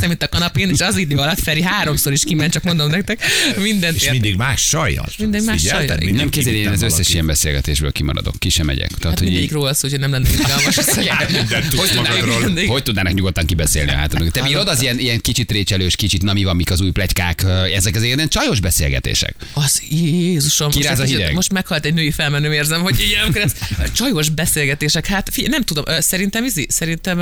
Fekszem 0.02 0.12
itt 0.12 0.24
a 0.24 0.28
kanapén, 0.38 0.70
és 0.70 0.80
az 0.80 0.98
idő 0.98 1.16
alatt 1.16 1.40
Feri 1.40 1.62
háromszor 1.62 2.12
is 2.12 2.24
kiment, 2.24 2.52
csak 2.54 2.64
mondom 2.64 2.90
nektek, 2.90 3.24
mindent 3.58 3.96
És 3.96 4.02
ért. 4.04 4.12
mindig 4.12 4.36
más 4.36 4.62
sajjal. 4.62 5.06
Minden 5.18 5.44
más 5.44 5.62
sajjal. 5.62 5.96
Mindig 5.98 6.16
Nem 6.16 6.30
kézzel, 6.30 6.54
én 6.54 6.68
az 6.68 6.82
összes 6.82 7.10
ilyen 7.10 7.26
beszélgetésből 7.26 7.92
kimaradok, 7.92 8.40
ki 8.40 8.50
sem 8.50 8.66
megyek. 8.66 8.88
Tehát, 8.88 9.04
Hát 9.04 9.18
hogy 9.18 9.28
mindegyik 9.28 9.50
így, 9.50 9.56
róla 9.56 9.74
szó, 9.74 9.90
hogy 9.90 10.00
nem 10.00 10.12
lenne 10.12 10.30
izgalmas. 10.30 10.78
az, 10.78 10.94
hogy- 10.96 11.08
hogy 11.78 11.90
tudnának, 11.90 12.26
magadról. 12.26 12.66
hogy 12.68 12.84
tudnának 12.84 13.14
nyugodtan 13.14 13.46
kibeszélni 13.46 13.92
a 13.92 13.96
hátam? 13.96 14.30
Te 14.30 14.42
bírod 14.42 14.68
az 14.68 14.82
ilyen, 14.82 15.00
ilyen 15.00 15.22
kicsit 15.22 15.52
récselős, 15.52 15.96
kicsit 15.96 16.22
na 16.22 16.34
mi 16.34 16.44
van, 16.44 16.56
mik 16.56 16.72
az 16.72 16.82
új 16.82 16.92
plegykák, 16.92 17.46
ezek 17.76 17.96
az 17.96 18.04
ilyen 18.04 18.28
csajos 18.30 18.60
beszélgetések. 18.60 19.36
Az 19.54 19.82
Jézusom, 19.90 20.68
most, 20.68 20.80
Kiráz 20.80 21.00
a 21.00 21.04
egy- 21.04 21.10
hideg. 21.10 21.34
most 21.34 21.52
meghalt 21.52 21.86
egy 21.86 21.94
női 21.94 22.12
felmenő, 22.12 22.54
érzem, 22.54 22.82
hogy 22.82 23.00
ilyen, 23.00 23.52
csajos 23.94 24.30
beszélgetések, 24.30 25.06
hát 25.06 25.30
figyelj, 25.32 25.52
nem 25.54 25.62
tudom, 25.64 25.84
szerintem 26.00 26.44
izi, 26.44 26.66
szerintem 26.70 27.20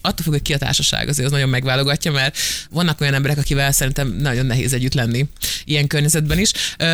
attól 0.00 0.22
függ, 0.24 0.32
hogy 0.32 0.42
ki 0.42 0.52
a 0.52 0.58
társaság, 0.58 1.08
azért 1.08 1.26
az 1.26 1.32
nagyon 1.32 1.48
megválogatja. 1.48 1.97
Támogatja, 1.98 2.12
mert 2.12 2.36
vannak 2.70 3.00
olyan 3.00 3.14
emberek, 3.14 3.38
akivel 3.38 3.72
szerintem 3.72 4.16
nagyon 4.20 4.46
nehéz 4.46 4.72
együtt 4.72 4.94
lenni 4.94 5.26
ilyen 5.64 5.86
környezetben 5.86 6.38
is. 6.38 6.50
Ö, 6.78 6.84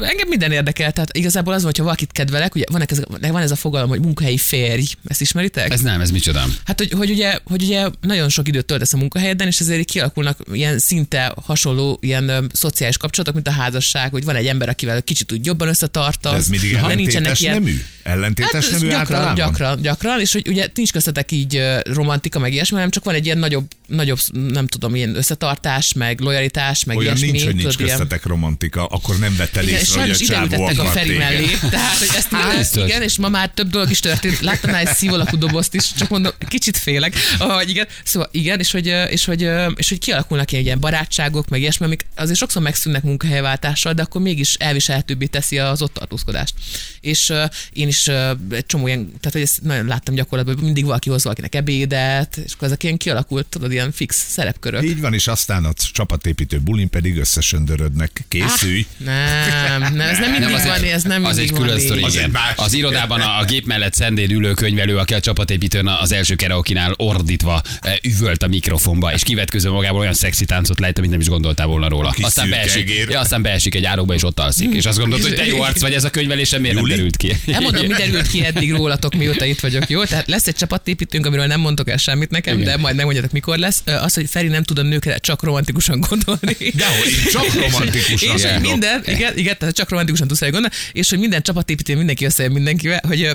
engem 0.00 0.28
minden 0.28 0.52
érdekel, 0.52 0.92
tehát 0.92 1.16
igazából 1.16 1.52
az, 1.52 1.62
hogyha 1.62 1.82
valakit 1.84 2.12
kedvelek, 2.12 2.54
ugye 2.54 2.64
van 2.70 2.82
ez, 2.86 3.00
van 3.20 3.42
ez 3.42 3.50
a 3.50 3.56
fogalom, 3.56 3.88
hogy 3.88 4.00
munkahelyi 4.00 4.38
férj, 4.38 4.84
ezt 5.06 5.20
ismeritek? 5.20 5.72
Ez 5.72 5.80
nem, 5.80 6.00
ez 6.00 6.10
micsoda? 6.10 6.44
Hát, 6.64 6.78
hogy, 6.78 6.92
hogy, 6.92 7.10
ugye, 7.10 7.38
hogy 7.44 7.62
ugye 7.62 7.88
nagyon 8.00 8.28
sok 8.28 8.48
időt 8.48 8.66
töltesz 8.66 8.92
a 8.92 8.96
munkahelyeden, 8.96 9.46
és 9.46 9.60
ezért 9.60 9.84
kialakulnak 9.90 10.38
ilyen 10.52 10.78
szinte 10.78 11.34
hasonló 11.44 11.98
ilyen 12.00 12.28
ö, 12.28 12.44
szociális 12.52 12.96
kapcsolatok, 12.96 13.34
mint 13.34 13.48
a 13.48 13.52
házasság, 13.52 14.10
hogy 14.10 14.24
van 14.24 14.36
egy 14.36 14.46
ember, 14.46 14.68
akivel 14.68 15.02
kicsit 15.02 15.32
úgy 15.32 15.46
jobban 15.46 15.68
összetartasz. 15.68 16.32
De 16.32 16.38
ez 16.38 16.48
mindig 16.48 16.72
de 16.72 16.78
ellentétes 16.78 17.40
nemű? 17.40 17.80
Ellentétes 18.02 18.52
Hát 18.52 18.70
nemű 18.70 18.88
gyakran, 18.88 19.00
általában? 19.00 19.34
gyakran, 19.34 19.80
gyakran, 19.80 20.20
és 20.20 20.32
hogy 20.32 20.48
ugye 20.48 20.66
nincs 20.74 20.92
köztetek 20.92 21.32
így 21.32 21.62
romantika, 21.82 22.38
meg 22.38 22.52
ilyesmi, 22.52 22.74
hanem 22.76 22.90
csak 22.90 23.04
van 23.04 23.14
egy 23.14 23.24
ilyen 23.24 23.38
nagyobb, 23.38 23.66
nagyobb, 23.88 24.18
nem 24.32 24.66
tudom, 24.66 24.94
ilyen 24.94 25.16
összetartás, 25.16 25.92
meg 25.92 26.20
lojalitás, 26.20 26.84
meg 26.84 26.96
Olyan 26.96 27.16
ilyesmi. 27.16 27.30
nincs, 27.30 27.44
hogy 27.44 27.54
nincs 27.54 27.72
tudod, 27.72 27.86
ilyen- 27.86 27.98
köztetek 27.98 28.26
romantika, 28.26 28.86
akkor 28.86 29.18
nem 29.18 29.36
vetted 29.36 29.62
igen, 29.62 29.74
és 29.74 29.80
észre, 29.80 30.00
hogy 30.00 30.10
a 30.10 30.16
csávó 30.16 30.64
a 30.64 30.84
Feri 30.84 31.16
mellé, 31.16 31.46
tehát 31.70 31.98
hogy 31.98 32.08
ezt 32.16 32.28
Hát, 32.30 32.58
ezt 32.58 32.76
igen, 32.76 33.02
és 33.02 33.18
ma 33.18 33.28
már 33.28 33.50
több 33.54 33.68
dolog 33.70 33.90
is 33.90 34.00
történt. 34.00 34.40
Láttam 34.40 34.70
már 34.70 34.86
egy 34.86 34.94
szívalakú 34.94 35.38
dobozt 35.38 35.74
is, 35.74 35.92
csak 35.92 36.08
mondom, 36.08 36.32
kicsit 36.48 36.76
félek. 36.76 37.14
Ah, 37.38 37.68
igen, 37.68 37.86
szóval 38.04 38.28
igen, 38.32 38.58
és 38.58 38.70
hogy, 38.70 38.86
és 39.10 39.24
hogy, 39.24 39.48
és 39.76 39.88
hogy 39.88 39.98
kialakulnak 39.98 40.52
ilyen, 40.52 40.64
ilyen 40.64 40.80
barátságok, 40.80 41.48
meg 41.48 41.60
ilyesmi, 41.60 41.86
amik 41.86 42.06
azért 42.14 42.38
sokszor 42.38 42.62
megszűnnek 42.62 43.02
munkahelyváltással, 43.02 43.92
de 43.92 44.02
akkor 44.02 44.20
mégis 44.20 44.54
elviselhetőbbé 44.54 45.26
teszi 45.26 45.58
az 45.58 45.82
ott 45.82 45.94
tartózkodást. 45.94 46.54
És 47.00 47.28
uh, 47.28 47.42
én 47.72 47.88
is 47.88 48.06
uh, 48.06 48.30
egy 48.50 48.66
csomó 48.66 48.86
ilyen, 48.86 49.06
tehát 49.06 49.32
hogy 49.32 49.42
ezt 49.42 49.62
nagyon 49.62 49.86
láttam 49.86 50.14
gyakorlatban, 50.14 50.54
hogy 50.54 50.64
mindig 50.64 50.84
valaki 50.84 51.10
hoz 51.10 51.22
valakinek 51.22 51.54
ebédet, 51.54 52.36
és 52.36 52.52
akkor 52.52 52.66
ezek 52.66 52.82
ilyen 52.82 52.96
kialakult, 52.96 53.46
tudod, 53.46 53.72
ilyen 53.78 53.92
fix 53.92 54.26
szerepkörök. 54.30 54.82
Így 54.84 55.00
van, 55.00 55.14
és 55.14 55.26
aztán 55.26 55.64
a 55.64 55.72
csapatépítő 55.92 56.58
bulin 56.58 56.90
pedig 56.90 57.18
összesöndörödnek. 57.18 58.24
Készülj! 58.28 58.86
Nem, 58.96 59.80
nem, 59.80 60.00
ez 60.00 60.18
nem 60.18 60.30
mindig 60.30 60.50
van, 60.50 60.84
ez 60.84 61.02
nem 61.02 61.24
az 61.24 61.36
mindig 61.36 61.52
egy 61.52 61.58
külön 61.58 61.76
van. 61.76 61.84
sztori, 61.84 62.02
Az 62.02 62.16
egy. 62.16 62.30
Az 62.56 62.72
irodában 62.72 63.20
a, 63.20 63.38
a 63.38 63.44
gép 63.44 63.66
mellett 63.66 63.94
szendén 63.94 64.30
ülő 64.30 64.54
könyvelő, 64.54 64.96
aki 64.96 65.14
a 65.14 65.20
csapatépítőn 65.20 65.86
az 65.86 66.12
első 66.12 66.34
karaokinál 66.34 66.94
ordítva 66.96 67.62
eh, 67.80 67.94
üvölt 68.02 68.42
a 68.42 68.46
mikrofonba, 68.48 69.12
és 69.12 69.22
kivetköző 69.22 69.70
magából 69.70 70.00
olyan 70.00 70.14
szexi 70.14 70.44
táncot 70.44 70.80
lejt, 70.80 70.98
amit 70.98 71.10
nem 71.10 71.20
is 71.20 71.28
gondoltál 71.28 71.66
volna 71.66 71.88
róla. 71.88 72.14
Aztán 72.22 72.50
beesik, 72.50 73.06
ja, 73.08 73.20
aztán 73.20 73.42
beesik 73.42 73.74
egy 73.74 73.84
árokba, 73.84 74.14
és 74.14 74.22
ott 74.22 74.40
alszik. 74.40 74.74
És 74.74 74.84
azt 74.86 74.98
gondolod, 74.98 75.24
hogy 75.26 75.34
te 75.34 75.46
jó 75.46 75.60
arc 75.60 75.80
vagy 75.80 75.92
ez 75.92 76.04
a 76.04 76.10
könyvelésen, 76.10 76.60
miért 76.60 76.74
nem 76.74 76.84
Juli? 76.84 76.94
derült 76.96 77.16
ki? 77.16 77.36
Elmondom, 77.46 77.86
mi 77.86 77.94
derült 77.94 78.26
ki 78.26 78.44
eddig 78.44 78.72
rólatok, 78.72 79.14
mióta 79.14 79.44
itt 79.44 79.60
vagyok, 79.60 79.88
jó? 79.88 80.04
Tehát 80.04 80.26
lesz 80.26 80.46
egy 80.46 80.54
csapatépítőnk, 80.54 81.26
amiről 81.26 81.46
nem 81.46 81.60
mondtok 81.60 81.88
el 81.90 81.96
semmit 81.96 82.30
nekem, 82.30 82.54
Igen. 82.54 82.66
de 82.66 82.76
majd 82.76 82.94
megmondjátok, 82.96 83.32
mikor 83.32 83.58
lesz. 83.58 83.67
Ö, 83.84 83.92
Az, 83.92 84.14
hogy 84.14 84.26
Feri 84.30 84.48
nem 84.48 84.62
tud 84.62 84.78
a 84.78 84.82
nőkre 84.82 85.18
csak 85.18 85.42
romantikusan 85.42 86.00
gondolni. 86.08 86.56
Dehogy, 86.74 87.06
én 87.06 87.30
csak 87.32 87.54
romantikusan 87.70 88.36
és 88.36 88.42
hogy 88.42 88.50
gondolok. 88.52 88.70
minden, 88.70 89.02
igen, 89.06 89.36
igen, 89.38 89.58
tehát 89.58 89.74
csak 89.74 89.88
romantikusan 89.90 90.28
tudsz 90.28 90.40
gondolni, 90.40 90.68
és 90.92 91.08
hogy 91.08 91.18
minden 91.18 91.42
csapatépítő 91.42 91.96
mindenki 91.96 92.24
összejön 92.24 92.52
mindenkivel, 92.52 93.00
hogy 93.06 93.30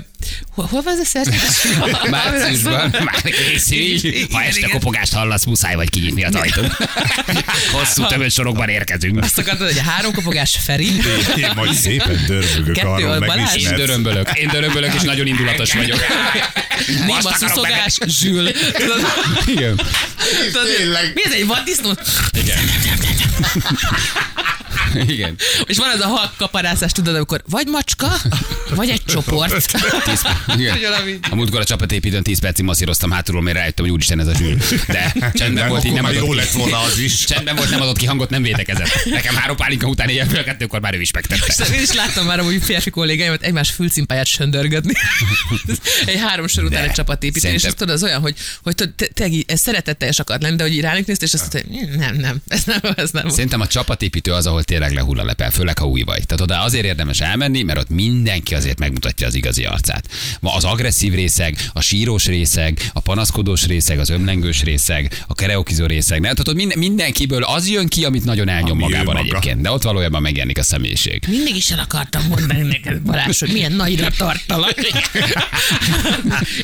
hol, 0.50 0.66
hol 0.66 0.82
van 0.82 0.92
ez 0.92 1.00
a 1.00 1.04
szerződés? 1.04 1.40
Márciusban 2.10 2.96
már 3.04 3.20
készülj, 3.22 4.26
ha 4.32 4.42
este 4.42 4.68
kopogást 4.68 5.12
hallasz, 5.12 5.44
muszáj 5.44 5.74
vagy 5.74 5.90
kinyitni 5.90 6.24
az 6.24 6.34
ajtót. 6.34 6.76
Hosszú 7.72 8.06
tömött 8.06 8.30
sorokban 8.32 8.68
érkezünk. 8.68 9.22
Azt 9.22 9.38
akartad, 9.38 9.66
hogy 9.66 9.78
a 9.78 9.90
három 9.90 10.12
kopogás 10.12 10.58
Feri, 10.64 10.88
Én 11.36 11.50
majd 11.54 11.74
szépen 11.74 12.24
dörögök 12.26 12.74
Kettő 12.74 12.88
arról, 12.88 13.18
Balázs. 13.18 13.56
Én 13.56 13.74
dörömbölök, 13.74 14.30
én 14.34 14.48
dörömbölök, 14.48 14.94
és 14.94 15.02
nagyon 15.02 15.26
indulatos 15.26 15.72
vagyok. 15.72 15.98
néma 17.06 17.32
szuszogás, 17.32 17.98
zsül. 18.06 18.48
Igen. 19.46 19.80
Tudod. 20.52 20.66
Mi 21.14 21.24
ez 21.24 21.32
egy 21.32 21.46
vaddisznó? 21.46 21.92
Igen. 22.32 22.58
Igen. 25.14 25.36
És 25.66 25.76
van 25.76 25.88
az 25.94 26.00
a 26.00 26.06
halk 26.06 26.36
kaparászás, 26.36 26.92
tudod, 26.92 27.14
amikor 27.14 27.42
vagy 27.48 27.66
macska, 27.66 28.16
vagy 28.74 28.88
egy 28.88 29.04
csoport. 29.04 29.66
Tíz, 30.04 30.20
igen. 30.58 30.76
A 31.30 31.34
múltkor 31.34 31.60
a 31.60 31.64
csapatépítőn 31.64 32.22
10 32.22 32.38
percig 32.40 32.64
masszíroztam 32.64 33.10
hátulról, 33.10 33.42
mert 33.42 33.56
rájöttem, 33.56 33.84
hogy 33.84 33.94
úristen 33.94 34.20
ez 34.20 34.26
a 34.26 34.34
zsűl. 34.34 34.56
De 34.86 35.12
csendben 35.34 35.52
Nem, 35.52 35.68
volt, 35.68 35.84
így 35.84 35.92
nem 35.92 36.04
adott 36.04 36.16
jó 36.16 36.28
ki. 36.28 36.34
lett 36.36 36.50
volna 36.50 36.78
az 36.80 36.98
is. 36.98 37.24
Csendben 37.24 37.56
volt, 37.56 37.70
nem 37.70 37.80
adott 37.80 37.96
ki 37.96 38.06
hangot, 38.06 38.30
nem 38.30 38.42
védekezett. 38.42 39.04
Nekem 39.04 39.34
három 39.34 39.56
pálinka 39.56 39.86
után 39.86 40.08
éjjel 40.08 40.26
fél 40.28 40.44
kettőkor 40.44 40.80
már 40.80 40.94
ő 40.94 41.00
is 41.00 41.10
megtette. 41.10 41.74
Én 41.74 41.82
is 41.82 41.92
láttam 41.92 42.26
már 42.26 42.38
amúgy 42.38 42.62
férfi 42.62 42.90
kollégáimat 42.90 43.42
egymás 43.42 43.70
fülcimpáját 43.70 44.26
söndörgetni. 44.26 44.92
egy 46.06 46.20
három 46.20 46.46
sor 46.46 46.64
után 46.64 46.82
De, 46.82 46.88
egy 46.88 46.94
csapatépítés, 46.94 47.52
és 47.52 47.60
szerintem- 47.60 47.70
ez 47.70 47.74
tudod, 47.78 47.94
az 47.94 48.02
olyan, 48.02 48.20
hogy, 48.20 48.34
hogy 48.62 48.74
te, 48.74 48.86
te, 49.14 49.28
ez 49.46 49.60
szeretetteljes 49.60 50.18
akart 50.18 50.42
lenni, 50.42 50.56
de 50.56 50.62
hogy 50.62 50.80
ránk 50.80 51.06
néztél, 51.06 51.26
és 51.26 51.34
azt 51.34 51.52
mondta, 51.52 51.70
hogy 51.88 51.98
nem, 51.98 52.16
nem, 52.16 52.36
ez 52.48 52.64
nem, 52.64 52.80
ez 52.96 53.10
nem. 53.10 53.28
Szerintem 53.28 53.60
a 53.60 53.66
csapatépítő 53.66 54.32
az, 54.32 54.46
ahol 54.46 54.62
tényleg 54.64 54.83
lehull 54.92 55.18
a 55.18 55.24
lepel, 55.24 55.50
főleg 55.50 55.78
ha 55.78 55.86
új 55.86 56.02
vagy. 56.02 56.26
Tehát 56.26 56.42
oda 56.42 56.60
azért 56.60 56.84
érdemes 56.84 57.20
elmenni, 57.20 57.62
mert 57.62 57.78
ott 57.78 57.88
mindenki 57.88 58.54
azért 58.54 58.78
megmutatja 58.78 59.26
az 59.26 59.34
igazi 59.34 59.64
arcát. 59.64 60.08
Ma 60.40 60.54
az 60.54 60.64
agresszív 60.64 61.14
részeg, 61.14 61.56
a 61.72 61.80
sírós 61.80 62.26
részeg, 62.26 62.90
a 62.92 63.00
panaszkodós 63.00 63.66
részeg, 63.66 63.98
az 63.98 64.08
ömlengős 64.10 64.62
részeg, 64.62 65.22
a 65.26 65.34
kereokizó 65.34 65.86
részeg. 65.86 66.20
Ne? 66.20 66.28
Tehát 66.28 66.48
ott 66.48 66.54
minden, 66.54 66.78
mindenkiből 66.78 67.42
az 67.42 67.68
jön 67.68 67.88
ki, 67.88 68.04
amit 68.04 68.24
nagyon 68.24 68.48
elnyom 68.48 68.70
Ami 68.70 68.82
magában 68.82 69.14
maga. 69.14 69.18
egyébként. 69.26 69.60
De 69.60 69.70
ott 69.70 69.82
valójában 69.82 70.22
megjelenik 70.22 70.58
a 70.58 70.62
személyiség. 70.62 71.22
Mindig 71.28 71.56
is 71.56 71.70
el 71.70 71.78
akartam 71.78 72.26
mondani 72.28 72.62
neked, 72.62 73.00
Balázs, 73.00 73.40
hogy 73.40 73.52
milyen 73.52 73.72
nagyra 73.72 74.08
tartalak. 74.16 74.74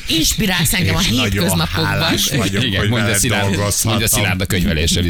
Inspirálsz 0.07 0.73
engem 0.73 0.95
a 0.95 0.99
hétköznapokban. 0.99 2.13
vagyok, 2.37 2.63
Igen, 2.63 2.87
mondja 2.87 3.15
Szilárd, 3.15 3.57
mondja 3.83 4.07
Szilárd 4.07 4.41
a 4.41 4.45
könyveléssel. 4.45 5.03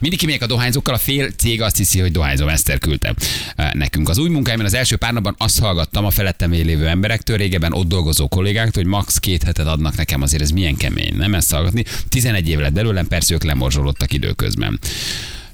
Mindig 0.00 0.18
kimegyek 0.18 0.42
a 0.42 0.46
dohányzókkal, 0.46 0.94
a 0.94 0.98
fél 0.98 1.30
cég 1.30 1.62
azt 1.62 1.76
hiszi, 1.76 1.98
hogy 2.00 2.12
dohányzom, 2.12 2.48
Eszter 2.52 2.78
küldte 2.78 3.14
eh, 3.56 3.70
nekünk. 3.72 4.08
Az 4.08 4.18
új 4.18 4.28
munkáimban 4.28 4.66
az 4.66 4.74
első 4.74 4.96
pár 4.96 5.12
napban 5.12 5.34
azt 5.38 5.60
hallgattam 5.60 6.04
a 6.04 6.10
felettem 6.10 6.50
lévő 6.50 6.88
emberektől, 6.88 7.36
régebben 7.36 7.72
ott 7.72 7.88
dolgozó 7.88 8.28
kollégáktól, 8.28 8.82
hogy 8.82 8.92
max. 8.92 9.18
két 9.18 9.42
hetet 9.42 9.66
adnak 9.66 9.96
nekem, 9.96 10.22
azért 10.22 10.42
ez 10.42 10.50
milyen 10.50 10.76
kemény, 10.76 11.16
nem 11.16 11.34
ezt 11.34 11.52
hallgatni. 11.52 11.84
11 12.08 12.48
év 12.48 12.58
lett 12.58 12.72
belőlem, 12.72 13.06
persze 13.06 13.34
ők 13.34 13.44
lemorzsolódtak 13.44 14.12
időközben. 14.12 14.78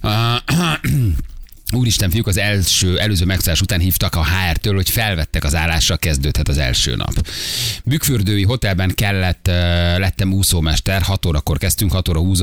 Úristen, 1.73 2.11
fiúk, 2.11 2.27
az 2.27 2.39
első, 2.39 2.99
előző 2.99 3.25
megszállás 3.25 3.61
után 3.61 3.81
hívtak 3.81 4.15
a 4.15 4.25
HR-től, 4.25 4.75
hogy 4.75 4.91
felvettek 4.91 5.45
az 5.45 5.55
állásra, 5.55 5.97
kezdődhet 5.97 6.49
az 6.49 6.59
első 6.59 6.97
nap. 6.97 7.29
Bükfürdői 7.85 8.45
hotelben 8.45 8.95
kellett, 8.95 9.47
lettem 9.97 10.33
úszómester, 10.33 11.03
6 11.03 11.27
órakor 11.27 11.59
kezdtünk, 11.59 11.93
6 11.93 12.09
óra 12.09 12.19
20 12.19 12.41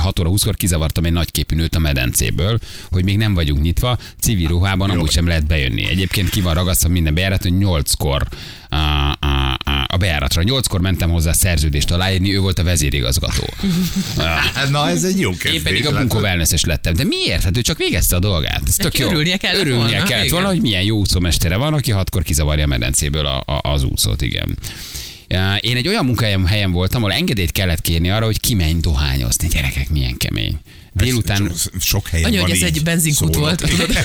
6 0.00 0.18
óra 0.18 0.30
20-kor 0.32 0.56
kizavartam 0.56 1.04
egy 1.04 1.12
nagyképű 1.12 1.56
nőt 1.56 1.74
a 1.74 1.78
medencéből, 1.78 2.58
hogy 2.90 3.04
még 3.04 3.16
nem 3.16 3.34
vagyunk 3.34 3.62
nyitva, 3.62 3.98
civil 4.20 4.48
ruhában 4.48 4.90
amúgy 4.90 5.10
sem 5.10 5.26
lehet 5.26 5.46
bejönni. 5.46 5.88
Egyébként 5.88 6.28
ki 6.28 6.40
van 6.40 6.54
ragasztva 6.54 6.88
minden 6.88 7.14
bejárat, 7.14 7.42
hogy 7.42 7.54
8-kor 7.58 8.26
a, 8.68 8.76
a, 8.76 9.58
a, 9.64 9.84
a 9.86 9.96
bejáratra. 9.96 10.42
8-kor 10.44 10.80
mentem 10.80 11.10
hozzá 11.10 11.32
szerződést 11.32 11.90
aláírni, 11.90 12.34
ő 12.34 12.40
volt 12.40 12.58
a 12.58 12.62
vezérigazgató. 12.62 13.44
Hát, 14.54 14.70
Na, 14.70 14.88
ez 14.88 15.04
egy 15.04 15.20
jó 15.20 15.30
Én 15.30 15.36
kezdés. 15.38 15.62
pedig 15.62 15.86
a 15.86 16.18
wellness 16.18 16.64
lettem. 16.64 16.94
De 16.94 17.04
miért? 17.04 17.42
Hát 17.42 17.56
ő 17.56 17.60
csak 17.60 17.78
végezte 17.78 18.16
a 18.16 18.18
dolgát. 18.18 18.62
Ez 18.66 18.74
tök 18.74 18.98
jó. 18.98 19.08
örülnie 19.08 19.36
kellett 19.36 19.60
Örülnie 19.60 19.78
volna, 19.78 20.04
kellett 20.04 20.24
igen. 20.24 20.34
volna, 20.34 20.48
hogy 20.48 20.60
milyen 20.60 20.82
jó 20.82 20.98
úszómestere 20.98 21.56
van, 21.56 21.74
aki 21.74 21.90
hatkor 21.90 22.22
kizavarja 22.22 22.64
a 22.64 22.66
medencéből 22.66 23.26
a, 23.26 23.42
a, 23.46 23.60
az 23.62 23.82
úszót, 23.82 24.22
igen. 24.22 24.58
Én 25.60 25.76
egy 25.76 25.88
olyan 25.88 26.04
munkahelyem 26.04 26.46
helyen 26.46 26.72
voltam, 26.72 27.02
ahol 27.02 27.14
engedélyt 27.14 27.52
kellett 27.52 27.80
kérni 27.80 28.10
arra, 28.10 28.24
hogy 28.24 28.40
kimenj 28.40 28.80
dohányozni. 28.80 29.48
Gyerekek, 29.48 29.88
milyen 29.90 30.16
kemény. 30.16 30.58
Délután... 31.04 31.36
So- 31.36 31.72
Sok 31.80 32.08
helyen 32.08 32.26
Annyi, 32.26 32.36
van 32.36 32.44
hogy 32.44 32.54
ez 32.54 32.68
így 32.68 32.76
egy 32.76 32.82
benzinkút 32.82 33.34
volt, 33.34 33.62
tudod. 33.68 33.88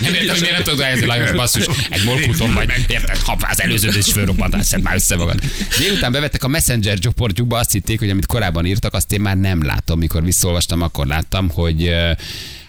Nem 0.00 0.14
értem, 0.14 0.28
hogy 0.28 0.40
miért 0.40 0.50
nem 0.54 0.62
tudod 0.62 0.78
dohányozni, 0.78 1.06
Lajos 1.06 1.32
basszus. 1.32 1.66
Egy 1.90 2.04
molkúton 2.04 2.54
vagy, 2.54 2.70
érted, 2.88 3.16
ha 3.16 3.36
az 3.50 3.60
előző 3.60 3.98
is 3.98 4.12
fölrobbant, 4.12 4.64
szed 4.64 4.82
már 4.82 4.94
össze 4.94 5.16
magad. 5.16 5.40
Délután 5.78 6.12
bevettek 6.12 6.44
a 6.44 6.48
Messenger 6.48 6.98
csoportjukba, 6.98 7.58
azt 7.58 7.72
hitték, 7.72 7.98
hogy 7.98 8.10
amit 8.10 8.26
korábban 8.26 8.66
írtak, 8.66 8.94
azt 8.94 9.12
én 9.12 9.20
már 9.20 9.36
nem 9.36 9.64
látom. 9.64 9.98
Mikor 9.98 10.24
visszolvastam, 10.24 10.82
akkor 10.82 11.06
láttam, 11.06 11.50
hogy 11.50 11.92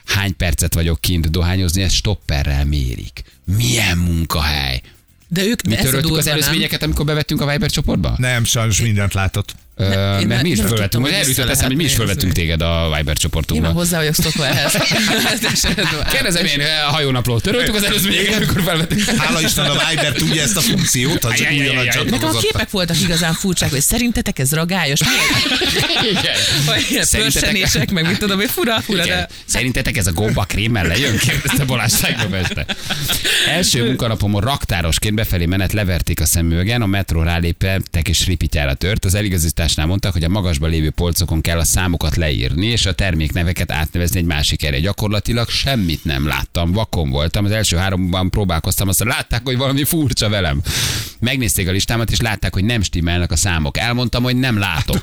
hány 0.05 0.35
percet 0.35 0.73
vagyok 0.73 1.01
kint 1.01 1.31
dohányozni, 1.31 1.81
ezt 1.81 1.95
stopperrel 1.95 2.65
mérik. 2.65 3.23
Milyen 3.57 3.97
munkahely. 3.97 4.81
De 5.27 5.43
ők 5.43 5.61
Mi 5.61 5.75
töröltük 5.75 6.17
az 6.17 6.27
előzményeket, 6.27 6.83
amikor 6.83 7.05
bevettünk 7.05 7.41
a 7.41 7.51
Viber 7.51 7.71
csoportba? 7.71 8.15
Nem, 8.17 8.43
sajnos 8.43 8.81
mindent 8.81 9.13
látott. 9.13 9.55
Én 10.19 10.27
mert 10.27 10.41
mi 10.41 10.49
is 10.49 10.59
fölvettünk, 10.59 11.07
elütött 11.07 11.25
vissza 11.25 11.49
eszem, 11.49 11.67
hogy 11.67 11.75
mi 11.75 11.83
is 11.83 11.93
fölvettünk 11.95 12.33
téged 12.33 12.61
a 12.61 12.85
Viber 12.85 13.07
Én 13.07 13.13
csoportunkba. 13.13 13.71
hozzá 13.71 13.97
vagyok 13.97 14.13
szokva 14.13 14.45
ehhez. 14.45 14.73
Kérdezem 16.11 16.45
én, 16.45 16.61
a 16.87 16.91
hajónaplót 16.91 17.41
töröltük 17.43 17.75
az 17.75 17.83
előzményeket, 17.83 18.35
amikor 18.35 18.61
felvettük. 18.61 19.03
Hála 19.03 19.41
Isten, 19.41 19.65
a 19.65 19.75
Viber 19.89 20.11
tudja 20.11 20.41
ezt 20.41 20.57
a 20.57 20.61
funkciót, 20.61 21.23
ha 21.23 21.33
csak 21.33 21.47
ajaj. 21.47 22.03
Nekem 22.09 22.29
a 22.29 22.37
képek 22.37 22.69
voltak 22.69 23.01
igazán 23.01 23.33
furcsák, 23.33 23.69
hogy 23.69 23.81
szerintetek 23.81 24.39
ez 24.39 24.53
ragályos, 24.53 24.99
vagy 26.65 26.99
pörsenések, 27.11 27.91
meg 27.91 28.07
mit 28.07 28.19
tudom, 28.19 28.37
hogy 28.37 28.49
fura, 28.49 28.81
fura, 28.81 29.05
de 29.05 29.27
Szerintetek 29.45 29.97
ez 29.97 30.07
a 30.07 30.11
gomba 30.11 30.43
krémmel 30.43 30.87
lejön? 30.87 31.17
Kérdezte 31.17 31.65
Balázs 31.65 31.93
tegnap 31.93 32.33
este. 32.33 32.65
Első 33.47 33.85
munkanapomon 33.85 34.41
raktárosként 34.41 35.15
befelé 35.15 35.45
menet 35.45 35.73
leverték 35.73 36.21
a 36.21 36.25
szemüvegen, 36.25 36.81
a 36.81 36.85
metró 36.85 37.21
ráléptek 37.21 38.07
és 38.07 38.25
ripityára 38.25 38.73
tört. 38.73 39.05
Az 39.05 39.13
eligazítás 39.13 39.68
számlálásnál 39.69 39.85
mondtak, 39.85 40.13
hogy 40.13 40.23
a 40.23 40.29
magasban 40.29 40.69
lévő 40.69 40.89
polcokon 40.89 41.41
kell 41.41 41.59
a 41.59 41.63
számokat 41.63 42.15
leírni, 42.15 42.65
és 42.65 42.85
a 42.85 42.93
termékneveket 42.93 43.71
átnevezni 43.71 44.19
egy 44.19 44.25
másik 44.25 44.63
erre. 44.63 44.79
Gyakorlatilag 44.79 45.49
semmit 45.49 46.03
nem 46.03 46.27
láttam, 46.27 46.71
vakon 46.71 47.09
voltam. 47.09 47.45
Az 47.45 47.51
első 47.51 47.77
háromban 47.77 48.29
próbálkoztam, 48.29 48.87
aztán 48.87 49.07
látták, 49.07 49.41
hogy 49.43 49.57
valami 49.57 49.83
furcsa 49.83 50.29
velem. 50.29 50.61
Megnézték 51.19 51.67
a 51.67 51.71
listámat, 51.71 52.11
és 52.11 52.19
látták, 52.21 52.53
hogy 52.53 52.63
nem 52.63 52.81
stimmelnek 52.81 53.31
a 53.31 53.35
számok. 53.35 53.77
Elmondtam, 53.77 54.23
hogy 54.23 54.35
nem 54.35 54.57
látok. 54.57 55.01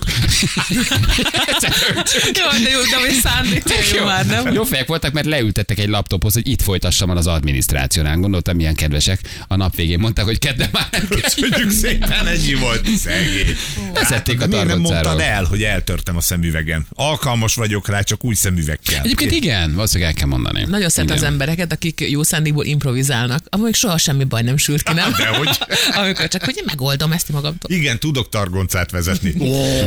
Jó, 2.22 2.62
de 2.62 2.70
jó, 2.70 2.80
de 2.90 2.96
hogy 3.00 3.12
szándék, 3.22 3.62
jó 3.96 4.04
már, 4.04 4.26
nem? 4.26 4.52
Jó 4.52 4.64
fejek 4.64 4.86
voltak, 4.86 5.12
mert 5.12 5.26
leültettek 5.26 5.78
egy 5.78 5.88
laptophoz, 5.88 6.32
hogy 6.32 6.48
itt 6.48 6.62
folytassam 6.62 7.10
el 7.10 7.16
az 7.16 7.26
adminisztrációnál. 7.26 8.16
Gondoltam, 8.16 8.56
milyen 8.56 8.74
kedvesek. 8.74 9.20
A 9.48 9.56
nap 9.56 9.76
végén 9.76 9.98
mondták, 9.98 10.24
hogy 10.24 10.38
kedden 10.38 10.68
már 10.72 10.88
nem. 10.90 11.08
Köszönjük 11.08 11.70
szépen, 11.70 12.26
ennyi 12.26 12.54
volt. 12.54 12.88
Szegény. 12.96 13.56
Vezették 13.94 14.40
a 14.42 14.46
Miért 14.46 14.66
nem 14.66 14.78
mondtad 14.78 15.20
el, 15.20 15.44
hogy 15.44 15.62
eltörtem 15.62 16.16
a 16.16 16.20
szemüvegen? 16.20 16.86
Alkalmas 16.94 17.54
vagyok 17.54 17.88
rá, 17.88 18.00
csak 18.00 18.24
új 18.24 18.34
szemüveg 18.34 18.78
kell. 18.86 19.02
Egyébként 19.04 19.32
igen, 19.32 19.74
valószínűleg 19.74 20.12
el 20.12 20.18
kell 20.18 20.28
mondani. 20.28 20.64
Nagyon 20.68 20.88
szeretem 20.88 21.16
az 21.16 21.22
embereket, 21.22 21.72
akik 21.72 22.00
jó 22.08 22.22
szándékból 22.22 22.64
improvizálnak, 22.64 23.44
amúgy 23.48 23.74
soha 23.74 23.98
semmi 23.98 24.24
baj 24.24 24.42
nem 24.42 24.56
sült 24.56 24.82
ki, 24.82 24.92
nem? 25.00 25.12
Dehogy. 25.18 25.58
Amikor 26.06 26.28
csak, 26.28 26.44
hogy 26.44 26.56
én 26.56 26.62
megoldom 26.66 27.12
ezt 27.12 27.28
magamtól. 27.28 27.70
Igen, 27.76 27.98
tudok 27.98 28.28
targoncát 28.28 28.90
vezetni. 28.90 29.32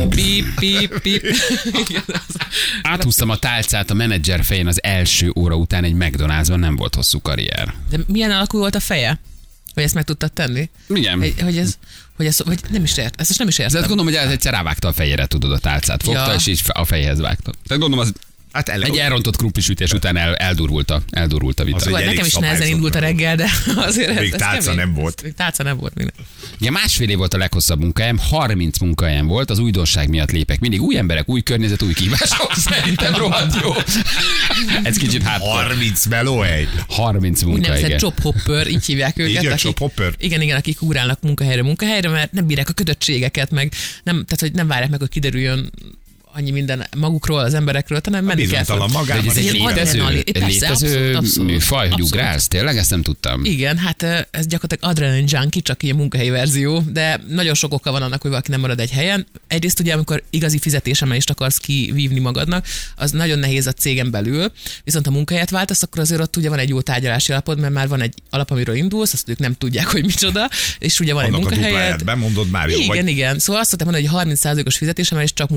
Pip, 0.08 0.54
pip, 0.58 0.98
pip. 1.00 1.22
Igen, 1.88 2.02
az- 2.06 2.36
Áthúztam 2.82 3.28
a 3.30 3.36
tálcát 3.36 3.90
a 3.90 3.94
menedzser 3.94 4.44
fején 4.44 4.66
az 4.66 4.82
első 4.82 5.32
óra 5.36 5.54
után 5.54 5.84
egy 5.84 5.94
McDonald'sban, 5.98 6.56
nem 6.58 6.76
volt 6.76 6.94
hosszú 6.94 7.20
karrier. 7.20 7.74
De 7.90 7.98
milyen 8.06 8.30
alakú 8.30 8.58
volt 8.58 8.74
a 8.74 8.80
feje? 8.80 9.20
Hogy 9.74 9.82
ezt 9.82 9.94
meg 9.94 10.04
tudtad 10.04 10.32
tenni? 10.32 10.68
Igen. 10.88 11.18
Hogy, 11.18 11.34
hogy 11.42 11.58
ez, 11.58 11.78
hogy 12.16 12.26
ez, 12.26 12.38
vagy 12.44 12.58
nem 12.70 12.82
is 12.82 12.96
ért, 12.96 13.20
ezt 13.20 13.28
most 13.28 13.38
nem 13.38 13.48
is 13.48 13.56
De 13.56 13.64
azt 13.64 13.74
értem. 13.74 13.88
gondolom, 13.88 14.12
hogy 14.12 14.22
ez 14.24 14.30
egyszer 14.30 14.52
rávágta 14.52 14.88
a 14.88 14.92
fejére, 14.92 15.26
tudod, 15.26 15.52
a 15.52 15.58
tálcát 15.58 16.02
fogta, 16.02 16.26
Ja. 16.28 16.34
és 16.34 16.46
így 16.46 16.60
a 16.66 16.84
fejhez 16.84 17.20
vágta. 17.20 17.50
Tehát 17.66 17.82
gondolom, 17.82 17.98
az 17.98 18.12
Hát 18.52 18.68
ele... 18.68 18.86
egy 18.86 18.96
elrontott 18.96 19.36
krumplisütés 19.36 19.92
után 19.92 20.16
el, 20.16 20.34
eldurult, 20.34 20.90
a, 20.90 21.02
eldurult 21.10 21.60
a 21.60 21.64
vita. 21.64 21.78
Szóval 21.78 22.00
nekem 22.00 22.24
is 22.24 22.34
nehezen 22.34 22.68
indult 22.68 22.94
a 22.94 22.98
reggel, 22.98 23.36
de 23.36 23.50
azért 23.76 24.08
Még 24.08 24.26
ez, 24.26 24.32
ez 24.32 24.40
tálca 24.40 24.70
kemény. 24.70 24.76
nem 24.76 24.94
volt. 24.94 25.22
Még 25.22 25.34
tálca 25.34 25.62
nem 25.62 25.76
volt. 25.76 25.94
Még. 25.94 26.12
Ja, 26.58 26.70
másfél 26.70 27.08
év 27.08 27.16
volt 27.16 27.34
a 27.34 27.38
leghosszabb 27.38 27.80
munkahelyem, 27.80 28.18
30 28.18 28.78
munkahelyem 28.78 29.26
volt, 29.26 29.50
az 29.50 29.58
újdonság 29.58 30.08
miatt 30.08 30.30
lépek. 30.30 30.60
Mindig 30.60 30.82
új 30.82 30.96
emberek, 30.96 31.28
új 31.28 31.40
környezet, 31.40 31.82
új 31.82 31.92
kívások. 31.92 32.52
Szerintem 32.70 33.14
rohadt 33.14 33.62
jó. 33.62 33.72
Ez 34.82 34.96
kicsit 34.96 35.22
hát 35.22 35.42
30 35.42 36.06
melóhely. 36.06 36.68
30 36.88 37.42
munka, 37.42 37.58
Úgynevezett 37.58 38.00
job 38.00 38.20
hopper, 38.20 38.66
így 38.66 38.84
hívják 38.84 39.18
őket. 39.18 39.42
Igen, 39.42 39.52
akik, 39.52 39.64
job 39.64 39.78
hopper. 39.78 40.12
Igen, 40.18 40.40
igen, 40.40 40.56
akik 40.56 40.82
ugrálnak 40.82 41.22
munkahelyre, 41.22 41.62
munkahelyre, 41.62 42.08
mert 42.08 42.32
nem 42.32 42.46
bírják 42.46 42.68
a 42.68 42.72
kötöttségeket, 42.72 43.50
meg 43.50 43.72
nem, 44.02 44.14
tehát, 44.24 44.40
hogy 44.40 44.52
nem 44.52 44.66
várják 44.66 44.90
meg, 44.90 44.98
hogy 44.98 45.08
kiderüljön 45.08 45.70
annyi 46.32 46.50
minden 46.50 46.86
magukról, 46.96 47.38
az 47.38 47.54
emberekről, 47.54 48.00
hanem 48.04 48.24
menni 48.24 48.46
kell. 48.46 48.64
Magában. 48.92 49.28
Ez 49.28 49.36
egy 49.36 49.52
létező, 49.52 50.08
létező 50.08 51.18
műfaj, 51.42 51.88
hogy 51.88 52.02
ugrálsz? 52.02 52.48
Tényleg 52.48 52.76
ezt 52.76 52.90
nem 52.90 53.02
tudtam. 53.02 53.44
Igen, 53.44 53.78
hát 53.78 54.02
ez 54.30 54.46
gyakorlatilag 54.46 54.92
adrenalin 54.92 55.24
junkie, 55.28 55.62
csak 55.62 55.82
ilyen 55.82 55.96
munkahelyi 55.96 56.30
verzió, 56.30 56.82
de 56.92 57.20
nagyon 57.28 57.54
sok 57.54 57.72
oka 57.72 57.90
van 57.90 58.02
annak, 58.02 58.22
hogy 58.22 58.30
valaki 58.30 58.50
nem 58.50 58.60
marad 58.60 58.80
egy 58.80 58.90
helyen. 58.90 59.26
Egyrészt 59.46 59.80
ugye, 59.80 59.92
amikor 59.92 60.22
igazi 60.30 60.58
fizetésemelést 60.58 61.30
akarsz 61.30 61.56
kivívni 61.56 62.18
magadnak, 62.18 62.66
az 62.96 63.10
nagyon 63.10 63.38
nehéz 63.38 63.66
a 63.66 63.72
cégen 63.72 64.10
belül, 64.10 64.52
viszont 64.84 65.06
ha 65.06 65.12
munkahelyet 65.12 65.50
váltasz, 65.50 65.82
akkor 65.82 66.00
azért 66.00 66.20
ott 66.20 66.36
ugye 66.36 66.48
van 66.48 66.58
egy 66.58 66.68
jó 66.68 66.80
tárgyalási 66.80 67.32
alapod, 67.32 67.60
mert 67.60 67.72
már 67.72 67.88
van 67.88 68.00
egy 68.02 68.14
alap, 68.30 68.50
amiről 68.50 68.74
indulsz, 68.74 69.12
azt 69.12 69.28
ők 69.28 69.38
nem 69.38 69.54
tudják, 69.54 69.86
hogy 69.86 70.04
micsoda, 70.04 70.48
és 70.78 71.00
ugye 71.00 71.14
van 71.14 71.24
Annak 71.24 71.40
egy 71.40 71.58
munkahelyed. 71.58 72.04
bemondod 72.04 72.50
már 72.50 72.68
jó. 72.68 72.78
Igen, 72.78 72.88
vagy 72.88 73.08
igen. 73.08 73.38
Szóval 73.38 73.60
azt 73.60 73.70
szoktam 73.70 73.92
mondani, 73.92 74.14
hogy 74.14 74.36
30%-os 74.38 74.76
fizetésemelést 74.76 75.34
csak 75.34 75.48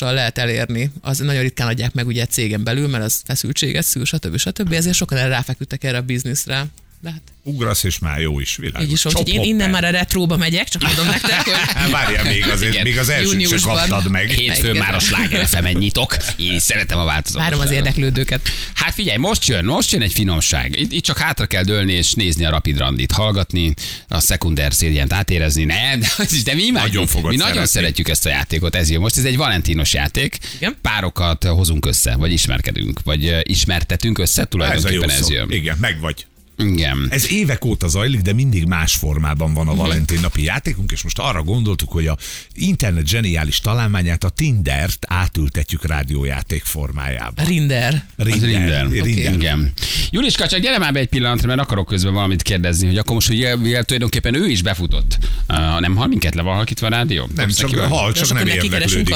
munkahelyváltással 0.00 0.14
lehet 0.14 0.38
elérni. 0.38 0.90
Az 1.00 1.18
nagyon 1.18 1.42
ritkán 1.42 1.68
adják 1.68 1.94
meg 1.94 2.06
ugye 2.06 2.26
cégen 2.26 2.64
belül, 2.64 2.88
mert 2.88 3.04
az 3.04 3.22
feszültséget 3.24 3.84
szül, 3.84 4.04
stb. 4.04 4.36
stb. 4.36 4.72
Ezért 4.72 4.96
sokan 4.96 5.28
ráfeküdtek 5.28 5.84
erre 5.84 5.96
a 5.96 6.02
bizniszre. 6.02 6.66
De 7.06 7.12
hát 7.12 7.22
ugrasz, 7.42 7.82
és 7.82 7.98
már 7.98 8.20
jó 8.20 8.40
is 8.40 8.56
világos. 8.56 8.82
így 8.86 8.92
is. 8.92 9.04
Úgyhogy 9.04 9.28
én 9.28 9.42
innen 9.42 9.70
már 9.70 9.84
a 9.84 9.90
retróba 9.90 10.36
megyek, 10.36 10.68
csak 10.68 10.82
mondom 10.82 11.06
nektek, 11.06 11.44
hogy 11.44 11.52
Hát 11.74 11.90
Várjál 11.90 12.24
még 12.24 12.48
azért, 12.48 12.72
Igen. 12.72 12.82
még 12.86 12.98
az 12.98 13.08
elsőt 13.08 13.26
se 13.26 13.32
Júniusban. 13.32 13.76
kaptad 13.76 14.10
meg. 14.10 14.28
Hétfőn 14.30 14.70
Igen. 14.70 14.82
már 14.84 14.94
a 14.94 14.98
sláger 14.98 15.46
fm 15.46 15.66
nyitok. 15.78 16.16
Én 16.36 16.54
is 16.54 16.62
szeretem 16.62 16.98
a 16.98 17.04
változatot. 17.04 17.42
várom 17.42 17.60
az 17.60 17.70
érdeklődőket. 17.70 18.48
Hát 18.74 18.94
figyelj, 18.94 19.16
most 19.16 19.46
jön, 19.46 19.64
most 19.64 19.92
jön 19.92 20.02
egy 20.02 20.12
finomság. 20.12 20.78
Itt, 20.78 20.92
itt 20.92 21.02
csak 21.02 21.18
hátra 21.18 21.46
kell 21.46 21.62
dőlni 21.62 21.92
és 21.92 22.12
nézni 22.12 22.44
a 22.44 22.50
Rapid 22.50 22.78
Randit, 22.78 23.12
hallgatni, 23.12 23.74
a 24.08 24.20
szekunder 24.20 24.72
szériánt 24.74 25.12
átérezni. 25.12 25.64
Nem, 25.64 26.00
de, 26.00 26.08
de 26.44 26.54
mi 26.54 26.62
imádjuk. 26.62 26.92
Nagyon 26.92 27.06
fogod 27.06 27.30
Mi 27.30 27.36
nagyon 27.36 27.66
szeretjük 27.66 28.08
ezt 28.08 28.26
a 28.26 28.28
játékot, 28.28 28.74
ez 28.74 28.90
jó. 28.90 29.00
Most 29.00 29.16
ez 29.16 29.24
egy 29.24 29.36
valentinos 29.36 29.92
játék. 29.92 30.38
Igen. 30.56 30.76
Párokat 30.82 31.44
hozunk 31.44 31.86
össze, 31.86 32.14
vagy 32.16 32.32
ismerkedünk, 32.32 33.00
vagy 33.04 33.34
ismertetünk 33.42 34.18
össze, 34.18 34.40
Ez 34.42 34.46
tulajdonképpen 34.48 35.10
ez, 35.10 35.22
szó. 35.24 35.32
jön. 35.32 35.50
Igen, 35.50 35.76
meg 35.80 36.00
vagy. 36.00 36.26
Igen. 36.56 37.06
Ez 37.10 37.30
évek 37.30 37.64
óta 37.64 37.88
zajlik, 37.88 38.20
de 38.20 38.32
mindig 38.32 38.64
más 38.64 38.94
formában 38.94 39.54
van 39.54 39.68
a 39.68 39.74
Valentin 39.74 40.20
napi 40.20 40.42
játékunk, 40.42 40.92
és 40.92 41.02
most 41.02 41.18
arra 41.18 41.42
gondoltuk, 41.42 41.92
hogy 41.92 42.06
a 42.06 42.16
internet 42.54 43.06
zseniális 43.06 43.58
találmányát, 43.58 44.24
a 44.24 44.28
Tindert 44.28 45.04
átültetjük 45.08 45.86
rádiójáték 45.86 46.64
formájába. 46.64 47.42
Rinder. 47.46 48.04
Az 48.16 48.24
Rinder. 48.44 48.88
Rinder. 48.90 49.32
Igen. 49.32 49.72
Juliska, 50.10 50.48
csak 50.48 50.60
gyere 50.60 50.78
már 50.78 50.92
be 50.92 50.98
egy 50.98 51.08
pillanatra, 51.08 51.46
mert 51.46 51.60
akarok 51.60 51.86
közben 51.86 52.12
valamit 52.12 52.42
kérdezni, 52.42 52.86
hogy 52.86 52.98
akkor 52.98 53.14
most, 53.14 53.28
hogy 53.28 53.36
mivel 53.58 53.84
tulajdonképpen 53.84 54.34
ő 54.34 54.48
is 54.48 54.62
befutott. 54.62 55.18
Uh, 55.48 55.80
nem 55.80 55.96
hall 55.96 56.06
minket, 56.08 56.34
le 56.34 56.42
van 56.42 56.54
halkítva 56.54 56.86
a 56.86 56.90
rádió? 56.90 57.28
Nem, 57.34 57.48
csak 57.48 57.60
neki 57.60 57.74
valamit? 57.74 57.98
hal, 57.98 58.12
csak 58.12 58.32
nem 58.32 58.46
érdeklődik. 58.46 59.08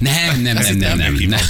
Nem, 0.00 0.40
nem, 0.42 0.56
nem, 0.56 0.76
nem, 0.76 0.76
nem, 0.76 1.12
neki 1.12 1.26
nem. 1.26 1.40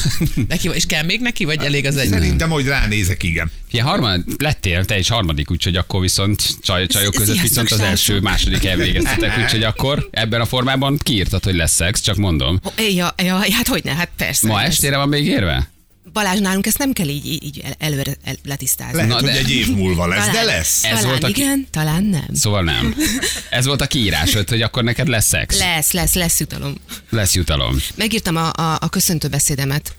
Neki, 0.49 0.71
és 0.73 0.87
kell 0.87 1.03
még 1.03 1.21
neki, 1.21 1.45
vagy 1.45 1.63
elég 1.63 1.87
az 1.87 1.97
egy? 1.97 2.09
Szerintem, 2.09 2.51
hogy 2.51 2.67
ránézek, 2.67 3.23
igen. 3.23 3.51
Fia, 3.69 3.85
harmad, 3.85 4.25
lettél 4.37 4.85
te 4.85 4.99
is 4.99 5.09
harmadik, 5.37 5.51
úgyhogy 5.51 5.77
akkor 5.77 6.01
viszont 6.01 6.57
csaj, 6.63 6.87
csajok 6.87 7.15
között 7.15 7.41
viszont 7.41 7.71
az 7.71 7.81
első, 7.81 8.21
második 8.21 8.65
elvégeztetek, 8.65 9.39
úgyhogy 9.43 9.63
akkor 9.63 10.09
ebben 10.11 10.41
a 10.41 10.47
formában 10.47 10.99
kiírtad, 11.03 11.45
hogy 11.45 11.55
lesz 11.55 11.73
szex, 11.75 12.01
csak 12.01 12.17
mondom. 12.17 12.61
Ja, 12.95 13.15
ja, 13.23 13.35
hát 13.51 13.67
hogyne, 13.67 13.95
hát 13.95 14.09
persze. 14.17 14.47
Ma 14.47 14.63
estére 14.63 14.97
van 14.97 15.09
még 15.09 15.27
érve? 15.27 15.69
Balázs, 16.13 16.39
nálunk 16.39 16.67
ezt 16.67 16.79
nem 16.79 16.93
kell 16.93 17.09
így, 17.09 17.27
így, 17.27 17.43
így 17.45 17.61
el- 17.65 17.75
előre 17.79 18.17
el, 18.25 18.35
letisztázni. 18.45 18.95
Lehet, 18.95 19.09
Na, 19.11 19.15
hogy 19.15 19.25
de- 19.25 19.39
egy 19.39 19.51
év 19.51 19.75
múlva 19.75 20.07
lesz, 20.07 20.25
de 20.27 20.31
Talán- 20.31 20.47
lesz. 20.47 20.85
Ez 20.85 20.91
talán 20.91 21.07
volt 21.07 21.23
a 21.25 21.27
ki- 21.27 21.41
igen, 21.41 21.67
talán 21.71 22.05
nem. 22.05 22.27
Szóval 22.35 22.63
nem. 22.63 22.95
Ez 23.51 23.67
volt 23.67 23.81
a 23.81 23.87
kiírásod, 23.87 24.49
hogy 24.49 24.63
akkor 24.63 24.83
neked 24.85 25.09
lesz 25.09 25.27
szex. 25.27 25.59
Lesz, 25.59 25.93
lesz, 25.93 26.15
lesz 26.15 26.41
jutalom. 26.41 26.75
Lesz 27.11 27.35
jutalom. 27.35 27.77
Megírtam 27.95 28.37
a, 28.37 28.53
a, 28.53 28.79
a 28.81 28.89
köszöntő 28.89 29.29
beszédemet. 29.29 29.95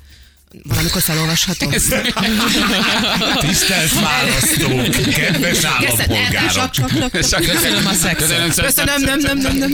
Valamikor 0.63 1.01
felolvashatom. 1.01 1.69
Tisztelt 3.47 3.99
választók, 3.99 5.11
kedves 5.13 5.63
állampolgárok. 5.63 7.11
Köszönöm 7.11 7.85
a 7.85 7.93
szexet. 7.93 8.15
Köszönöm, 8.15 8.49
Köszönöm, 8.49 9.01
nem, 9.01 9.19
nem, 9.19 9.37
nem, 9.37 9.57
nem, 9.57 9.73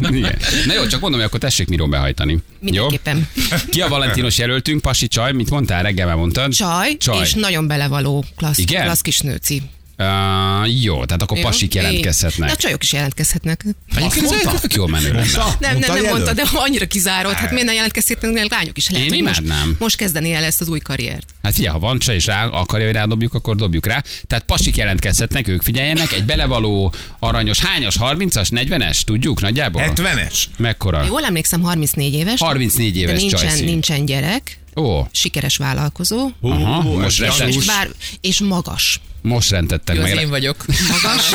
nem. 0.00 0.14
Igen. 0.14 0.38
Na 0.66 0.72
jó, 0.72 0.86
csak 0.86 1.00
mondom, 1.00 1.20
hogy 1.20 1.28
akkor 1.28 1.40
tessék 1.40 1.68
miről 1.68 1.86
behajtani. 1.86 2.32
Jó? 2.32 2.38
Mindenképpen. 2.60 3.28
Ki 3.70 3.80
a 3.80 3.88
Valentinos 3.88 4.38
jelöltünk? 4.38 4.80
Pasi 4.80 5.08
Csaj, 5.08 5.32
mit 5.32 5.50
mondtál? 5.50 5.82
Reggel 5.82 6.06
már 6.06 6.16
mondtad. 6.16 6.54
Csaj, 6.54 6.96
Csaj. 6.96 7.20
és 7.20 7.34
nagyon 7.34 7.66
belevaló 7.66 8.24
klassz, 8.36 8.58
Igen? 8.58 8.84
klassz 8.84 9.00
kisnőci. 9.00 9.62
Uh, 10.00 10.82
jó, 10.82 11.04
tehát 11.04 11.22
akkor 11.22 11.36
Jó? 11.36 11.42
pasik 11.42 11.74
jelentkezhetnek. 11.74 12.48
De 12.48 12.54
a 12.54 12.56
csajok 12.56 12.82
is 12.82 12.92
jelentkezhetnek. 12.92 13.64
Egyébként 13.96 14.32
ez 14.32 14.60
tök 14.60 14.74
jól 14.74 14.88
menő 14.88 15.12
lenne. 15.12 15.26
Nem, 15.58 15.78
nem, 15.78 15.90
Mondta 15.90 15.92
nem 15.94 16.04
mondta, 16.04 16.32
de 16.32 16.42
annyira 16.52 16.86
kizáródott. 16.86 17.36
Hát 17.36 17.50
miért 17.50 17.66
ne 17.66 17.72
jelentkezhetnek 17.72 18.50
lányok 18.50 18.76
is? 18.76 18.88
Lehet, 18.88 19.12
Én 19.12 19.22
most, 19.22 19.40
imádnám. 19.40 19.76
most 19.78 19.96
kezdeni 19.96 20.32
el 20.32 20.44
ezt 20.44 20.60
az 20.60 20.68
új 20.68 20.78
karriert. 20.78 21.26
Hát 21.42 21.54
figyelj, 21.54 21.72
ha 21.72 21.78
van 21.78 21.98
csaj 21.98 22.14
és 22.14 22.26
rá 22.26 22.46
akarja, 22.46 22.86
hogy 22.86 22.94
rádobjuk, 22.94 23.34
akkor 23.34 23.56
dobjuk 23.56 23.86
rá. 23.86 24.02
Tehát 24.26 24.44
pasik 24.44 24.76
jelentkezhetnek, 24.76 25.48
ők 25.48 25.62
figyeljenek. 25.62 26.12
Egy 26.12 26.24
belevaló 26.24 26.92
aranyos, 27.18 27.58
hányas, 27.58 27.96
30-as, 28.00 28.48
40-es, 28.50 29.00
tudjuk 29.00 29.40
nagyjából? 29.40 29.82
70-es. 29.86 30.42
Mekkora? 30.56 31.04
Jól 31.04 31.24
emlékszem, 31.24 31.62
34 31.62 32.14
éves. 32.14 32.40
34 32.40 32.92
de 32.92 32.98
éves 32.98 33.20
nincsen, 33.20 33.40
Csajci. 33.40 33.64
nincsen 33.64 34.04
gyerek. 34.04 34.58
Ó, 34.76 35.06
Sikeres 35.10 35.56
vállalkozó. 35.56 36.28
Aha, 36.40 36.82
most. 36.82 37.22
És, 37.46 37.66
bár, 37.66 37.88
és 38.20 38.40
magas. 38.40 39.00
Most 39.22 39.50
rendettek 39.50 39.96
Jó, 39.96 40.02
az 40.02 40.08
meg. 40.08 40.18
én 40.18 40.28
vagyok. 40.28 40.64
Magas. 40.66 41.30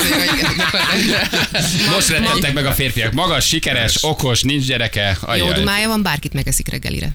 Most 1.96 2.10
rendettek 2.10 2.54
meg 2.54 2.66
a 2.66 2.72
férfiak. 2.72 3.14
Magas, 3.14 3.46
sikeres, 3.46 4.04
okos, 4.04 4.42
nincs 4.42 4.66
gyereke. 4.66 5.18
Jó 5.22 5.28
Ajaj. 5.30 5.54
dumája 5.54 5.88
van, 5.88 6.02
bárkit 6.02 6.34
megeszik 6.34 6.70
reggelire. 6.70 7.12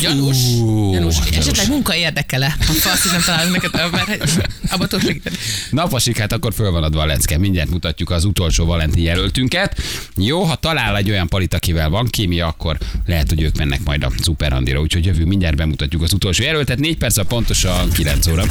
Gyanús. 0.00 0.36
Gyanús. 0.90 1.16
Esetleg 1.38 1.68
munka 1.68 1.94
érdekele. 1.94 2.56
Ha 2.66 2.90
azt 2.90 3.10
nem 3.10 3.20
találunk 3.24 3.62
neked, 3.62 3.90
mert 3.92 4.50
abban 4.70 4.88
tudok 4.88 5.06
segíteni. 5.06 5.36
Na, 5.70 5.86
pasik, 5.86 6.18
hát 6.18 6.32
akkor 6.32 6.54
föl 6.54 6.70
van 6.70 6.82
adva 6.82 7.02
a 7.02 7.06
lecke. 7.06 7.38
Mindjárt 7.38 7.70
mutatjuk 7.70 8.10
az 8.10 8.24
utolsó 8.24 8.64
Valentin 8.64 9.02
jelöltünket. 9.02 9.80
Jó, 10.16 10.42
ha 10.42 10.54
talál 10.54 10.96
egy 10.96 11.10
olyan 11.10 11.28
palit, 11.28 11.54
akivel 11.54 11.88
van 11.88 12.06
kémia, 12.06 12.46
akkor 12.46 12.78
lehet, 13.06 13.28
hogy 13.28 13.42
ők 13.42 13.56
mennek 13.56 13.80
majd 13.84 14.04
a 14.04 14.10
szuperhandira. 14.22 14.80
Úgyhogy 14.80 15.04
jövő 15.04 15.24
mindjárt 15.24 15.56
bemutatjuk 15.56 16.02
az 16.02 16.12
utolsó 16.12 16.42
jelöltet. 16.42 16.78
Négy 16.78 16.96
perc 16.96 17.16
a 17.16 17.24
pontosan 17.24 17.90
9 17.90 18.26
óra. 18.26 18.44